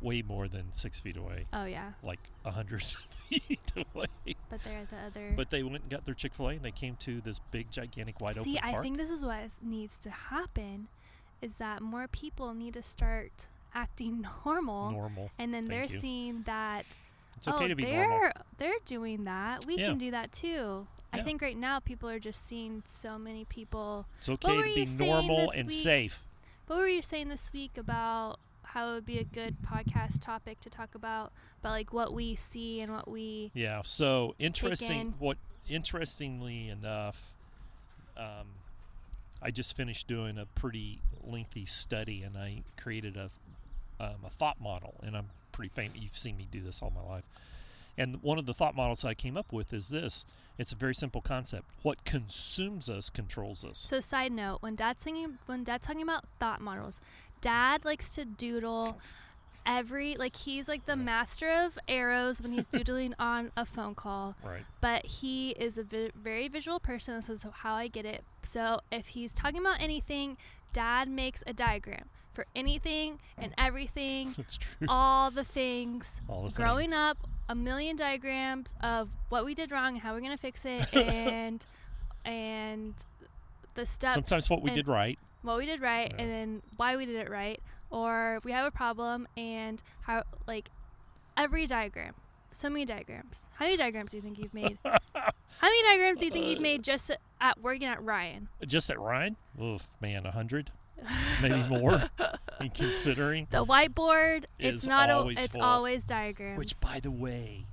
way 0.00 0.22
more 0.22 0.46
than 0.46 0.72
six 0.72 1.00
feet 1.00 1.16
away, 1.16 1.46
Oh 1.52 1.64
yeah, 1.64 1.90
like 2.04 2.20
a 2.44 2.52
hundred 2.52 2.82
feet 3.28 3.72
away. 3.76 4.06
but 4.48 4.62
they're 4.62 4.78
at 4.78 4.90
the 4.90 4.96
other. 4.98 5.32
But 5.34 5.50
they 5.50 5.64
went 5.64 5.82
and 5.82 5.90
got 5.90 6.04
their 6.04 6.14
Chick 6.14 6.32
Fil 6.34 6.50
A, 6.50 6.52
and 6.52 6.62
they 6.62 6.70
came 6.70 6.94
to 7.00 7.20
this 7.20 7.40
big, 7.50 7.72
gigantic, 7.72 8.20
wide 8.20 8.34
See, 8.36 8.40
open 8.42 8.52
See, 8.52 8.58
I 8.62 8.70
park. 8.70 8.84
think 8.84 8.96
this 8.98 9.10
is 9.10 9.22
what 9.22 9.40
needs 9.60 9.98
to 9.98 10.10
happen, 10.10 10.86
is 11.42 11.56
that 11.56 11.82
more 11.82 12.06
people 12.06 12.54
need 12.54 12.74
to 12.74 12.82
start 12.84 13.48
acting 13.74 14.24
normal, 14.46 14.92
normal. 14.92 15.30
and 15.40 15.52
then 15.52 15.64
Thank 15.64 15.70
they're 15.88 15.92
you. 15.92 16.00
seeing 16.00 16.42
that 16.46 16.86
It's 17.36 17.48
okay 17.48 17.64
oh 17.64 17.68
to 17.68 17.74
be 17.74 17.84
they're 17.84 18.08
normal. 18.08 18.30
they're 18.58 18.72
doing 18.84 19.24
that. 19.24 19.66
We 19.66 19.78
Yeah. 19.78 19.88
can 19.88 19.98
do 19.98 20.12
that 20.12 20.30
too. 20.30 20.86
I 21.12 21.22
think 21.22 21.42
right 21.42 21.56
now 21.56 21.80
people 21.80 22.08
are 22.08 22.18
just 22.18 22.46
seeing 22.46 22.82
so 22.86 23.18
many 23.18 23.44
people. 23.44 24.06
It's 24.18 24.28
okay 24.28 24.56
to 24.56 24.62
be 24.62 25.06
normal 25.06 25.50
and 25.56 25.68
week? 25.68 25.76
safe. 25.76 26.24
What 26.66 26.78
were 26.78 26.88
you 26.88 27.02
saying 27.02 27.28
this 27.28 27.50
week 27.52 27.78
about 27.78 28.38
how 28.68 28.90
it 28.90 28.94
would 28.94 29.06
be 29.06 29.18
a 29.18 29.24
good 29.24 29.56
podcast 29.62 30.20
topic 30.20 30.60
to 30.60 30.70
talk 30.70 30.94
about, 30.94 31.32
about 31.60 31.70
like 31.70 31.92
what 31.92 32.12
we 32.12 32.34
see 32.34 32.80
and 32.80 32.92
what 32.92 33.08
we. 33.08 33.50
Yeah. 33.54 33.80
So 33.82 34.34
interesting. 34.38 35.00
in. 35.00 35.14
What 35.18 35.38
interestingly 35.68 36.68
enough, 36.68 37.34
um, 38.16 38.46
I 39.42 39.50
just 39.50 39.76
finished 39.76 40.06
doing 40.06 40.38
a 40.38 40.46
pretty 40.46 41.00
lengthy 41.24 41.66
study, 41.66 42.22
and 42.22 42.36
I 42.36 42.62
created 42.76 43.16
a 43.16 43.30
um, 44.00 44.16
a 44.24 44.30
thought 44.30 44.60
model, 44.60 44.94
and 45.02 45.16
I'm 45.16 45.30
pretty 45.52 45.70
famous. 45.70 45.96
You've 45.96 46.16
seen 46.16 46.36
me 46.36 46.46
do 46.50 46.60
this 46.60 46.82
all 46.82 46.92
my 46.94 47.02
life. 47.02 47.24
And 47.96 48.22
one 48.22 48.38
of 48.38 48.46
the 48.46 48.54
thought 48.54 48.76
models 48.76 49.04
I 49.04 49.14
came 49.14 49.36
up 49.36 49.52
with 49.52 49.72
is 49.72 49.88
this. 49.88 50.24
It's 50.58 50.72
a 50.72 50.76
very 50.76 50.94
simple 50.94 51.20
concept. 51.20 51.66
What 51.82 52.04
consumes 52.04 52.90
us 52.90 53.10
controls 53.10 53.64
us. 53.64 53.78
So 53.78 54.00
side 54.00 54.32
note, 54.32 54.58
when 54.60 54.74
dad's 54.74 55.02
thinking 55.02 55.38
when 55.46 55.64
dad's 55.64 55.86
talking 55.86 56.02
about 56.02 56.24
thought 56.40 56.60
models, 56.60 57.00
dad 57.40 57.84
likes 57.84 58.14
to 58.16 58.24
doodle 58.24 58.98
every 59.66 60.16
like 60.16 60.34
he's 60.36 60.66
like 60.68 60.86
the 60.86 60.96
master 60.96 61.48
of 61.48 61.78
arrows 61.88 62.40
when 62.40 62.52
he's 62.52 62.66
doodling 62.66 63.14
on 63.18 63.50
a 63.56 63.64
phone 63.64 63.94
call. 63.94 64.34
Right. 64.44 64.62
but 64.80 65.04
he 65.06 65.50
is 65.50 65.78
a 65.78 65.82
vi- 65.84 66.10
very 66.20 66.48
visual 66.48 66.80
person. 66.80 67.14
This 67.16 67.28
is 67.30 67.44
how 67.52 67.74
I 67.74 67.88
get 67.88 68.04
it. 68.04 68.24
So 68.42 68.80
if 68.90 69.08
he's 69.08 69.32
talking 69.32 69.60
about 69.60 69.80
anything, 69.80 70.36
dad 70.72 71.08
makes 71.08 71.42
a 71.46 71.52
diagram 71.52 72.08
for 72.32 72.46
anything 72.56 73.18
and 73.36 73.52
everything, 73.58 74.32
That's 74.36 74.58
true. 74.58 74.86
all 74.88 75.30
the 75.30 75.44
things. 75.44 76.20
All 76.28 76.48
the 76.48 76.54
Growing 76.54 76.90
things. 76.90 76.94
up, 77.00 77.18
a 77.48 77.54
million 77.54 77.96
diagrams 77.96 78.74
of 78.82 79.08
what 79.28 79.44
we 79.44 79.54
did 79.54 79.70
wrong 79.70 79.94
and 79.94 80.00
how 80.02 80.12
we're 80.14 80.20
gonna 80.20 80.36
fix 80.36 80.64
it, 80.64 80.94
and 80.96 81.66
and 82.24 82.94
the 83.74 83.86
steps. 83.86 84.14
Sometimes 84.14 84.50
what 84.50 84.62
we 84.62 84.70
did 84.70 84.88
right. 84.88 85.18
what 85.42 85.56
we 85.58 85.66
did 85.66 85.80
right, 85.80 86.12
Yeah. 86.14 86.22
and 86.22 86.30
then 86.30 86.62
why 86.76 86.96
we 86.96 87.06
did 87.06 87.16
it 87.16 87.30
right, 87.30 87.60
or 87.90 88.36
if 88.36 88.44
we 88.44 88.52
have 88.52 88.66
a 88.66 88.70
problem 88.70 89.26
and 89.36 89.82
how 90.02 90.24
like 90.46 90.70
every 91.36 91.66
diagram. 91.66 92.14
So 92.50 92.70
many 92.70 92.84
diagrams. 92.86 93.46
How 93.54 93.66
many 93.66 93.76
diagrams 93.76 94.10
do 94.10 94.16
you 94.16 94.22
think 94.22 94.38
you've 94.38 94.54
made? 94.54 94.78
How 94.84 95.68
many 95.68 95.82
diagrams 95.82 96.18
do 96.18 96.24
you 96.24 96.30
think 96.30 96.46
you've 96.46 96.60
made 96.60 96.82
just 96.82 97.10
at 97.40 97.60
working 97.60 97.84
at 97.86 98.02
Ryan? 98.02 98.48
Just 98.66 98.90
at 98.90 98.98
Ryan. 98.98 99.36
Oof, 99.62 99.88
man, 100.00 100.24
a 100.26 100.30
hundred, 100.32 100.72
maybe 101.42 101.62
more. 101.68 102.02
and 102.60 102.74
considering, 102.74 103.46
The 103.50 103.64
whiteboard, 103.64 104.44
Is 104.58 104.74
it's 104.74 104.86
not 104.86 105.10
always 105.10 105.38
a, 105.40 105.44
it's 105.44 105.52
full. 105.54 105.62
always 105.62 106.04
diagrams. 106.04 106.58
which 106.58 106.80
by 106.80 107.00
the 107.00 107.10
way, 107.10 107.66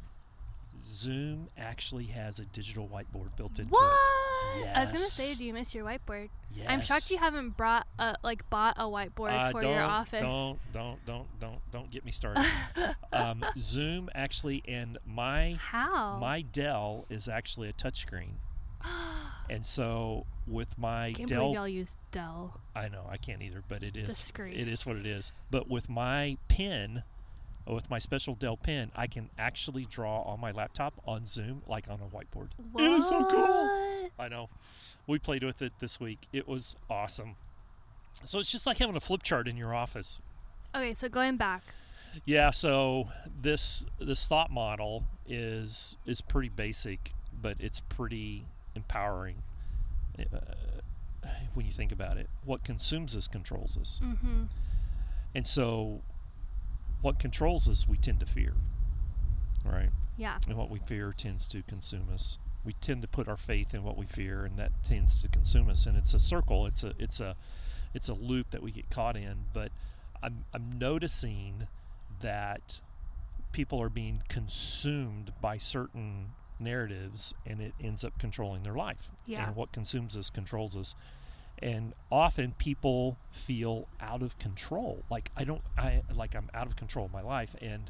Zoom 0.81 1.47
actually 1.57 2.05
has 2.05 2.38
a 2.39 2.45
digital 2.45 2.88
whiteboard 2.88 3.35
built 3.35 3.57
into 3.57 3.71
what? 3.71 3.83
it. 4.61 4.67
I 4.75 4.81
was 4.81 4.89
gonna 4.89 4.97
say, 4.99 5.33
do 5.35 5.43
you 5.43 5.53
miss 5.53 5.73
your 5.73 5.83
whiteboard? 5.83 6.29
Yes. 6.55 6.67
I'm 6.69 6.81
shocked 6.81 7.09
you 7.09 7.17
haven't 7.17 7.57
brought 7.57 7.88
a 7.97 8.15
like 8.23 8.47
bought 8.49 8.75
a 8.77 8.83
whiteboard 8.83 9.31
Uh, 9.31 9.51
for 9.51 9.61
don't, 9.61 9.73
your 9.73 9.81
office. 9.81 10.21
Don't, 10.21 10.59
don't, 10.71 11.03
don't, 11.05 11.27
don't, 11.39 11.59
don't 11.71 11.89
get 11.89 12.05
me 12.05 12.11
started. 12.11 12.45
um, 13.13 13.43
Zoom 13.57 14.09
actually, 14.13 14.61
and 14.67 14.97
my 15.05 15.57
How? 15.59 16.17
my 16.19 16.41
Dell 16.41 17.05
is 17.09 17.27
actually 17.27 17.67
a 17.69 17.73
touchscreen, 17.73 18.33
and 19.49 19.65
so 19.65 20.25
with 20.47 20.77
my 20.77 21.13
Can't 21.13 21.29
Dell, 21.29 21.53
y'all 21.53 21.67
use 21.67 21.97
Dell. 22.12 22.60
I 22.75 22.88
know 22.88 23.08
I 23.10 23.17
can't 23.17 23.41
either, 23.41 23.63
but 23.67 23.84
it 23.84 23.97
is 23.97 24.08
Disgrace. 24.08 24.55
it 24.58 24.67
is 24.67 24.86
what 24.86 24.95
it 24.95 25.05
is. 25.05 25.34
But 25.49 25.69
with 25.69 25.89
my 25.89 26.38
pen, 26.47 27.03
with 27.67 27.89
my 27.89 27.97
special 27.99 28.36
Dell 28.36 28.58
pen, 28.58 28.91
I 28.95 29.08
can 29.08 29.29
actually 29.38 29.86
draw 29.86 30.21
on 30.21 30.39
my 30.39 30.51
laptop 30.51 31.01
on 31.05 31.25
Zoom 31.25 31.62
like 31.67 31.88
on 31.89 31.99
a 31.99 32.15
whiteboard. 32.15 32.49
It 32.77 32.91
is 32.91 33.08
so 33.08 33.25
cool. 33.25 34.10
I 34.19 34.27
know. 34.29 34.49
We 35.08 35.19
played 35.19 35.43
with 35.43 35.62
it 35.62 35.73
this 35.79 35.99
week. 35.99 36.27
It 36.31 36.47
was 36.47 36.75
awesome. 36.89 37.36
So 38.23 38.39
it's 38.39 38.51
just 38.51 38.65
like 38.65 38.77
having 38.77 38.95
a 38.95 38.99
flip 38.99 39.23
chart 39.23 39.47
in 39.47 39.58
your 39.58 39.73
office. 39.73 40.21
Okay, 40.75 40.93
so 40.93 41.10
going 41.10 41.38
back. 41.38 41.63
Yeah, 42.23 42.51
so 42.51 43.10
this 43.41 43.86
this 43.99 44.27
thought 44.27 44.51
model 44.51 45.03
is 45.27 45.97
is 46.05 46.21
pretty 46.21 46.49
basic, 46.49 47.13
but 47.34 47.58
it's 47.60 47.81
pretty 47.81 48.45
empowering 48.75 49.43
uh, 50.19 50.38
when 51.53 51.65
you 51.65 51.71
think 51.71 51.91
about 51.91 52.17
it. 52.17 52.29
What 52.43 52.63
consumes 52.63 53.15
us 53.15 53.27
controls 53.27 53.77
us, 53.77 53.99
Mm-hmm. 54.03 54.43
and 55.33 55.47
so 55.47 56.01
what 57.01 57.19
controls 57.19 57.67
us 57.67 57.88
we 57.88 57.97
tend 57.97 58.19
to 58.21 58.25
fear, 58.25 58.53
right? 59.63 59.89
Yeah. 60.17 60.38
And 60.47 60.57
what 60.57 60.69
we 60.69 60.79
fear 60.79 61.13
tends 61.15 61.47
to 61.49 61.61
consume 61.63 62.07
us. 62.13 62.38
We 62.63 62.73
tend 62.73 63.01
to 63.03 63.07
put 63.07 63.27
our 63.27 63.38
faith 63.38 63.73
in 63.75 63.83
what 63.83 63.97
we 63.97 64.05
fear, 64.05 64.43
and 64.45 64.57
that 64.57 64.71
tends 64.83 65.21
to 65.21 65.27
consume 65.27 65.69
us. 65.69 65.85
And 65.85 65.97
it's 65.97 66.13
a 66.13 66.19
circle. 66.19 66.65
It's 66.65 66.83
a 66.83 66.93
it's 66.97 67.19
a 67.19 67.35
it's 67.93 68.09
a 68.09 68.13
loop 68.13 68.49
that 68.51 68.63
we 68.63 68.71
get 68.71 68.89
caught 68.89 69.15
in. 69.17 69.45
But 69.53 69.71
I'm 70.23 70.45
I'm 70.53 70.79
noticing 70.79 71.67
that 72.21 72.79
people 73.51 73.79
are 73.81 73.89
being 73.89 74.23
consumed 74.29 75.31
by 75.41 75.57
certain 75.57 76.29
narratives, 76.59 77.33
and 77.45 77.61
it 77.61 77.73
ends 77.81 78.03
up 78.03 78.17
controlling 78.19 78.63
their 78.63 78.75
life. 78.75 79.11
Yeah. 79.25 79.47
And 79.47 79.55
what 79.55 79.71
consumes 79.71 80.15
us 80.17 80.29
controls 80.29 80.75
us. 80.75 80.95
And 81.59 81.93
often 82.11 82.51
people 82.53 83.17
feel 83.31 83.87
out 84.01 84.21
of 84.21 84.37
control. 84.39 85.03
Like 85.09 85.31
I 85.37 85.43
don't, 85.45 85.61
I 85.77 86.01
like 86.13 86.35
I'm 86.35 86.49
out 86.53 86.67
of 86.67 86.75
control 86.75 87.05
of 87.05 87.13
my 87.13 87.21
life, 87.21 87.55
and 87.61 87.89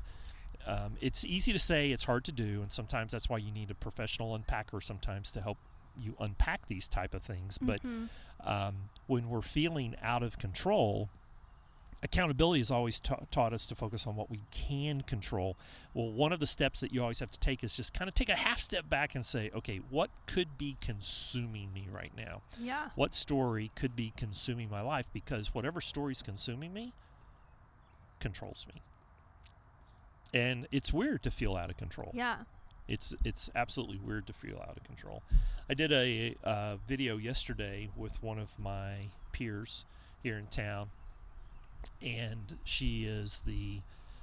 um, 0.67 0.93
it's 1.01 1.23
easy 1.25 1.51
to 1.54 1.60
say, 1.60 1.91
it's 1.91 2.06
hard 2.06 2.23
to 2.25 2.32
do, 2.32 2.62
and 2.62 2.71
sometimes 2.71 3.12
that's 3.12 3.30
why 3.30 3.38
you 3.38 3.51
need 3.51 3.69
a 3.71 3.75
professional 3.75 4.38
unpacker 4.38 4.82
sometimes 4.82 5.32
to 5.34 5.41
help 5.41 5.58
you 5.99 6.15
unpack 6.19 6.67
these 6.67 6.88
type 6.88 7.13
of 7.13 7.21
things. 7.23 7.58
But 7.58 7.82
Mhm. 7.84 8.10
um, 8.43 8.75
when 9.08 9.30
we're 9.30 9.41
feeling 9.41 9.95
out 10.01 10.23
of 10.23 10.38
control, 10.38 11.10
accountability 12.06 12.60
has 12.60 12.72
always 12.72 13.00
ta- 13.00 13.20
taught 13.32 13.52
us 13.52 13.68
to 13.68 13.76
focus 13.76 14.08
on 14.08 14.15
what 14.15 14.30
we 14.30 14.41
can 14.52 15.02
control. 15.02 15.58
Well, 15.94 16.12
one 16.12 16.32
of 16.32 16.39
the 16.39 16.48
steps 16.48 16.80
that 16.80 16.94
you 16.94 17.02
always 17.02 17.20
have 17.20 17.32
to 17.32 17.39
take 17.39 17.63
is 17.63 17.76
just 17.76 17.94
kind 17.94 18.08
of 18.08 18.15
take 18.15 18.30
a 18.30 18.36
half 18.36 18.60
step 18.60 18.89
back 18.89 19.15
and 19.15 19.26
say, 19.26 19.52
okay, 19.54 19.82
what 19.89 20.10
could 20.28 20.58
be 20.58 20.78
consuming 20.80 21.74
me 21.74 21.88
right 21.91 22.12
now? 22.15 22.44
Yeah. 22.60 22.89
What 22.96 23.13
story 23.13 23.72
could 23.76 23.96
be 23.96 24.13
consuming 24.15 24.70
my 24.70 24.82
life? 24.82 25.10
Because 25.12 25.54
whatever 25.54 25.82
story's 25.82 26.22
consuming 26.22 26.74
me 26.74 26.94
controls 28.20 28.65
me. 28.74 28.82
And 30.34 30.68
it's 30.72 30.94
weird 30.94 31.24
to 31.24 31.32
feel 31.32 31.56
out 31.56 31.70
of 31.70 31.78
control. 31.78 32.12
Yeah. 32.13 32.38
It's 32.88 33.15
it's 33.24 33.50
absolutely 33.56 33.98
weird 33.98 34.28
to 34.28 34.34
feel 34.34 34.58
out 34.58 34.78
of 34.78 34.84
control. 34.84 35.24
I 35.68 35.74
did 35.74 35.91
a 35.91 36.36
uh, 36.44 36.76
video 36.88 37.18
yesterday 37.18 37.89
with 37.96 38.22
one 38.22 38.38
of 38.38 38.60
my 38.60 39.10
peers 39.32 39.86
here 40.22 40.38
in 40.38 40.46
town, 40.48 40.89
and 42.02 42.58
she 42.63 43.06
is 43.06 43.41
the 43.41 43.80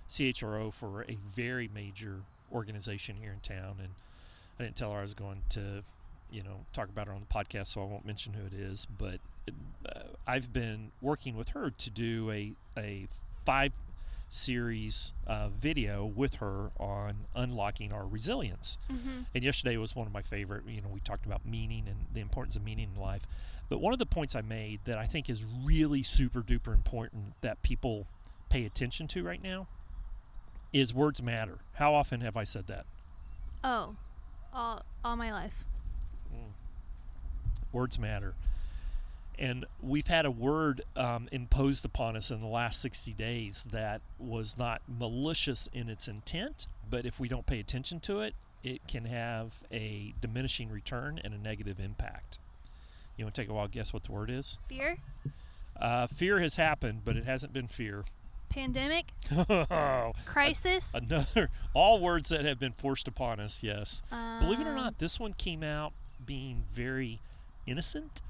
CHRO 0.09 0.73
for 0.73 1.03
a 1.03 1.17
very 1.35 1.69
major 1.73 2.21
organization 2.53 3.17
here 3.21 3.33
in 3.33 3.41
town. 3.41 3.77
And 3.79 3.91
I 4.59 4.65
didn't 4.65 4.77
tell 4.77 4.93
her 4.93 4.99
I 4.99 5.03
was 5.03 5.15
going 5.15 5.43
to, 5.51 5.83
you 6.31 6.43
know, 6.43 6.67
talk 6.73 6.89
about 6.89 7.07
her 7.07 7.13
on 7.13 7.21
the 7.21 7.35
podcast, 7.35 7.69
so 7.69 7.83
I 7.83 7.85
won't 7.85 8.07
mention 8.07 8.35
who 8.35 8.45
it 8.47 8.53
is. 8.53 8.87
But 8.87 9.21
uh, 9.87 10.01
I've 10.27 10.53
been 10.53 10.93
working 11.01 11.37
with 11.37 11.51
her 11.51 11.71
to 11.71 11.91
do 11.91 12.31
a 12.31 12.53
a 12.77 13.09
five 13.45 13.73
series 14.29 15.13
uh, 15.27 15.49
video 15.49 16.07
with 16.07 16.37
her 16.37 16.71
on 16.79 17.27
unlocking 17.37 17.93
our 17.93 18.07
resilience. 18.07 18.79
Mm-hmm. 18.91 19.23
And 19.35 19.45
yesterday 19.45 19.77
was 19.77 19.95
one 19.95 20.07
of 20.07 20.13
my 20.13 20.23
favorite. 20.23 20.65
You 20.67 20.81
know, 20.81 20.89
we 20.89 21.01
talked 21.01 21.27
about 21.27 21.45
meaning 21.45 21.85
and 21.87 22.07
the 22.13 22.21
importance 22.21 22.57
of 22.57 22.65
meaning 22.65 22.91
in 22.95 23.01
life. 23.01 23.27
But 23.73 23.81
one 23.81 23.95
of 23.95 23.99
the 23.99 24.05
points 24.05 24.37
I 24.37 24.43
made 24.43 24.81
that 24.85 24.99
I 24.99 25.07
think 25.07 25.31
is 25.31 25.47
really 25.65 26.03
super 26.03 26.43
duper 26.43 26.75
important 26.75 27.33
that 27.41 27.63
people 27.63 28.07
pay 28.51 28.67
attention 28.67 29.09
to 29.09 29.25
right 29.25 29.43
now 29.43 29.67
is 30.75 30.93
words 30.93 31.23
matter. 31.23 31.61
How 31.77 31.95
often 31.95 32.21
have 32.21 32.37
I 32.37 32.45
said 32.45 32.67
that? 32.67 32.85
Oh, 33.65 33.97
all 34.53 34.85
all 35.03 35.17
my 35.17 35.33
life. 35.33 35.65
Words 37.73 37.99
matter. 37.99 38.35
And 39.39 39.65
we've 39.81 40.07
had 40.07 40.27
a 40.27 40.31
word 40.31 40.83
um, 40.95 41.31
imposed 41.33 41.87
upon 41.87 42.15
us 42.15 42.31
in 42.31 42.43
the 42.43 42.49
last 42.49 42.79
60 42.83 43.15
days 43.15 43.69
that 43.73 44.03
was 44.19 44.59
not 44.59 44.83
malicious 44.87 45.71
in 45.73 45.89
its 45.89 46.09
intent, 46.09 46.67
but 46.91 47.07
if 47.07 47.19
we 47.19 47.27
don't 47.27 47.47
pay 47.47 47.59
attention 47.59 48.01
to 48.01 48.21
it, 48.21 48.35
it 48.63 48.87
can 48.87 49.07
have 49.07 49.65
a 49.73 50.13
diminishing 50.21 50.69
return 50.69 51.19
and 51.25 51.33
a 51.33 51.39
negative 51.39 51.81
impact. 51.81 52.39
You 53.17 53.25
want 53.25 53.35
to 53.35 53.41
take 53.43 53.49
a 53.51 53.55
wild 53.55 53.71
guess 53.73 53.93
what 53.93 54.05
the 54.05 54.13
word 54.13 54.31
is? 54.31 54.59
Fear, 54.69 54.99
Uh, 55.77 56.07
fear 56.07 56.41
has 56.41 56.57
happened, 56.57 57.03
but 57.05 57.17
it 57.17 57.25
hasn't 57.25 57.53
been 57.53 57.67
fear. 57.69 58.05
pandemic, 58.49 59.07
Oh, 59.49 60.13
crisis. 60.27 60.93
Another, 60.95 61.49
all 61.75 62.01
words 62.01 62.29
that 62.31 62.45
have 62.45 62.59
been 62.59 62.73
forced 62.73 63.09
upon 63.09 63.41
us, 63.41 63.63
yes. 63.63 64.03
Believe 64.41 64.61
it 64.61 64.67
or 64.67 64.71
um, 64.71 64.77
not, 64.77 64.99
this 64.99 65.19
one 65.19 65.33
came 65.33 65.63
out 65.63 65.93
being 66.25 66.65
very 66.69 67.21
innocent, 67.67 68.21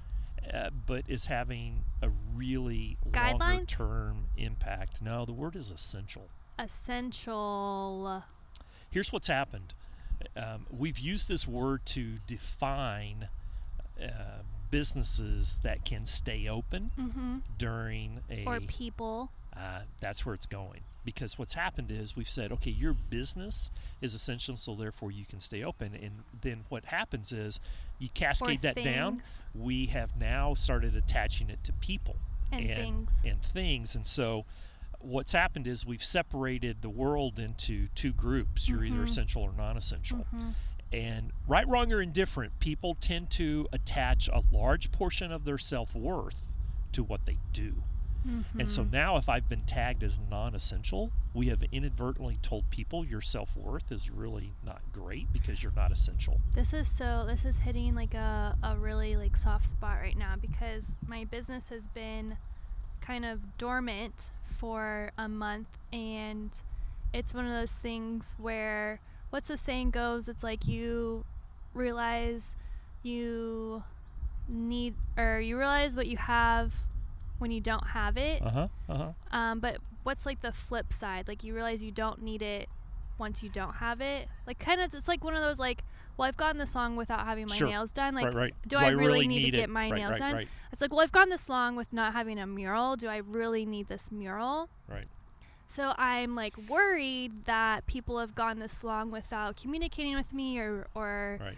uh, 0.53 0.71
but 0.87 1.03
is 1.09 1.27
having 1.27 1.85
a 2.03 2.11
really 2.35 2.97
longer 3.15 3.65
term 3.67 4.27
impact. 4.37 5.03
No, 5.03 5.25
the 5.25 5.33
word 5.33 5.57
is 5.57 5.71
essential. 5.71 6.29
essential. 6.59 8.25
Here's 8.91 9.13
what's 9.13 9.27
happened. 9.29 9.75
um, 10.37 10.67
we've 10.71 10.99
used 10.99 11.29
this 11.29 11.49
word 11.49 11.85
to 11.87 12.15
define 12.27 13.29
uh, 14.01 14.43
businesses 14.73 15.61
that 15.63 15.85
can 15.85 16.07
stay 16.07 16.49
open 16.49 16.91
Mm-hmm. 16.99 17.37
during 17.59 18.19
a 18.31 18.45
Or 18.45 18.59
people. 18.61 19.31
uh, 19.57 19.83
that's 20.01 20.27
where 20.27 20.35
it's 20.35 20.47
going 20.47 20.81
because 21.05 21.39
what's 21.39 21.55
happened 21.55 21.91
is 21.91 22.17
we've 22.17 22.29
said 22.29 22.51
okay 22.53 22.71
your 22.71 22.95
business 22.95 23.71
is 24.01 24.15
essential 24.15 24.57
so 24.57 24.75
therefore 24.75 25.11
you 25.11 25.25
can 25.25 25.41
stay 25.41 25.63
open 25.63 25.95
and 25.95 26.23
then 26.43 26.65
what 26.69 26.87
happens 26.87 27.33
is 27.33 27.61
you 27.99 28.09
cascade 28.15 28.61
that 28.63 28.77
down 28.83 29.21
we 29.55 29.87
have 29.87 30.17
now 30.17 30.55
started 30.55 30.95
attaching 30.97 31.51
it 31.51 31.63
to 31.65 31.73
people 31.75 32.17
And 32.51 32.67
things. 32.69 33.21
and 33.25 33.43
things 33.43 33.95
and 33.95 34.07
so 34.07 34.45
what's 35.01 35.33
happened 35.33 35.67
is 35.67 35.85
we've 35.85 36.05
separated 36.05 36.81
the 36.83 36.89
world 36.91 37.39
into 37.41 37.89
two 37.95 38.13
groups 38.13 38.69
you're 38.69 38.85
either 38.85 38.99
Mhm. 38.99 39.09
essential 39.09 39.43
or 39.43 39.53
non-essential 39.53 40.25
Mhm. 40.33 40.55
And 40.93 41.33
right 41.47 41.67
wrong 41.69 41.93
or 41.93 42.01
indifferent 42.01 42.59
people 42.61 42.97
tend 43.01 43.31
to 43.31 43.67
attach 43.73 44.29
a 44.29 44.43
large 44.53 44.93
portion 44.93 45.33
of 45.33 45.45
their 45.45 45.59
self-worth 45.59 46.55
to 46.93 47.03
what 47.03 47.25
they 47.27 47.39
do 47.53 47.83
mm-hmm. 48.27 48.61
and 48.61 48.69
so 48.69 48.85
now, 48.85 49.17
if 49.17 49.29
I've 49.29 49.49
been 49.49 49.63
tagged 49.63 50.03
as 50.03 50.21
non 50.31 50.55
essential, 50.55 51.11
we 51.35 51.49
have 51.49 51.63
inadvertently 51.73 52.39
told 52.43 52.69
people 52.71 53.05
your 53.05 53.21
self 53.21 53.57
worth 53.57 53.91
is 53.91 54.11
really 54.11 54.53
not 54.65 54.81
great 54.93 55.33
because 55.33 55.63
you're 55.63 55.73
not 55.75 55.93
essential. 55.93 56.41
This 56.55 56.73
is 56.73 56.89
so 56.89 57.25
this 57.27 57.45
is 57.45 57.59
hitting 57.59 57.95
like 57.95 58.15
a, 58.15 58.57
a 58.63 58.77
really 58.77 59.17
like 59.17 59.37
soft 59.37 59.67
spot 59.67 59.99
right 60.01 60.17
now 60.17 60.35
because 60.41 60.97
my 61.07 61.25
business 61.25 61.71
has 61.71 61.89
been 61.89 62.37
kind 63.01 63.25
of 63.25 63.59
dormant 63.59 64.33
for 64.45 65.11
a 65.19 65.29
month 65.29 65.69
and 65.93 66.63
it's 67.13 67.35
one 67.35 67.47
of 67.47 67.53
those 67.53 67.75
things 67.75 68.37
where 68.39 69.01
what's 69.33 69.49
the 69.49 69.57
saying 69.57 69.91
goes 69.91 70.29
it's 70.29 70.45
like 70.45 70.69
you 70.69 71.25
realize 71.75 72.55
you 73.03 73.83
need 74.49 74.95
or 75.17 75.41
you 75.41 75.59
realize 75.59 75.97
what 75.97 76.07
you 76.07 76.17
have 76.17 76.73
when 77.39 77.51
you 77.51 77.61
don't 77.61 77.89
have 77.89 78.17
it 78.17 78.41
Uh 78.43 78.51
huh. 78.51 78.69
Uh 78.89 78.97
huh. 78.97 79.37
um, 79.37 79.59
but 79.61 79.79
what's 80.05 80.27
like 80.27 80.43
the 80.43 80.53
flip 80.53 80.93
side? 80.93 81.29
Like 81.29 81.45
you 81.45 81.55
realize 81.55 81.83
you 81.83 81.93
don't 81.93 82.23
need 82.23 82.43
it 82.43 82.69
once 83.19 83.43
you 83.43 83.49
don't 83.49 83.75
have 83.75 84.01
it. 84.01 84.27
Like 84.49 84.59
kind 84.59 84.81
of, 84.81 84.93
it's 84.95 85.07
like 85.07 85.23
one 85.23 85.35
of 85.35 85.41
those 85.41 85.59
like, 85.61 85.85
well, 86.17 86.27
I've 86.29 86.37
gotten 86.37 86.59
this 86.59 86.75
long 86.75 86.97
without 86.97 87.21
having 87.25 87.47
my 87.49 87.55
Sure. 87.55 87.69
nails 87.69 87.93
done. 87.93 88.15
Like, 88.15 88.25
right, 88.27 88.35
right. 88.35 88.55
do 88.67 88.77
I 88.77 88.89
really 88.89 89.29
need 89.29 89.43
to 89.43 89.49
it? 89.49 89.61
get 89.61 89.71
my 89.71 89.91
right, 89.91 90.01
nails 90.01 90.19
done? 90.19 90.47
It's 90.73 90.83
like, 90.83 90.91
well, 90.91 91.01
I've 91.01 91.13
gone 91.13 91.29
this 91.29 91.49
long 91.49 91.77
with 91.77 91.93
not 91.93 92.15
having 92.15 92.39
a 92.39 92.47
mural. 92.49 92.97
Do 92.97 93.07
I 93.09 93.19
really 93.19 93.65
need 93.65 93.87
this 93.89 94.11
mural? 94.11 94.69
right. 94.89 95.07
So 95.73 95.95
I'm 95.97 96.35
like 96.35 96.55
worried 96.69 97.47
that 97.47 97.87
people 97.87 98.19
have 98.19 98.35
gone 98.35 98.59
this 98.59 98.85
long 98.85 99.11
without 99.11 99.57
communicating 99.57 100.15
with 100.15 100.31
me 100.35 100.59
or 100.59 100.87
or 100.95 101.39
Right. 101.41 101.57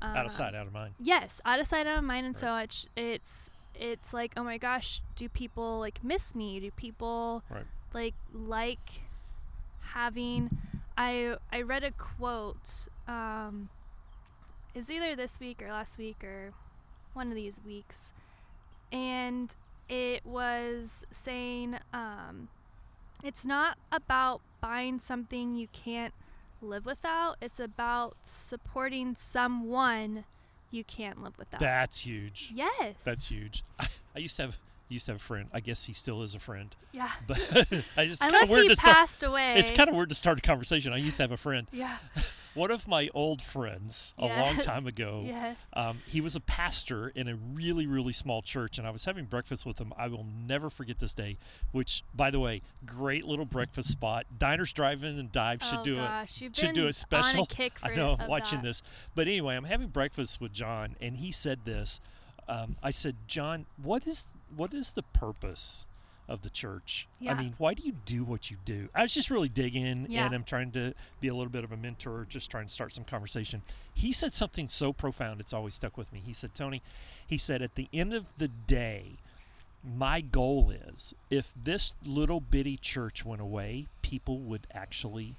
uh, 0.00 0.16
out 0.18 0.24
of 0.24 0.30
sight, 0.32 0.54
out 0.54 0.66
of 0.68 0.72
mind. 0.72 0.94
Yes, 0.98 1.38
out 1.44 1.60
of 1.60 1.66
sight, 1.66 1.86
out 1.86 1.98
of 1.98 2.04
mind, 2.04 2.24
and 2.24 2.34
Right. 2.34 2.40
so 2.40 2.56
it's 2.56 2.88
it's 2.96 3.50
it's 3.74 4.14
like, 4.14 4.32
oh 4.38 4.42
my 4.42 4.56
gosh, 4.56 5.02
do 5.16 5.28
people 5.28 5.78
like 5.80 6.02
miss 6.02 6.34
me? 6.34 6.60
Do 6.60 6.70
people 6.70 7.42
Right. 7.50 7.66
like 7.92 8.14
like 8.32 9.02
having? 9.80 10.58
I 10.96 11.36
I 11.52 11.60
read 11.60 11.84
a 11.84 11.90
quote. 11.90 12.88
Um, 13.06 13.68
is 14.74 14.90
either 14.90 15.14
this 15.14 15.38
week 15.40 15.60
or 15.62 15.68
last 15.70 15.98
week 15.98 16.24
or 16.24 16.54
one 17.12 17.28
of 17.28 17.34
these 17.34 17.60
weeks, 17.66 18.14
and 18.90 19.54
it 19.90 20.24
was 20.24 21.04
saying 21.10 21.78
um, 21.92 22.48
it's 23.22 23.46
not 23.46 23.78
about 23.90 24.40
buying 24.60 25.00
something 25.00 25.54
you 25.54 25.68
can't 25.72 26.14
live 26.60 26.86
without. 26.86 27.36
It's 27.40 27.60
about 27.60 28.16
supporting 28.24 29.16
someone 29.16 30.24
you 30.70 30.84
can't 30.84 31.22
live 31.22 31.36
without. 31.38 31.60
That's 31.60 32.00
huge. 32.00 32.52
yes. 32.54 32.94
That's 33.04 33.28
huge. 33.28 33.62
I, 33.78 33.88
I 34.16 34.18
used 34.20 34.36
to 34.36 34.42
have 34.42 34.58
used 34.88 35.06
to 35.06 35.12
have 35.12 35.20
a 35.20 35.24
friend. 35.24 35.48
I 35.52 35.60
guess 35.60 35.84
he 35.84 35.92
still 35.92 36.22
is 36.22 36.34
a 36.34 36.38
friend. 36.38 36.74
yeah. 36.92 37.10
But 37.26 37.38
I 37.96 38.06
just 38.06 38.20
kind 38.20 38.42
of 38.42 38.50
weird 38.50 38.64
he 38.64 38.68
to 38.68 38.76
start. 38.76 38.96
passed 38.96 39.22
away. 39.22 39.54
It's 39.56 39.70
kind 39.70 39.88
of 39.88 39.94
weird 39.94 40.10
to 40.10 40.14
start 40.14 40.38
a 40.38 40.42
conversation. 40.42 40.92
I 40.92 40.98
used 40.98 41.16
to 41.16 41.22
have 41.22 41.32
a 41.32 41.36
friend. 41.36 41.66
yeah. 41.72 41.96
One 42.54 42.70
of 42.70 42.86
my 42.86 43.08
old 43.14 43.40
friends, 43.40 44.14
a 44.18 44.26
long 44.26 44.58
time 44.58 44.86
ago, 44.86 45.22
Yes. 45.24 45.56
Um, 45.72 46.00
he 46.06 46.20
was 46.20 46.36
a 46.36 46.40
pastor 46.40 47.08
in 47.08 47.28
a 47.28 47.36
really, 47.36 47.86
really 47.86 48.12
small 48.12 48.42
church, 48.42 48.78
and 48.78 48.86
I 48.86 48.90
was 48.90 49.04
having 49.04 49.24
breakfast 49.24 49.64
with 49.64 49.78
him. 49.78 49.92
I 49.96 50.08
will 50.08 50.26
never 50.46 50.68
forget 50.68 50.98
this 50.98 51.14
day. 51.14 51.38
Which, 51.70 52.04
by 52.14 52.30
the 52.30 52.40
way, 52.40 52.62
great 52.84 53.24
little 53.24 53.46
breakfast 53.46 53.90
spot. 53.90 54.26
Diners, 54.38 54.72
Drive-In, 54.72 55.18
and 55.18 55.32
Dive 55.32 55.62
should 55.62 55.78
oh 55.80 55.84
do 55.84 55.96
gosh, 55.96 56.42
a 56.42 56.54
should 56.54 56.74
do 56.74 56.86
a 56.88 56.92
special. 56.92 57.40
On 57.40 57.46
a 57.50 57.54
kick 57.54 57.78
for 57.78 57.92
I 57.92 57.94
know, 57.94 58.18
watching 58.28 58.60
that. 58.60 58.68
this. 58.68 58.82
But 59.14 59.28
anyway, 59.28 59.56
I'm 59.56 59.64
having 59.64 59.88
breakfast 59.88 60.40
with 60.40 60.52
John, 60.52 60.96
and 61.00 61.16
he 61.16 61.32
said 61.32 61.60
this. 61.64 62.00
Um, 62.48 62.76
I 62.82 62.90
said, 62.90 63.16
John, 63.26 63.66
what 63.82 64.06
is 64.06 64.26
what 64.54 64.74
is 64.74 64.92
the 64.92 65.02
purpose 65.02 65.86
of 66.28 66.42
the 66.42 66.50
church? 66.50 67.06
I 67.26 67.34
mean, 67.34 67.54
why 67.58 67.74
do 67.74 67.82
you 67.82 67.92
do 68.04 68.24
what 68.24 68.50
you 68.50 68.56
do? 68.64 68.88
I 68.94 69.02
was 69.02 69.12
just 69.14 69.30
really 69.30 69.48
digging, 69.48 70.06
Yeah. 70.08 70.26
and 70.26 70.34
I'm 70.34 70.44
trying 70.44 70.70
to 70.72 70.94
be 71.20 71.28
a 71.28 71.34
little 71.34 71.50
bit 71.52 71.64
of 71.64 71.72
a 71.72 71.76
mentor, 71.76 72.26
just 72.28 72.50
trying 72.50 72.66
to 72.66 72.72
start 72.72 72.94
some 72.94 73.04
conversation. 73.04 73.62
He 73.94 74.12
said 74.12 74.32
something 74.34 74.68
so 74.68 74.92
profound; 74.92 75.40
it's 75.40 75.52
always 75.52 75.74
stuck 75.74 75.96
with 75.96 76.12
me. 76.12 76.22
He 76.24 76.32
said, 76.32 76.54
Tony, 76.54 76.82
he 77.26 77.36
said, 77.38 77.60
at 77.62 77.74
the 77.74 77.88
end 77.92 78.14
of 78.14 78.36
the 78.38 78.48
day, 78.48 79.12
my 79.84 80.20
goal 80.20 80.70
is 80.70 81.14
if 81.28 81.52
this 81.60 81.94
little 82.04 82.40
bitty 82.40 82.76
church 82.76 83.24
went 83.24 83.40
away, 83.42 83.86
people 84.00 84.38
would 84.38 84.66
actually 84.72 85.34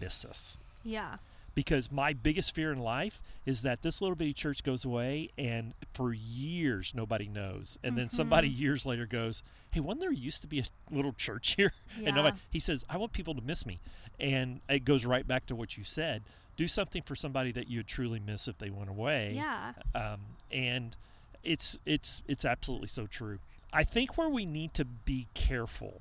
miss 0.00 0.24
us 0.24 0.58
Yeah. 0.82 1.16
Because 1.54 1.92
my 1.92 2.12
biggest 2.12 2.54
fear 2.54 2.72
in 2.72 2.78
life 2.78 3.22
is 3.46 3.62
that 3.62 3.82
this 3.82 4.00
little 4.00 4.16
bitty 4.16 4.32
church 4.32 4.62
goes 4.64 4.84
away 4.84 5.30
and 5.38 5.72
for 5.92 6.12
years 6.12 6.94
nobody 6.94 7.28
knows 7.28 7.78
and 7.84 7.96
then 7.96 8.08
somebody 8.08 8.48
years 8.64 8.84
later 8.84 9.06
goes 9.06 9.42
hey 9.72 9.80
wasn't 9.80 10.00
there 10.00 10.12
used 10.12 10.42
to 10.42 10.48
be 10.48 10.58
a 10.60 10.64
little 10.90 11.12
church 11.12 11.54
here 11.56 11.72
Yeah. 11.98 12.06
and 12.08 12.16
nobody 12.16 12.36
he 12.50 12.58
says 12.58 12.84
i 12.90 12.96
want 12.96 13.12
people 13.12 13.34
to 13.34 13.42
miss 13.42 13.64
me 13.66 13.78
and 14.18 14.60
it 14.68 14.84
goes 14.84 15.04
right 15.06 15.26
back 15.26 15.46
to 15.46 15.54
what 15.54 15.76
you 15.76 15.84
said 15.84 16.22
do 16.56 16.66
something 16.68 17.02
for 17.02 17.14
somebody 17.16 17.50
that 17.52 17.68
you'd 17.68 17.86
truly 17.86 18.20
miss 18.20 18.46
if 18.48 18.58
they 18.58 18.70
went 18.70 18.88
away 18.90 19.32
Yeah. 19.36 19.72
um, 19.94 20.20
and 20.52 20.96
it's 21.42 21.78
it's 21.84 22.22
it's 22.26 22.44
absolutely 22.46 22.88
so 22.88 23.06
true. 23.06 23.38
I 23.70 23.84
think 23.84 24.16
where 24.16 24.30
we 24.30 24.46
need 24.46 24.72
to 24.74 24.84
be 24.86 25.26
careful 25.34 26.00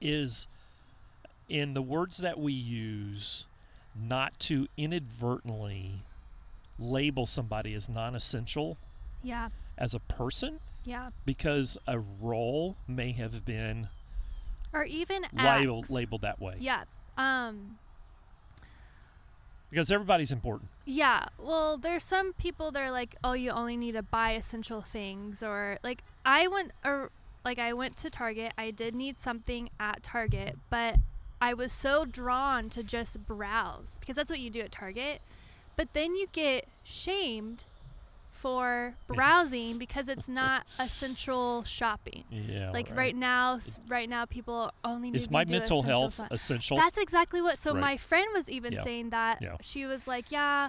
is 0.00 0.46
in 1.48 1.74
the 1.74 1.82
words 1.82 2.18
that 2.18 2.38
we 2.38 2.52
use, 2.52 3.46
not 3.98 4.38
to 4.40 4.68
inadvertently 4.76 6.02
label 6.78 7.26
somebody 7.26 7.74
as 7.74 7.88
non-essential 7.88 8.76
Yeah. 9.22 9.48
as 9.78 9.94
a 9.94 10.00
person 10.00 10.60
Yeah. 10.84 11.08
because 11.24 11.78
a 11.86 11.98
role 11.98 12.76
may 12.86 13.12
have 13.12 13.44
been 13.44 13.88
Or 14.72 14.84
even 14.84 15.26
labeled 15.32 15.88
labeled 15.90 16.20
that 16.22 16.38
way 16.40 16.56
Yeah. 16.60 16.84
Um. 17.16 17.78
because 19.70 19.90
everybody's 19.90 20.30
important. 20.32 20.70
Yeah. 20.84 21.26
Well, 21.38 21.76
there's 21.76 22.04
some 22.04 22.32
people 22.34 22.70
that 22.72 22.82
are 22.82 22.90
like, 22.90 23.16
oh, 23.24 23.32
you 23.32 23.50
only 23.50 23.76
need 23.76 23.92
to 23.92 24.02
buy 24.02 24.32
essential 24.32 24.80
things, 24.82 25.42
or 25.42 25.78
like 25.82 26.02
I 26.24 26.46
went 26.46 26.72
or 26.84 27.10
like 27.44 27.58
I 27.58 27.72
went 27.72 27.96
to 27.98 28.10
Target. 28.10 28.52
I 28.58 28.70
did 28.70 28.94
need 28.94 29.18
something 29.20 29.70
at 29.80 30.02
Target, 30.02 30.58
but 30.70 30.96
I 31.40 31.54
was 31.54 31.72
so 31.72 32.04
drawn 32.04 32.70
to 32.70 32.82
just 32.82 33.26
browse 33.26 33.98
because 34.00 34.16
that's 34.16 34.30
what 34.30 34.40
you 34.40 34.50
do 34.50 34.60
at 34.60 34.72
Target. 34.72 35.20
But 35.76 35.92
then 35.92 36.16
you 36.16 36.26
get 36.32 36.66
shamed 36.84 37.64
for 38.32 38.94
browsing 39.06 39.78
because 39.84 40.08
it's 40.08 40.28
not 40.28 40.66
essential 40.78 41.64
shopping. 41.64 42.24
Yeah. 42.30 42.70
Like 42.70 42.94
right 42.94 43.14
now, 43.16 43.56
s- 43.56 43.78
right 43.88 44.08
now, 44.08 44.24
people 44.24 44.70
only 44.84 45.10
need 45.10 45.16
Is 45.16 45.30
my 45.30 45.44
mental 45.44 45.82
health 45.82 46.14
stuff. 46.14 46.28
essential? 46.30 46.76
That's 46.76 46.98
exactly 46.98 47.40
what. 47.42 47.58
So 47.58 47.72
Right. 47.72 47.80
my 47.80 47.96
friend 47.96 48.28
was 48.34 48.50
even 48.50 48.72
Yeah. 48.74 48.82
saying 48.82 49.10
that 49.10 49.38
Yeah. 49.42 49.56
she 49.60 49.84
was 49.86 50.06
like, 50.06 50.30
"Yeah, 50.30 50.68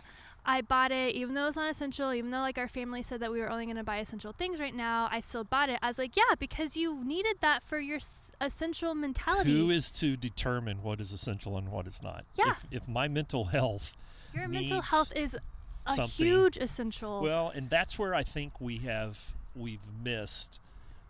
I 0.50 0.62
bought 0.62 0.92
it, 0.94 1.14
even 1.14 1.36
though 1.36 1.48
it's 1.48 1.58
not 1.58 1.70
essential. 1.70 2.14
Even 2.14 2.32
though 2.32 2.40
like 2.40 2.58
our 2.58 2.70
family 2.70 3.04
said 3.04 3.20
that 3.20 3.32
we 3.32 3.40
were 3.42 3.50
only 3.50 3.66
going 3.66 3.76
to 3.78 3.84
buy 3.84 3.98
essential 3.98 4.32
things 4.32 4.60
right 4.62 4.74
now, 4.74 5.10
I 5.12 5.20
still 5.20 5.44
bought 5.44 5.70
it." 5.70 5.78
I 5.82 5.88
was 5.90 5.98
like, 6.00 6.16
"Yeah, 6.16 6.36
because 6.40 6.78
you 6.78 7.04
needed 7.04 7.38
that 7.42 7.64
for 7.64 7.80
your 7.80 7.98
s- 7.98 8.32
essential 8.40 8.96
mentality. 8.96 9.52
Who 9.52 9.70
is 9.70 9.92
to 10.00 10.16
determine 10.16 10.82
what 10.82 11.02
is 11.02 11.12
essential 11.12 11.58
and 11.58 11.70
what 11.70 11.86
is 11.86 12.02
not? 12.02 12.24
Yeah. 12.36 12.52
If, 12.52 12.68
if 12.72 12.88
my 12.88 13.08
mental 13.10 13.46
health, 13.46 13.94
your 14.34 14.48
mental 14.48 14.82
health 14.82 15.12
is 15.16 15.38
a 15.86 15.92
something- 15.92 16.26
huge 16.26 16.56
essential." 16.58 17.22
well, 17.22 17.50
and 17.54 17.70
that's 17.70 18.00
where 18.00 18.16
I 18.16 18.24
think 18.24 18.62
we 18.62 18.78
have 18.78 19.36
we've 19.54 19.92
missed. 20.04 20.62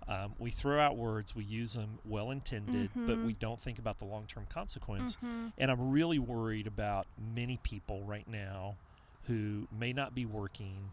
Um, 0.09 0.33
we 0.39 0.51
throw 0.51 0.79
out 0.79 0.95
words, 0.95 1.35
we 1.35 1.43
use 1.43 1.73
them 1.73 1.99
well 2.05 2.31
intended, 2.31 2.89
but 2.95 3.17
Mhm. 3.17 3.25
we 3.25 3.33
don't 3.33 3.59
think 3.59 3.77
about 3.77 3.97
the 3.99 4.05
long 4.05 4.25
term 4.25 4.45
consequence. 4.49 5.17
Mhm. 5.17 5.51
And 5.57 5.69
I'm 5.69 5.91
really 5.91 6.17
worried 6.17 6.65
about 6.65 7.07
many 7.17 7.57
people 7.57 8.01
right 8.03 8.25
now 8.25 8.77
who 9.27 9.67
may 9.77 9.93
not 9.93 10.15
be 10.15 10.25
working 10.25 10.89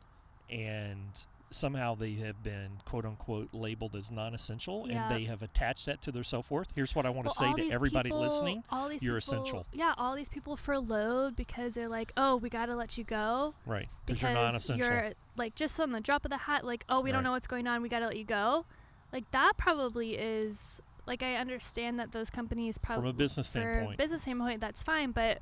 and 0.50 1.24
somehow 1.50 1.94
they 1.94 2.14
have 2.14 2.42
been 2.42 2.68
quote 2.84 3.04
unquote 3.04 3.48
labeled 3.52 3.94
as 3.94 4.10
non-essential, 4.10 4.86
Yeah. 4.88 5.06
and 5.06 5.14
they 5.14 5.24
have 5.24 5.40
attached 5.40 5.86
that 5.86 6.02
to 6.02 6.10
their 6.12 6.24
self 6.24 6.50
worth. 6.50 6.72
Here's 6.74 6.96
what 6.96 7.06
I 7.06 7.10
want 7.10 7.28
to 7.28 7.34
say 7.34 7.52
to 7.52 7.70
everybody 7.70 8.08
people- 8.08 8.20
listening: 8.20 8.64
all 8.70 8.88
these 8.88 9.02
you're 9.04 9.20
people- 9.20 9.38
essential. 9.44 9.66
Yeah, 9.72 9.94
all 9.96 10.16
these 10.16 10.28
people 10.28 10.56
furloughed 10.56 11.36
because 11.36 11.74
they're 11.74 11.88
like, 11.88 12.12
oh, 12.16 12.36
we 12.36 12.48
got 12.50 12.66
to 12.66 12.74
let 12.74 12.98
you 12.98 13.04
go 13.04 13.54
right? 13.66 13.88
because 14.04 14.20
you're 14.22 14.32
non-essential. 14.32 14.88
you're 14.88 15.12
like 15.36 15.54
just 15.54 15.78
on 15.78 15.92
the 15.92 16.00
drop 16.00 16.24
of 16.24 16.30
the 16.32 16.38
hat, 16.38 16.64
like, 16.64 16.84
oh, 16.88 17.00
we 17.02 17.10
Right. 17.10 17.12
don't 17.16 17.24
know 17.24 17.30
what's 17.32 17.46
going 17.46 17.68
on, 17.68 17.82
we 17.82 17.88
got 17.88 18.00
to 18.00 18.06
let 18.06 18.16
you 18.16 18.24
go. 18.24 18.66
Like 19.12 19.30
that 19.30 19.52
probably 19.56 20.16
is 20.16 20.80
like 21.06 21.22
I 21.22 21.36
understand 21.36 22.00
that 22.00 22.10
those 22.10 22.30
companies 22.30 22.78
probably 22.78 23.02
From 23.02 23.10
a 23.10 23.12
business 23.12 23.46
standpoint. 23.46 23.96
business 23.96 24.22
standpoint 24.22 24.60
that's 24.60 24.82
fine, 24.82 25.12
but 25.12 25.40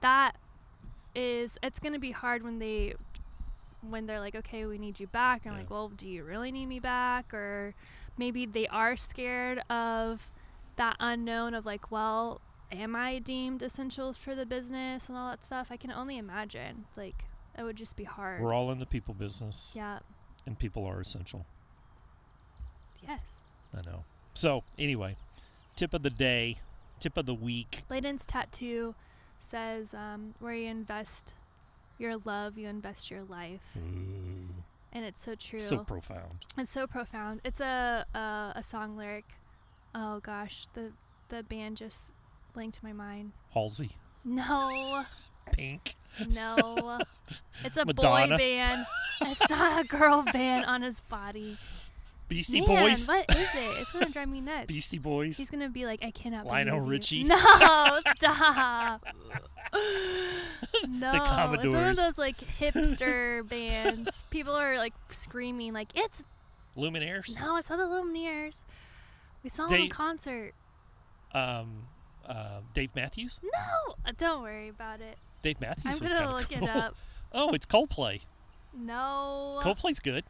that 0.00 0.36
is 1.14 1.58
it's 1.62 1.78
going 1.78 1.92
to 1.92 1.98
be 1.98 2.10
hard 2.12 2.42
when 2.42 2.58
they 2.58 2.94
when 3.88 4.06
they're 4.06 4.20
like, 4.20 4.34
okay, 4.34 4.66
we 4.66 4.76
need 4.76 5.00
you 5.00 5.06
back. 5.06 5.42
And 5.46 5.52
I'm 5.52 5.56
Yeah. 5.58 5.62
like, 5.62 5.70
well, 5.70 5.88
do 5.88 6.06
you 6.06 6.22
really 6.22 6.52
need 6.52 6.66
me 6.66 6.80
back? 6.80 7.32
Or 7.32 7.74
maybe 8.18 8.44
they 8.44 8.66
are 8.68 8.94
scared 8.94 9.60
of 9.70 10.30
that 10.76 10.96
unknown 11.00 11.54
of 11.54 11.64
like, 11.64 11.90
well, 11.90 12.42
am 12.70 12.94
I 12.94 13.18
deemed 13.18 13.62
essential 13.62 14.12
for 14.12 14.34
the 14.34 14.44
business 14.44 15.08
and 15.08 15.16
all 15.16 15.30
that 15.30 15.44
stuff? 15.44 15.68
I 15.70 15.78
can 15.78 15.90
only 15.90 16.18
imagine. 16.18 16.84
Like, 16.94 17.24
it 17.58 17.62
would 17.62 17.76
just 17.76 17.96
be 17.96 18.04
hard. 18.04 18.42
We're 18.42 18.52
all 18.54 18.70
in 18.70 18.78
the 18.80 18.86
people 18.86 19.14
business, 19.14 19.72
yeah. 19.74 20.00
and 20.46 20.58
people 20.58 20.84
are 20.84 21.00
essential. 21.00 21.46
Yes. 23.06 23.40
I 23.76 23.82
know. 23.82 24.04
So 24.34 24.64
anyway, 24.78 25.16
tip 25.74 25.94
of 25.94 26.02
the 26.02 26.10
day, 26.10 26.56
tip 26.98 27.16
of 27.16 27.26
the 27.26 27.34
week. 27.34 27.84
Layden's 27.88 28.24
tattoo 28.24 28.94
says, 29.40 29.94
um, 29.94 30.34
where 30.38 30.54
you 30.54 30.68
invest 30.68 31.34
your 31.98 32.16
love, 32.24 32.56
you 32.58 32.68
invest 32.68 33.10
your 33.10 33.22
life. 33.24 33.62
Ooh, 33.76 34.48
And 34.92 35.04
it's 35.04 35.22
so 35.22 35.34
true. 35.34 35.60
so 35.60 35.84
profound. 35.84 36.44
It's 36.56 36.70
so 36.70 36.86
profound. 36.86 37.40
It's 37.44 37.60
a 37.60 38.04
a, 38.14 38.52
a 38.56 38.62
song 38.62 38.96
lyric. 38.96 39.24
Oh 39.94 40.20
gosh, 40.20 40.66
the 40.74 40.92
the 41.28 41.42
band 41.42 41.76
just 41.78 42.12
blinked 42.54 42.82
my 42.82 42.92
mind. 42.92 43.32
Halsey, 43.52 43.90
No, 44.24 45.04
Pink. 45.52 45.96
no, 46.32 46.98
it's 47.64 47.76
a 47.76 47.84
Madonna. 47.86 48.36
boy 48.36 48.38
band. 48.38 48.86
It's 49.22 49.50
not 49.50 49.84
a 49.84 49.86
girl 49.86 50.22
band 50.32 50.64
on 50.64 50.80
his 50.80 50.98
body. 51.10 51.58
Beastie 52.30 52.60
Man, 52.62 52.68
Boys. 52.68 53.08
what 53.08 53.26
is 53.28 53.54
it? 53.54 53.78
It's 53.80 53.92
gonna 53.92 54.08
drive 54.12 54.28
me 54.28 54.40
nuts. 54.40 54.66
Beastie 54.66 54.98
Boys. 54.98 55.36
He's 55.36 55.50
gonna 55.50 55.68
be 55.68 55.84
like, 55.84 56.02
I 56.02 56.10
cannot. 56.10 56.46
Lionel 56.46 56.76
believe 56.76 56.86
you." 56.86 56.90
Richie. 56.90 57.24
No, 57.24 57.36
stop. 58.16 59.04
no, 60.88 61.52
it's 61.54 61.66
one 61.66 61.84
of 61.84 61.96
those 61.96 62.18
like 62.18 62.36
hipster 62.38 63.46
bands. 63.48 64.22
People 64.30 64.54
are 64.54 64.76
like 64.78 64.94
screaming, 65.10 65.72
like 65.72 65.88
it's 65.94 66.22
Lumineers. 66.76 67.40
no, 67.40 67.56
it's 67.56 67.68
not 67.70 67.76
the 67.76 67.84
Lumineers. 67.84 68.64
We 69.42 69.50
saw 69.50 69.64
him 69.66 69.70
They- 69.70 69.82
in 69.84 69.88
concert. 69.90 70.54
Um, 71.32 71.84
uh, 72.26 72.60
Dave 72.74 72.90
Matthews. 72.94 73.40
No, 73.42 73.94
uh, 74.06 74.12
don't 74.16 74.42
worry 74.42 74.68
about 74.68 75.00
it. 75.00 75.16
Dave 75.42 75.60
Matthews 75.60 75.96
I'm 75.96 76.00
was 76.02 76.12
gonna 76.12 76.34
look 76.36 76.48
cool. 76.50 76.64
it 76.64 76.70
up. 76.70 76.96
Oh, 77.32 77.52
it's 77.52 77.64
Coldplay. 77.64 78.22
No, 78.76 79.60
Coldplay's 79.62 80.00
good. 80.00 80.24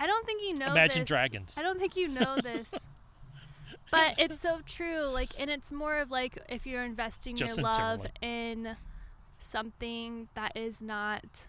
I 0.00 0.06
don't 0.06 0.24
think 0.26 0.42
you 0.42 0.56
know. 0.56 0.72
Imagine 0.72 1.02
this. 1.02 1.08
Dragons. 1.08 1.56
I 1.58 1.62
don't 1.62 1.78
think 1.78 1.94
you 1.94 2.08
know 2.08 2.36
this. 2.42 2.74
but 3.90 4.18
it's 4.18 4.40
so 4.40 4.60
true. 4.66 5.02
Like, 5.02 5.30
and 5.38 5.50
it's 5.50 5.70
more 5.70 5.98
of 5.98 6.10
like 6.10 6.38
if 6.48 6.66
you're 6.66 6.84
investing 6.84 7.36
Justin 7.36 7.64
your 7.64 7.72
love 7.72 8.00
Timberlake. 8.00 8.22
in 8.22 8.76
something 9.38 10.28
that 10.34 10.56
is 10.56 10.82
not 10.82 11.48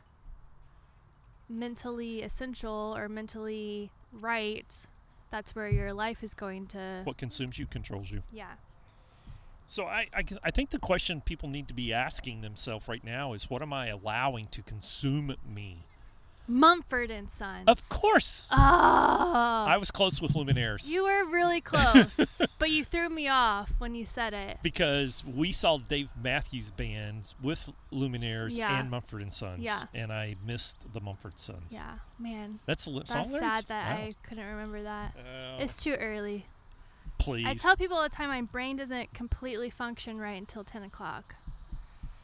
mentally 1.47 2.21
essential 2.21 2.93
or 2.97 3.07
mentally 3.07 3.89
right, 4.11 4.87
that's 5.29 5.55
where 5.55 5.69
your 5.69 5.93
life 5.93 6.23
is 6.23 6.33
going 6.33 6.67
to. 6.67 7.01
What 7.05 7.17
consumes 7.17 7.57
you 7.57 7.65
controls 7.65 8.11
you. 8.11 8.23
Yeah. 8.31 8.51
So 9.65 9.85
I, 9.85 10.07
I, 10.13 10.23
I 10.43 10.51
think 10.51 10.71
the 10.71 10.79
question 10.79 11.21
people 11.21 11.47
need 11.47 11.69
to 11.69 11.73
be 11.73 11.93
asking 11.93 12.41
themselves 12.41 12.89
right 12.89 13.03
now 13.03 13.31
is, 13.31 13.49
what 13.49 13.61
am 13.61 13.71
I 13.71 13.87
allowing 13.87 14.47
to 14.47 14.61
consume 14.61 15.33
me? 15.47 15.83
Mumford 16.51 17.09
and 17.09 17.31
Sons. 17.31 17.63
Of 17.67 17.87
course, 17.89 18.49
Oh. 18.51 18.57
I 18.57 19.77
was 19.77 19.89
close 19.89 20.21
with 20.21 20.33
Lumineers 20.33 20.89
You 20.89 21.03
were 21.03 21.25
really 21.25 21.61
close, 21.71 22.41
but 22.59 22.69
you 22.69 22.83
threw 22.83 23.07
me 23.09 23.27
off 23.27 23.71
when 23.77 23.95
you 23.95 24.05
said 24.05 24.33
it. 24.33 24.57
because 24.61 25.23
we 25.25 25.51
saw 25.51 25.77
Dave 25.77 26.09
Matthews 26.21 26.69
Band 26.71 27.33
with 27.41 27.71
Lumineers 27.91 28.57
Yeah. 28.57 28.79
and 28.79 28.89
Mumford 28.91 29.21
and 29.21 29.31
Sons, 29.31 29.63
Yeah. 29.63 29.83
and 29.93 30.11
I 30.11 30.35
missed 30.45 30.91
the 30.93 30.99
Mumford 30.99 31.39
Sons. 31.39 31.71
Yeah, 31.71 31.95
man. 32.19 32.59
That's, 32.65 32.85
li- 32.87 32.99
That's 32.99 33.11
song 33.13 33.31
lyrics? 33.31 33.47
sad 33.53 33.65
that 33.69 33.97
Wow. 33.99 34.05
I 34.05 34.15
couldn't 34.23 34.45
remember 34.45 34.83
that. 34.83 35.15
Oh, 35.17 35.57
It's 35.63 35.81
too 35.81 35.93
early. 35.93 36.45
please. 37.17 37.45
I 37.47 37.53
tell 37.53 37.75
people 37.77 37.95
all 37.97 38.03
the 38.03 38.09
time 38.09 38.29
my 38.29 38.41
brain 38.41 38.75
doesn't 38.77 39.13
completely 39.13 39.69
function 39.69 40.19
right 40.19 40.37
until 40.37 40.63
10 40.63 40.83
o'clock. 40.83 41.35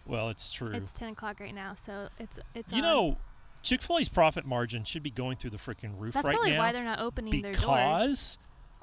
well, 0.06 0.30
it's 0.30 0.52
true. 0.52 0.72
It's 0.74 0.92
10 0.94 1.10
o'clock 1.10 1.40
right 1.40 1.54
now, 1.56 1.76
so 1.76 2.10
it's 2.20 2.40
it's. 2.56 2.72
you 2.72 2.78
on. 2.78 2.84
know, 2.84 3.18
Chick 3.68 3.82
Fil 3.82 4.00
A's 4.00 4.10
profit 4.10 4.46
margin 4.46 4.84
should 4.86 5.04
be 5.04 5.12
going 5.12 5.36
through 5.38 5.50
the 5.50 5.58
freaking 5.58 6.00
roof 6.00 6.14
that's 6.14 6.26
right 6.26 6.36
probably 6.36 6.54
now 6.54 6.60
why 6.60 6.72
they're 6.72 6.86
not 6.86 7.00
opening 7.00 7.42
their 7.42 7.52
doors. 7.54 7.66
because 7.66 8.38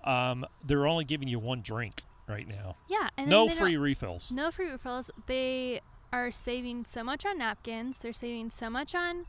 um, 0.05 0.45
they're 0.65 0.87
only 0.87 1.05
giving 1.05 1.27
you 1.27 1.39
one 1.39 1.63
drink 1.63 2.03
right 2.29 2.47
now. 2.47 2.77
Yeah, 2.89 3.09
and 3.17 3.29
no 3.31 3.49
they 3.49 3.55
free 3.55 3.77
refills. 3.77 4.31
no 4.31 4.51
free 4.51 4.71
refills. 4.71 5.11
They 5.27 5.81
are 6.13 6.31
saving 6.31 6.85
so 6.85 7.03
much 7.03 7.25
on 7.25 7.39
napkins. 7.39 7.99
They're 7.99 8.13
saving 8.13 8.51
so 8.51 8.69
much 8.69 8.95
on 8.95 9.25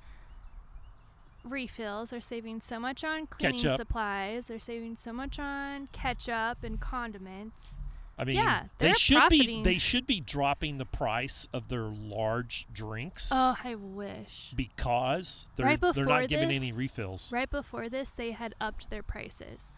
refills. 1.45 2.09
They're 2.09 2.21
saving 2.21 2.61
so 2.61 2.79
much 2.79 3.03
on 3.03 3.27
cleaning 3.27 3.61
Ketchup. 3.61 3.77
supplies. 3.77 4.47
They're 4.47 4.59
saving 4.59 4.97
so 4.97 5.13
much 5.13 5.39
on 5.39 5.87
ketchup 5.93 6.63
and 6.63 6.79
condiments. 6.81 7.79
I 8.17 8.23
mean, 8.23 8.37
Yeah, 8.37 8.63
they 8.77 8.93
should 8.93 9.27
be 9.29 9.61
they 9.63 9.77
should 9.77 10.07
be 10.07 10.19
dropping 10.21 10.77
the 10.77 10.85
price 10.85 11.47
of 11.51 11.67
their 11.67 11.81
large 11.83 12.65
drinks 12.73 13.29
Oh, 13.33 13.57
I 13.63 13.75
wish. 13.75 14.53
because 14.55 15.47
they're 15.55 15.65
Right 15.65 15.81
they're 15.93 16.05
not 16.05 16.29
giving 16.29 16.51
any 16.51 16.71
refills. 16.71 17.31
Right 17.33 17.49
before 17.49 17.89
this, 17.89 18.11
they 18.11 18.31
had 18.31 18.55
upped 18.61 18.89
their 18.89 19.03
prices. 19.03 19.73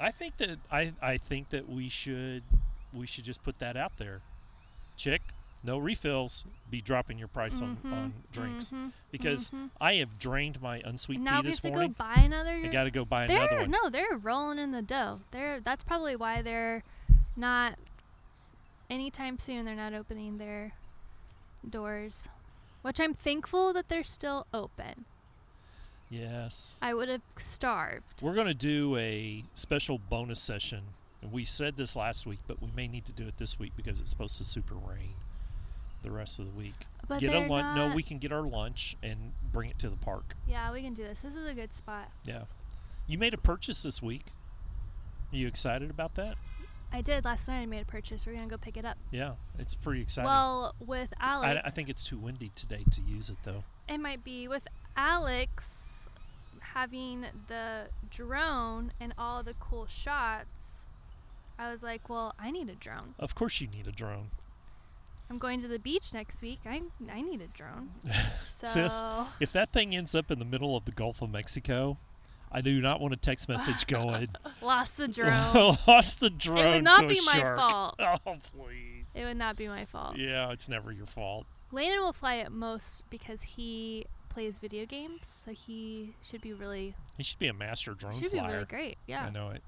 I 0.00 0.10
think 0.10 0.38
that 0.38 0.58
I 0.70 0.94
I 1.02 1.18
think 1.18 1.50
that 1.50 1.68
we 1.68 1.88
should 1.90 2.42
we 2.92 3.06
should 3.06 3.24
just 3.24 3.42
put 3.42 3.58
that 3.58 3.76
out 3.76 3.92
there. 3.98 4.20
Chick, 4.96 5.22
no 5.62 5.76
refills. 5.78 6.44
Be 6.70 6.80
dropping 6.80 7.18
your 7.18 7.28
price 7.28 7.60
on, 7.60 7.76
Mhm, 7.84 7.92
on 7.92 8.12
drinks 8.32 8.70
mhm, 8.70 8.92
because 9.10 9.50
mhm. 9.50 9.70
I 9.80 9.94
have 9.94 10.18
drained 10.18 10.60
my 10.62 10.80
unsweet 10.84 11.18
tea. 11.18 11.24
now 11.24 11.30
tea 11.30 11.32
we 11.32 11.36
have 11.36 11.44
this 11.44 11.60
to 11.60 11.70
go 11.70 11.88
buy 11.88 12.14
another. 12.16 12.50
I 12.64 12.66
got 12.68 12.84
to 12.84 12.90
go 12.90 13.04
buy 13.04 13.24
another 13.24 13.60
one. 13.60 13.70
no, 13.70 13.90
they're 13.90 14.16
rolling 14.16 14.58
in 14.58 14.72
the 14.72 14.80
dough. 14.82 15.20
They're 15.32 15.60
that's 15.60 15.84
probably 15.84 16.16
why 16.16 16.40
they're 16.42 16.82
not 17.36 17.78
anytime 18.90 19.38
soon. 19.38 19.64
They're 19.64 19.74
not 19.74 19.94
opening 19.94 20.38
their 20.38 20.72
doors, 21.68 22.28
which 22.82 23.00
I'm 23.00 23.14
thankful 23.14 23.72
that 23.72 23.88
they're 23.88 24.04
still 24.04 24.46
open. 24.52 25.04
Yes. 26.10 26.78
I 26.82 26.92
would 26.92 27.08
have 27.08 27.22
starved. 27.38 28.22
We're 28.22 28.34
going 28.34 28.46
to 28.46 28.54
do 28.54 28.96
a 28.96 29.44
special 29.54 29.98
bonus 29.98 30.40
session. 30.40 30.82
We 31.30 31.44
said 31.44 31.76
this 31.76 31.96
last 31.96 32.26
week, 32.26 32.40
but 32.46 32.60
we 32.60 32.68
may 32.76 32.86
need 32.88 33.06
to 33.06 33.12
do 33.12 33.26
it 33.26 33.38
this 33.38 33.58
week 33.58 33.72
because 33.76 34.00
it's 34.00 34.10
supposed 34.10 34.36
to 34.38 34.44
super 34.44 34.74
rain 34.74 35.14
the 36.02 36.10
rest 36.10 36.38
of 36.38 36.46
the 36.46 36.58
week. 36.58 36.86
But 37.08 37.20
get 37.20 37.34
a 37.34 37.46
lunch. 37.46 37.76
No, 37.76 37.94
we 37.94 38.02
can 38.02 38.18
get 38.18 38.32
our 38.32 38.42
lunch 38.42 38.96
and 39.02 39.32
bring 39.52 39.70
it 39.70 39.78
to 39.78 39.88
the 39.88 39.96
park. 39.96 40.34
Yeah, 40.46 40.72
we 40.72 40.82
can 40.82 40.94
do 40.94 41.04
this. 41.04 41.20
This 41.20 41.36
is 41.36 41.48
a 41.48 41.54
good 41.54 41.72
spot. 41.72 42.10
Yeah. 42.24 42.42
You 43.06 43.18
made 43.18 43.34
a 43.34 43.38
purchase 43.38 43.82
this 43.82 44.02
week. 44.02 44.26
Are 45.32 45.36
you 45.36 45.46
excited 45.46 45.90
about 45.90 46.14
that? 46.16 46.36
I 46.92 47.00
did 47.00 47.24
last 47.24 47.48
night. 47.48 47.62
I 47.62 47.66
made 47.66 47.82
a 47.82 47.86
purchase. 47.86 48.26
We're 48.26 48.34
gonna 48.34 48.46
go 48.48 48.58
pick 48.58 48.76
it 48.76 48.84
up. 48.84 48.98
Yeah, 49.10 49.32
it's 49.58 49.74
pretty 49.74 50.02
exciting. 50.02 50.26
Well, 50.26 50.74
with 50.78 51.12
Alex, 51.20 51.60
I, 51.64 51.66
I 51.66 51.70
think 51.70 51.88
it's 51.88 52.04
too 52.04 52.18
windy 52.18 52.50
today 52.54 52.84
to 52.90 53.00
use 53.00 53.30
it 53.30 53.38
though. 53.44 53.64
it 53.88 53.98
might 53.98 54.22
be 54.24 54.46
with 54.48 54.66
Alex 54.96 56.06
having 56.60 57.26
the 57.48 57.86
drone 58.10 58.92
and 59.00 59.12
all 59.18 59.42
the 59.42 59.54
cool 59.60 59.86
shots. 59.86 60.86
I 61.58 61.70
was 61.70 61.82
like, 61.82 62.08
well, 62.08 62.34
I 62.38 62.50
need 62.50 62.68
a 62.68 62.74
drone. 62.74 63.14
Of 63.18 63.34
course, 63.34 63.60
you 63.60 63.68
need 63.68 63.86
a 63.86 63.92
drone. 63.92 64.30
I'm 65.30 65.38
going 65.38 65.60
to 65.62 65.68
the 65.68 65.78
beach 65.78 66.12
next 66.12 66.42
week. 66.42 66.60
I 66.66 66.82
I 67.10 67.22
need 67.22 67.40
a 67.40 67.46
drone. 67.48 67.90
So 68.46 68.66
Sis, 68.68 69.02
If 69.40 69.50
that 69.52 69.72
thing 69.72 69.92
ends 69.92 70.14
up 70.14 70.30
in 70.30 70.38
the 70.38 70.44
middle 70.44 70.76
of 70.76 70.84
the 70.84 70.92
Gulf 70.92 71.20
of 71.20 71.30
Mexico, 71.32 71.98
I 72.54 72.60
do 72.60 72.80
not 72.82 73.00
want 73.00 73.14
a 73.14 73.16
text 73.16 73.48
message 73.48 73.86
going. 73.86 74.28
lost 74.62 74.98
the 74.98 75.08
drone. 75.18 75.76
Lost 75.88 76.20
the 76.20 76.30
drone. 76.30 76.84
not 76.84 77.00
to 77.00 77.06
a 77.06 77.08
be 77.08 77.20
my 77.26 77.40
fault. 77.56 77.94
Oh 78.00 78.36
please. 78.54 79.16
it 79.16 79.24
would 79.24 79.36
not 79.38 79.56
be 79.56 79.68
my 79.68 79.84
fault. 79.86 80.16
Yeah, 80.18 80.50
it's 80.52 80.68
never 80.68 80.92
your 80.92 81.06
fault. 81.06 81.46
Landon 81.70 82.00
will 82.02 82.12
fly 82.12 82.34
it 82.36 82.52
most 82.52 83.08
because 83.08 83.42
he 83.42 84.04
plays 84.28 84.58
video 84.58 84.84
games, 84.84 85.20
so 85.26 85.52
he 85.52 86.14
should 86.22 86.42
be 86.42 86.52
really 86.52 86.94
He 87.16 87.22
should 87.22 87.38
be 87.38 87.48
a 87.48 87.54
master 87.54 87.94
drone 87.94 88.18
should 88.20 88.30
flyer. 88.30 88.46
be 88.46 88.52
really 88.52 88.64
great. 88.66 88.98
Yeah. 89.06 89.24
I 89.24 89.30
know 89.30 89.48
it. 89.50 89.62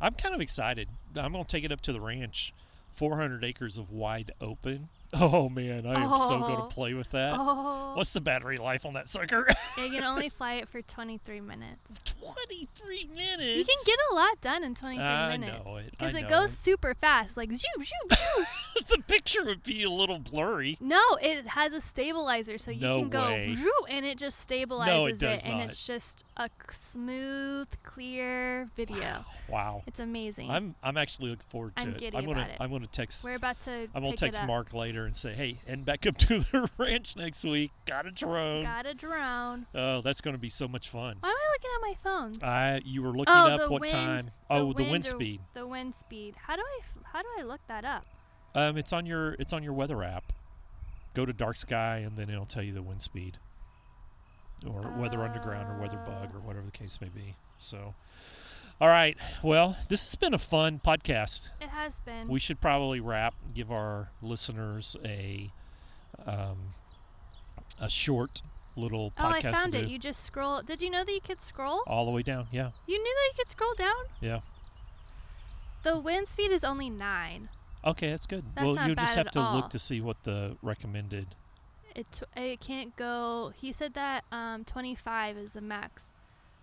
I'm 0.00 0.12
kind 0.14 0.34
of 0.34 0.40
excited. 0.42 0.88
I'm 1.16 1.32
going 1.32 1.44
to 1.44 1.50
take 1.50 1.64
it 1.64 1.72
up 1.72 1.80
to 1.82 1.92
the 1.92 2.00
ranch. 2.00 2.52
400 2.90 3.44
acres 3.44 3.78
of 3.78 3.90
wide 3.90 4.30
open. 4.40 4.88
Oh 5.14 5.48
man, 5.48 5.86
I 5.86 6.02
am 6.04 6.16
so 6.16 6.38
going 6.40 6.56
Oh. 6.56 6.68
to 6.68 6.74
play 6.74 6.92
with 6.94 7.10
that. 7.10 7.34
Oh, 7.38 7.92
What's 7.94 8.12
the 8.12 8.20
battery 8.20 8.58
life 8.58 8.84
on 8.84 8.94
that 8.94 9.08
sucker? 9.08 9.46
you 9.78 9.90
can 9.90 10.04
only 10.12 10.28
fly 10.28 10.54
it 10.54 10.68
for 10.68 10.82
23 10.82 11.40
minutes. 11.40 12.00
23 12.20 13.08
minutes. 13.14 13.44
You 13.58 13.64
can 13.64 13.76
get 13.86 13.98
a 14.10 14.14
lot 14.14 14.40
done 14.40 14.64
in 14.64 14.74
23 14.74 15.02
I 15.04 15.28
minutes 15.38 15.64
know 15.64 15.76
it, 15.76 15.90
because 15.92 16.14
it 16.14 16.28
goes 16.28 16.52
it. 16.52 16.56
super 16.56 16.94
fast, 16.94 17.36
like 17.36 17.50
zoom, 17.50 17.58
zoom, 17.78 17.86
zoom. 18.12 18.44
the 18.90 19.02
picture 19.06 19.44
would 19.44 19.62
be 19.62 19.82
a 19.84 19.90
little 19.90 20.18
blurry. 20.18 20.76
no, 20.80 21.00
it 21.22 21.46
has 21.48 21.72
a 21.72 21.80
stabilizer, 21.80 22.58
so 22.58 22.70
you 22.70 22.80
No 22.80 23.00
can 23.00 23.08
go 23.10 23.26
way. 23.28 23.54
zoom, 23.54 23.70
and 23.88 24.04
it 24.04 24.18
just 24.18 24.46
stabilizes 24.48 25.18
does 25.20 25.44
and 25.44 25.58
not. 25.58 25.68
it's 25.68 25.86
just 25.86 26.24
a 26.36 26.50
smooth, 26.72 27.68
clear 27.82 28.68
video. 28.76 29.24
Wow. 29.48 29.84
It's 29.86 30.00
amazing. 30.00 30.50
I'm 30.50 30.74
I'm 30.82 30.96
actually 30.96 31.30
looking 31.30 31.46
forward 31.48 31.76
to 31.76 31.82
I'm 31.82 31.94
it. 31.94 32.14
I'm 32.16 32.24
gonna 32.26 32.40
it. 32.42 32.56
I'm 32.58 32.68
gonna 32.72 32.88
text 32.88 33.24
We're 33.24 33.36
about 33.36 33.60
to. 33.62 33.86
I'm 33.94 34.02
gonna 34.02 34.16
text. 34.16 34.42
Mark 34.44 34.74
later 34.74 34.95
and 35.04 35.16
say, 35.16 35.34
hey, 35.34 35.58
heading 35.66 35.84
back 35.84 36.06
up 36.06 36.16
to 36.18 36.38
the 36.38 36.70
ranch 36.78 37.16
next 37.16 37.44
week. 37.44 37.72
Got 37.84 38.06
a 38.06 38.10
drone. 38.10 38.64
Got 38.64 38.86
a 38.86 38.94
drone. 38.94 39.66
oh, 39.74 40.00
that's 40.00 40.20
gonna 40.20 40.38
be 40.38 40.48
so 40.48 40.66
much 40.66 40.88
fun. 40.88 41.16
Why 41.20 41.28
am 41.28 41.36
I 41.36 41.52
looking 41.52 41.70
at 41.74 41.80
my 41.82 41.94
phone? 42.02 42.48
I 42.48 42.80
you 42.84 43.02
were 43.02 43.12
looking 43.12 43.34
oh, 43.34 43.48
up 43.48 43.70
what 43.70 43.82
wind, 43.82 43.92
time? 43.92 44.30
oh, 44.48 44.72
the 44.72 44.84
wind 44.84 45.04
or- 45.04 45.08
speed. 45.08 45.40
The 45.54 45.66
wind 45.66 45.94
speed. 45.94 46.34
How 46.46 46.56
do 46.56 46.62
I 46.62 46.80
How 47.12 47.22
do 47.22 47.28
I 47.38 47.42
look 47.42 47.60
that 47.68 47.84
up? 47.84 48.06
Um, 48.54 48.78
it's 48.78 48.92
on 48.92 49.04
your 49.04 49.34
it's 49.34 49.52
on 49.52 49.62
your 49.62 49.74
weather 49.74 50.02
app. 50.02 50.32
Go 51.14 51.26
to 51.26 51.32
dark 51.32 51.56
sky 51.56 51.98
and 51.98 52.16
then 52.16 52.30
it'll 52.30 52.46
tell 52.46 52.62
you 52.62 52.72
the 52.72 52.82
wind 52.82 53.02
speed, 53.02 53.38
or 54.66 54.92
weather 54.96 55.22
underground 55.22 55.70
or 55.70 55.78
weather 55.80 55.98
bug 55.98 56.34
or 56.34 56.40
whatever 56.40 56.66
the 56.66 56.72
case 56.72 57.00
may 57.00 57.08
be. 57.08 57.36
So, 57.58 57.94
all 58.80 58.88
right. 58.88 59.16
Well, 59.42 59.76
this 59.88 60.04
has 60.04 60.14
been 60.16 60.34
a 60.34 60.38
fun 60.38 60.80
podcast. 60.84 61.50
It 61.60 61.68
has 61.68 61.98
been. 62.00 62.28
We 62.28 62.38
should 62.38 62.60
probably 62.60 63.00
wrap. 63.00 63.34
Give 63.54 63.70
our 63.70 64.10
listeners 64.20 64.96
a 65.04 65.50
um, 66.26 66.74
a 67.80 67.88
short 67.88 68.42
little 68.76 69.12
oh, 69.18 69.28
I 69.28 69.40
podcast 69.40 69.52
found 69.54 69.74
it. 69.74 69.88
You 69.88 69.98
just 69.98 70.24
scroll. 70.24 70.62
Did 70.62 70.80
you 70.80 70.90
know 70.90 71.04
that 71.04 71.12
you 71.12 71.20
could 71.20 71.40
scroll? 71.40 71.82
all 71.86 72.04
the 72.04 72.10
way 72.12 72.22
down. 72.22 72.46
Yeah, 72.50 72.70
You 72.86 73.02
knew 73.02 73.14
that 73.14 73.32
you 73.32 73.44
could 73.44 73.50
scroll 73.50 73.74
down. 73.74 73.94
yeah. 74.20 74.40
The 75.82 75.98
wind 76.00 76.26
speed 76.26 76.50
is 76.50 76.64
only 76.64 76.90
nine. 76.90 77.48
Okay, 77.84 78.10
that's 78.10 78.26
good. 78.26 78.44
That's 78.56 78.66
well, 78.66 78.88
you 78.88 78.96
just 78.96 79.14
have 79.14 79.30
to 79.30 79.40
all. 79.40 79.54
look 79.54 79.70
to 79.70 79.78
see 79.78 80.00
what 80.00 80.24
the 80.24 80.56
recommended. 80.60 81.36
It 81.94 82.06
t- 82.10 82.24
it 82.36 82.60
can't 82.60 82.96
go. 82.96 83.52
He 83.56 83.72
said 83.72 83.94
that 83.94 84.24
um 84.32 84.64
25 84.64 85.38
is 85.38 85.52
the 85.52 85.60
max. 85.60 86.12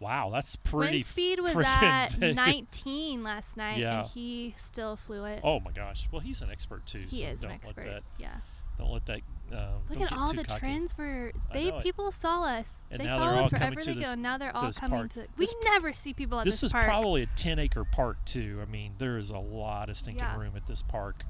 Wow, 0.03 0.29
that's 0.31 0.55
pretty. 0.57 0.97
wind 0.97 1.05
speed 1.05 1.39
was 1.39 1.55
at 1.55 2.09
big. 2.19 2.35
19 2.35 3.23
last 3.23 3.57
night, 3.57 3.77
Yeah. 3.79 4.01
and 4.01 4.09
he 4.09 4.53
still 4.57 4.95
flew 4.95 5.25
it. 5.25 5.39
Oh 5.43 5.59
my 5.59 5.71
gosh! 5.71 6.07
Well, 6.11 6.19
he's 6.21 6.41
an 6.41 6.49
expert 6.51 6.85
too. 6.85 7.05
he 7.09 7.17
so 7.17 7.25
is 7.25 7.43
an 7.43 7.51
expert. 7.51 7.85
That, 7.85 8.03
yeah. 8.19 8.35
don't 8.77 8.91
let 8.91 9.05
that. 9.07 9.21
Um, 9.51 9.81
Look 9.89 10.01
at 10.01 10.17
all 10.17 10.33
the 10.33 10.43
cocky. 10.43 10.59
trends 10.59 10.93
where 10.97 11.31
they 11.51 11.71
people 11.83 12.11
saw 12.11 12.43
us. 12.43 12.81
And 12.89 12.99
they 13.01 13.05
follow 13.05 13.41
us 13.41 13.51
wherever 13.51 13.81
to 13.81 13.93
they 13.93 13.99
this- 13.99 14.09
go. 14.09 14.15
Now 14.19 14.37
they're 14.39 14.55
all 14.55 14.65
this 14.67 14.79
coming 14.79 14.97
park. 14.99 15.11
to. 15.11 15.27
We 15.37 15.45
This- 15.45 15.53
never 15.65 15.93
see 15.93 16.11
people 16.13 16.39
at 16.39 16.45
This 16.45 16.55
this, 16.61 16.69
is 16.69 16.73
probably 16.73 17.21
a 17.23 17.27
10 17.27 17.59
acre 17.59 17.83
park 17.83 18.17
too. 18.25 18.59
I 18.61 18.65
mean, 18.65 18.95
there 18.97 19.17
is 19.17 19.29
a 19.29 19.37
lot 19.37 19.89
of 19.89 19.97
stinking 19.97 20.23
Yeah. 20.23 20.37
room 20.39 20.53
at 20.55 20.65
this 20.65 20.81
park. 20.81 21.23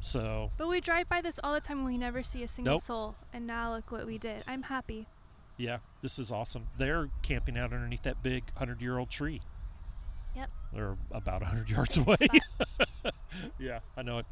So 0.00 0.50
But 0.58 0.66
we 0.68 0.80
drive 0.80 1.08
by 1.08 1.20
this 1.20 1.38
all 1.44 1.52
the 1.52 1.60
time 1.60 1.78
and 1.78 1.86
we 1.86 1.96
never 1.98 2.24
see 2.24 2.42
a 2.42 2.48
single 2.48 2.74
Nope. 2.74 2.80
soul. 2.82 3.14
And 3.32 3.46
now 3.46 3.72
look 3.72 3.92
what 3.92 4.04
we 4.06 4.18
did. 4.18 4.42
I'm 4.48 4.64
happy. 4.64 5.06
Yeah, 5.62 5.78
this 6.02 6.18
is 6.18 6.32
awesome. 6.32 6.66
They're 6.76 7.08
camping 7.22 7.56
out 7.56 7.72
underneath 7.72 8.02
that 8.02 8.20
big 8.22 8.42
hundred 8.56 8.82
year 8.82 8.98
old 8.98 9.10
tree. 9.10 9.40
Yep. 10.34 10.50
They're 10.74 10.96
about 11.12 11.42
hundred 11.44 11.70
yards 11.70 11.96
away. 11.96 12.16
Yeah, 13.58 13.78
I 13.96 14.02
know 14.02 14.18
it. 14.18 14.26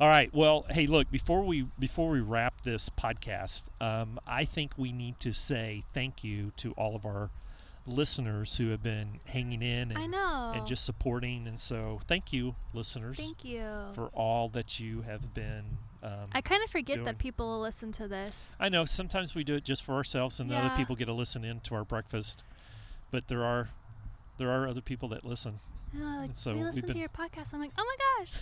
All 0.00 0.08
right. 0.08 0.32
Well, 0.32 0.64
hey, 0.70 0.86
look 0.86 1.10
before 1.10 1.42
we 1.44 1.66
before 1.78 2.08
we 2.10 2.20
wrap 2.20 2.62
this 2.62 2.88
podcast, 2.88 3.68
um, 3.82 4.18
I 4.26 4.44
think 4.46 4.72
we 4.78 4.92
need 4.92 5.20
to 5.20 5.32
say 5.34 5.82
thank 5.92 6.24
you 6.24 6.52
to 6.56 6.72
all 6.72 6.96
of 6.96 7.04
our 7.04 7.28
listeners 7.86 8.56
who 8.56 8.70
have 8.70 8.82
been 8.82 9.20
hanging 9.26 9.60
in 9.62 9.90
and, 9.92 9.98
I 9.98 10.06
know. 10.06 10.52
and 10.56 10.66
just 10.66 10.84
supporting. 10.86 11.46
And 11.46 11.60
so, 11.60 12.00
thank 12.08 12.32
you, 12.32 12.54
listeners, 12.72 13.16
Thank 13.18 13.44
you. 13.44 13.66
for 13.92 14.06
all 14.14 14.48
that 14.48 14.80
you 14.80 15.02
have 15.02 15.34
been. 15.34 15.78
Um, 16.02 16.28
I 16.32 16.40
kind 16.40 16.62
of 16.62 16.70
forget 16.70 16.96
doing. 16.96 17.04
that 17.06 17.18
people 17.18 17.60
listen 17.60 17.90
to 17.92 18.06
this. 18.08 18.52
I 18.60 18.68
know 18.68 18.84
sometimes 18.84 19.34
we 19.34 19.44
do 19.44 19.54
it 19.56 19.64
just 19.64 19.82
for 19.84 19.94
ourselves, 19.94 20.38
and 20.40 20.50
the 20.50 20.56
other 20.56 20.74
people 20.76 20.94
get 20.96 21.06
to 21.06 21.12
listen 21.12 21.44
in 21.44 21.60
to 21.60 21.74
our 21.74 21.84
breakfast. 21.84 22.44
But 23.10 23.28
there 23.28 23.44
are 23.44 23.70
there 24.38 24.50
are 24.50 24.66
other 24.68 24.80
people 24.82 25.08
that 25.10 25.24
listen. 25.24 25.58
Know, 25.92 26.04
like, 26.18 26.30
so 26.34 26.50
we 26.52 26.56
we've 26.58 26.66
listen 26.66 26.80
been- 26.82 26.92
to 26.94 26.98
your 26.98 27.08
podcast. 27.08 27.54
I'm 27.54 27.60
like, 27.60 27.70
oh 27.78 27.84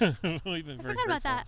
my 0.01 0.09
gosh, 0.11 0.43
We've 0.45 0.67
been 0.67 0.81
I 0.81 0.83
very 0.83 0.95
forgot 0.95 1.05
about 1.07 1.23
grateful. 1.23 1.31
that. 1.31 1.47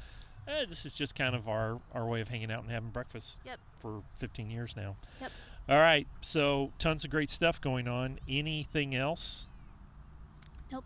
Eh, 0.48 0.64
this 0.68 0.86
is 0.86 0.94
just 0.96 1.16
kind 1.16 1.34
of 1.34 1.48
our, 1.48 1.80
our 1.92 2.06
way 2.06 2.20
of 2.20 2.28
hanging 2.28 2.52
out 2.52 2.62
and 2.62 2.70
having 2.70 2.90
breakfast 2.90 3.40
Yep. 3.44 3.58
for 3.80 4.02
15 4.18 4.48
years 4.48 4.76
now. 4.76 4.94
Yep. 5.20 5.32
All 5.68 5.78
right. 5.80 6.06
So, 6.20 6.70
tons 6.78 7.04
of 7.04 7.10
great 7.10 7.30
stuff 7.30 7.60
going 7.60 7.88
on. 7.88 8.20
Anything 8.28 8.94
else? 8.94 9.48
Nope. 10.70 10.84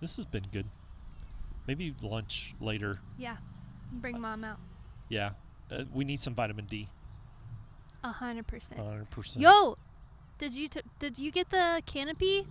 This 0.00 0.16
has 0.16 0.26
been 0.26 0.44
good. 0.52 0.66
Maybe 1.68 1.94
lunch 2.02 2.54
later. 2.60 2.94
Yeah. 3.18 3.36
Bring 3.92 4.18
mom 4.20 4.42
out. 4.42 4.58
Yeah. 5.10 5.32
Uh, 5.70 5.84
we 5.92 6.04
need 6.04 6.18
some 6.18 6.34
vitamin 6.34 6.64
D. 6.64 6.88
A 8.02 8.10
hundred 8.10 8.46
percent. 8.46 8.80
100%. 8.80 9.36
Yo, 9.38 9.76
did 10.38 10.54
you 10.54 10.68
t- 10.68 10.80
did 10.98 11.18
you 11.18 11.30
get 11.30 11.50
the 11.50 11.82
canopy 11.84 12.46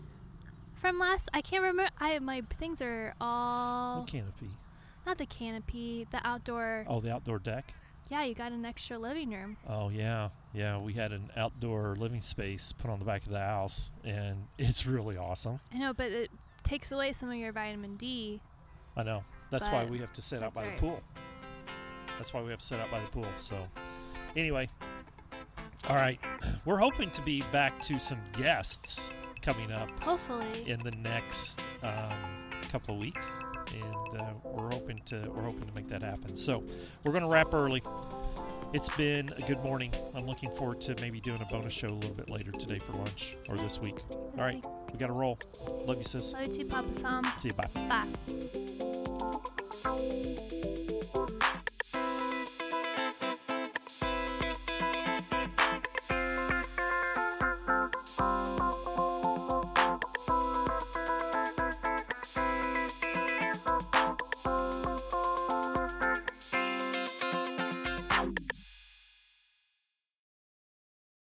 from 0.76 1.00
last? 1.00 1.30
I 1.34 1.42
can't 1.42 1.64
remember. 1.64 1.92
I 2.00 2.20
my 2.20 2.44
things 2.60 2.80
are 2.82 3.16
all 3.20 4.02
What 4.02 4.08
canopy? 4.08 4.52
not 5.06 5.18
the 5.18 5.26
canopy, 5.26 6.06
the 6.12 6.26
outdoor. 6.28 6.86
Oh, 6.88 7.00
the 7.00 7.12
outdoor 7.12 7.40
deck? 7.40 7.74
Yeah, 8.12 8.24
you 8.24 8.36
got 8.36 8.52
an 8.52 8.66
extra 8.66 8.98
living 9.00 9.32
room. 9.32 9.58
Oh, 9.68 9.90
yeah. 9.90 10.30
Yeah. 10.54 10.78
We 10.78 10.94
had 10.94 11.12
an 11.12 11.30
outdoor 11.36 11.96
living 11.98 12.22
space 12.22 12.72
put 12.72 12.90
on 12.92 13.00
the 13.00 13.06
back 13.06 13.24
of 13.26 13.32
the 13.32 13.40
house, 13.40 13.92
and 14.04 14.48
it's 14.60 14.86
really 14.86 15.18
awesome. 15.18 15.60
I 15.74 15.78
know, 15.80 15.94
but 15.94 16.12
it 16.12 16.30
takes 16.64 16.92
away 16.92 17.14
some 17.14 17.30
of 17.30 17.36
your 17.36 17.52
vitamin 17.52 17.96
D. 17.96 18.42
I 18.98 19.04
know. 19.04 19.24
That's 19.52 19.68
why 19.70 19.86
we 19.86 20.00
have 20.00 20.12
to 20.14 20.22
sit 20.22 20.44
out 20.44 20.54
by 20.54 20.64
right. 20.64 20.76
the 20.76 20.82
pool. 20.82 21.02
That's 22.18 22.34
why 22.34 22.42
we 22.42 22.50
have 22.50 22.60
to 22.60 22.66
sit 22.66 22.80
out 22.80 22.92
by 22.92 23.00
the 23.00 23.08
pool. 23.08 23.28
So, 23.38 23.56
anyway, 24.36 24.68
all 25.88 25.96
right. 25.96 26.20
We're 26.66 26.80
hoping 26.80 27.12
to 27.12 27.22
be 27.22 27.44
back 27.52 27.80
to 27.82 28.00
some 28.00 28.20
guests 28.34 29.12
coming 29.42 29.72
up 29.72 29.90
Hopefully. 30.02 30.66
in 30.66 30.82
the 30.82 30.92
next 30.92 31.70
um, 31.84 32.50
couple 32.72 32.96
of 32.96 33.00
weeks, 33.00 33.40
and 33.74 34.22
uh, 34.22 34.34
we're 34.44 34.70
hoping 34.72 35.00
to 35.06 35.32
we're 35.34 35.44
hoping 35.44 35.64
to 35.64 35.74
make 35.74 35.88
that 35.88 36.04
happen. 36.04 36.36
So, 36.36 36.64
we're 37.04 37.14
going 37.14 37.24
to 37.24 37.30
wrap 37.30 37.54
early. 37.54 37.82
It's 38.74 38.90
been 38.90 39.32
a 39.38 39.42
good 39.44 39.64
morning. 39.64 39.94
I'm 40.14 40.26
looking 40.26 40.54
forward 40.56 40.82
to 40.82 40.96
maybe 41.00 41.22
doing 41.22 41.42
a 41.42 41.46
bonus 41.46 41.72
show 41.72 41.88
a 41.88 41.90
little 41.90 42.16
bit 42.16 42.30
later 42.30 42.52
today 42.52 42.80
for 42.80 42.94
lunch 42.94 43.38
or 43.48 43.56
this 43.56 43.80
week. 43.80 43.96
This 43.96 44.06
All 44.10 44.32
right, 44.36 44.56
week. 44.56 44.66
we 44.92 45.00
got 45.00 45.08
to 45.08 45.14
roll. 45.14 45.40
Love 45.86 45.98
you, 45.98 46.04
sis. 46.04 46.34
Love 46.34 46.48
you 46.48 46.52
too, 46.52 46.66
Papa 46.66 46.94
Sam. 46.94 47.24
See 47.38 47.50
you. 47.50 47.54
Bye. 47.54 47.68
Bye. 47.88 48.84
Thank 49.20 50.80
you. 50.80 50.87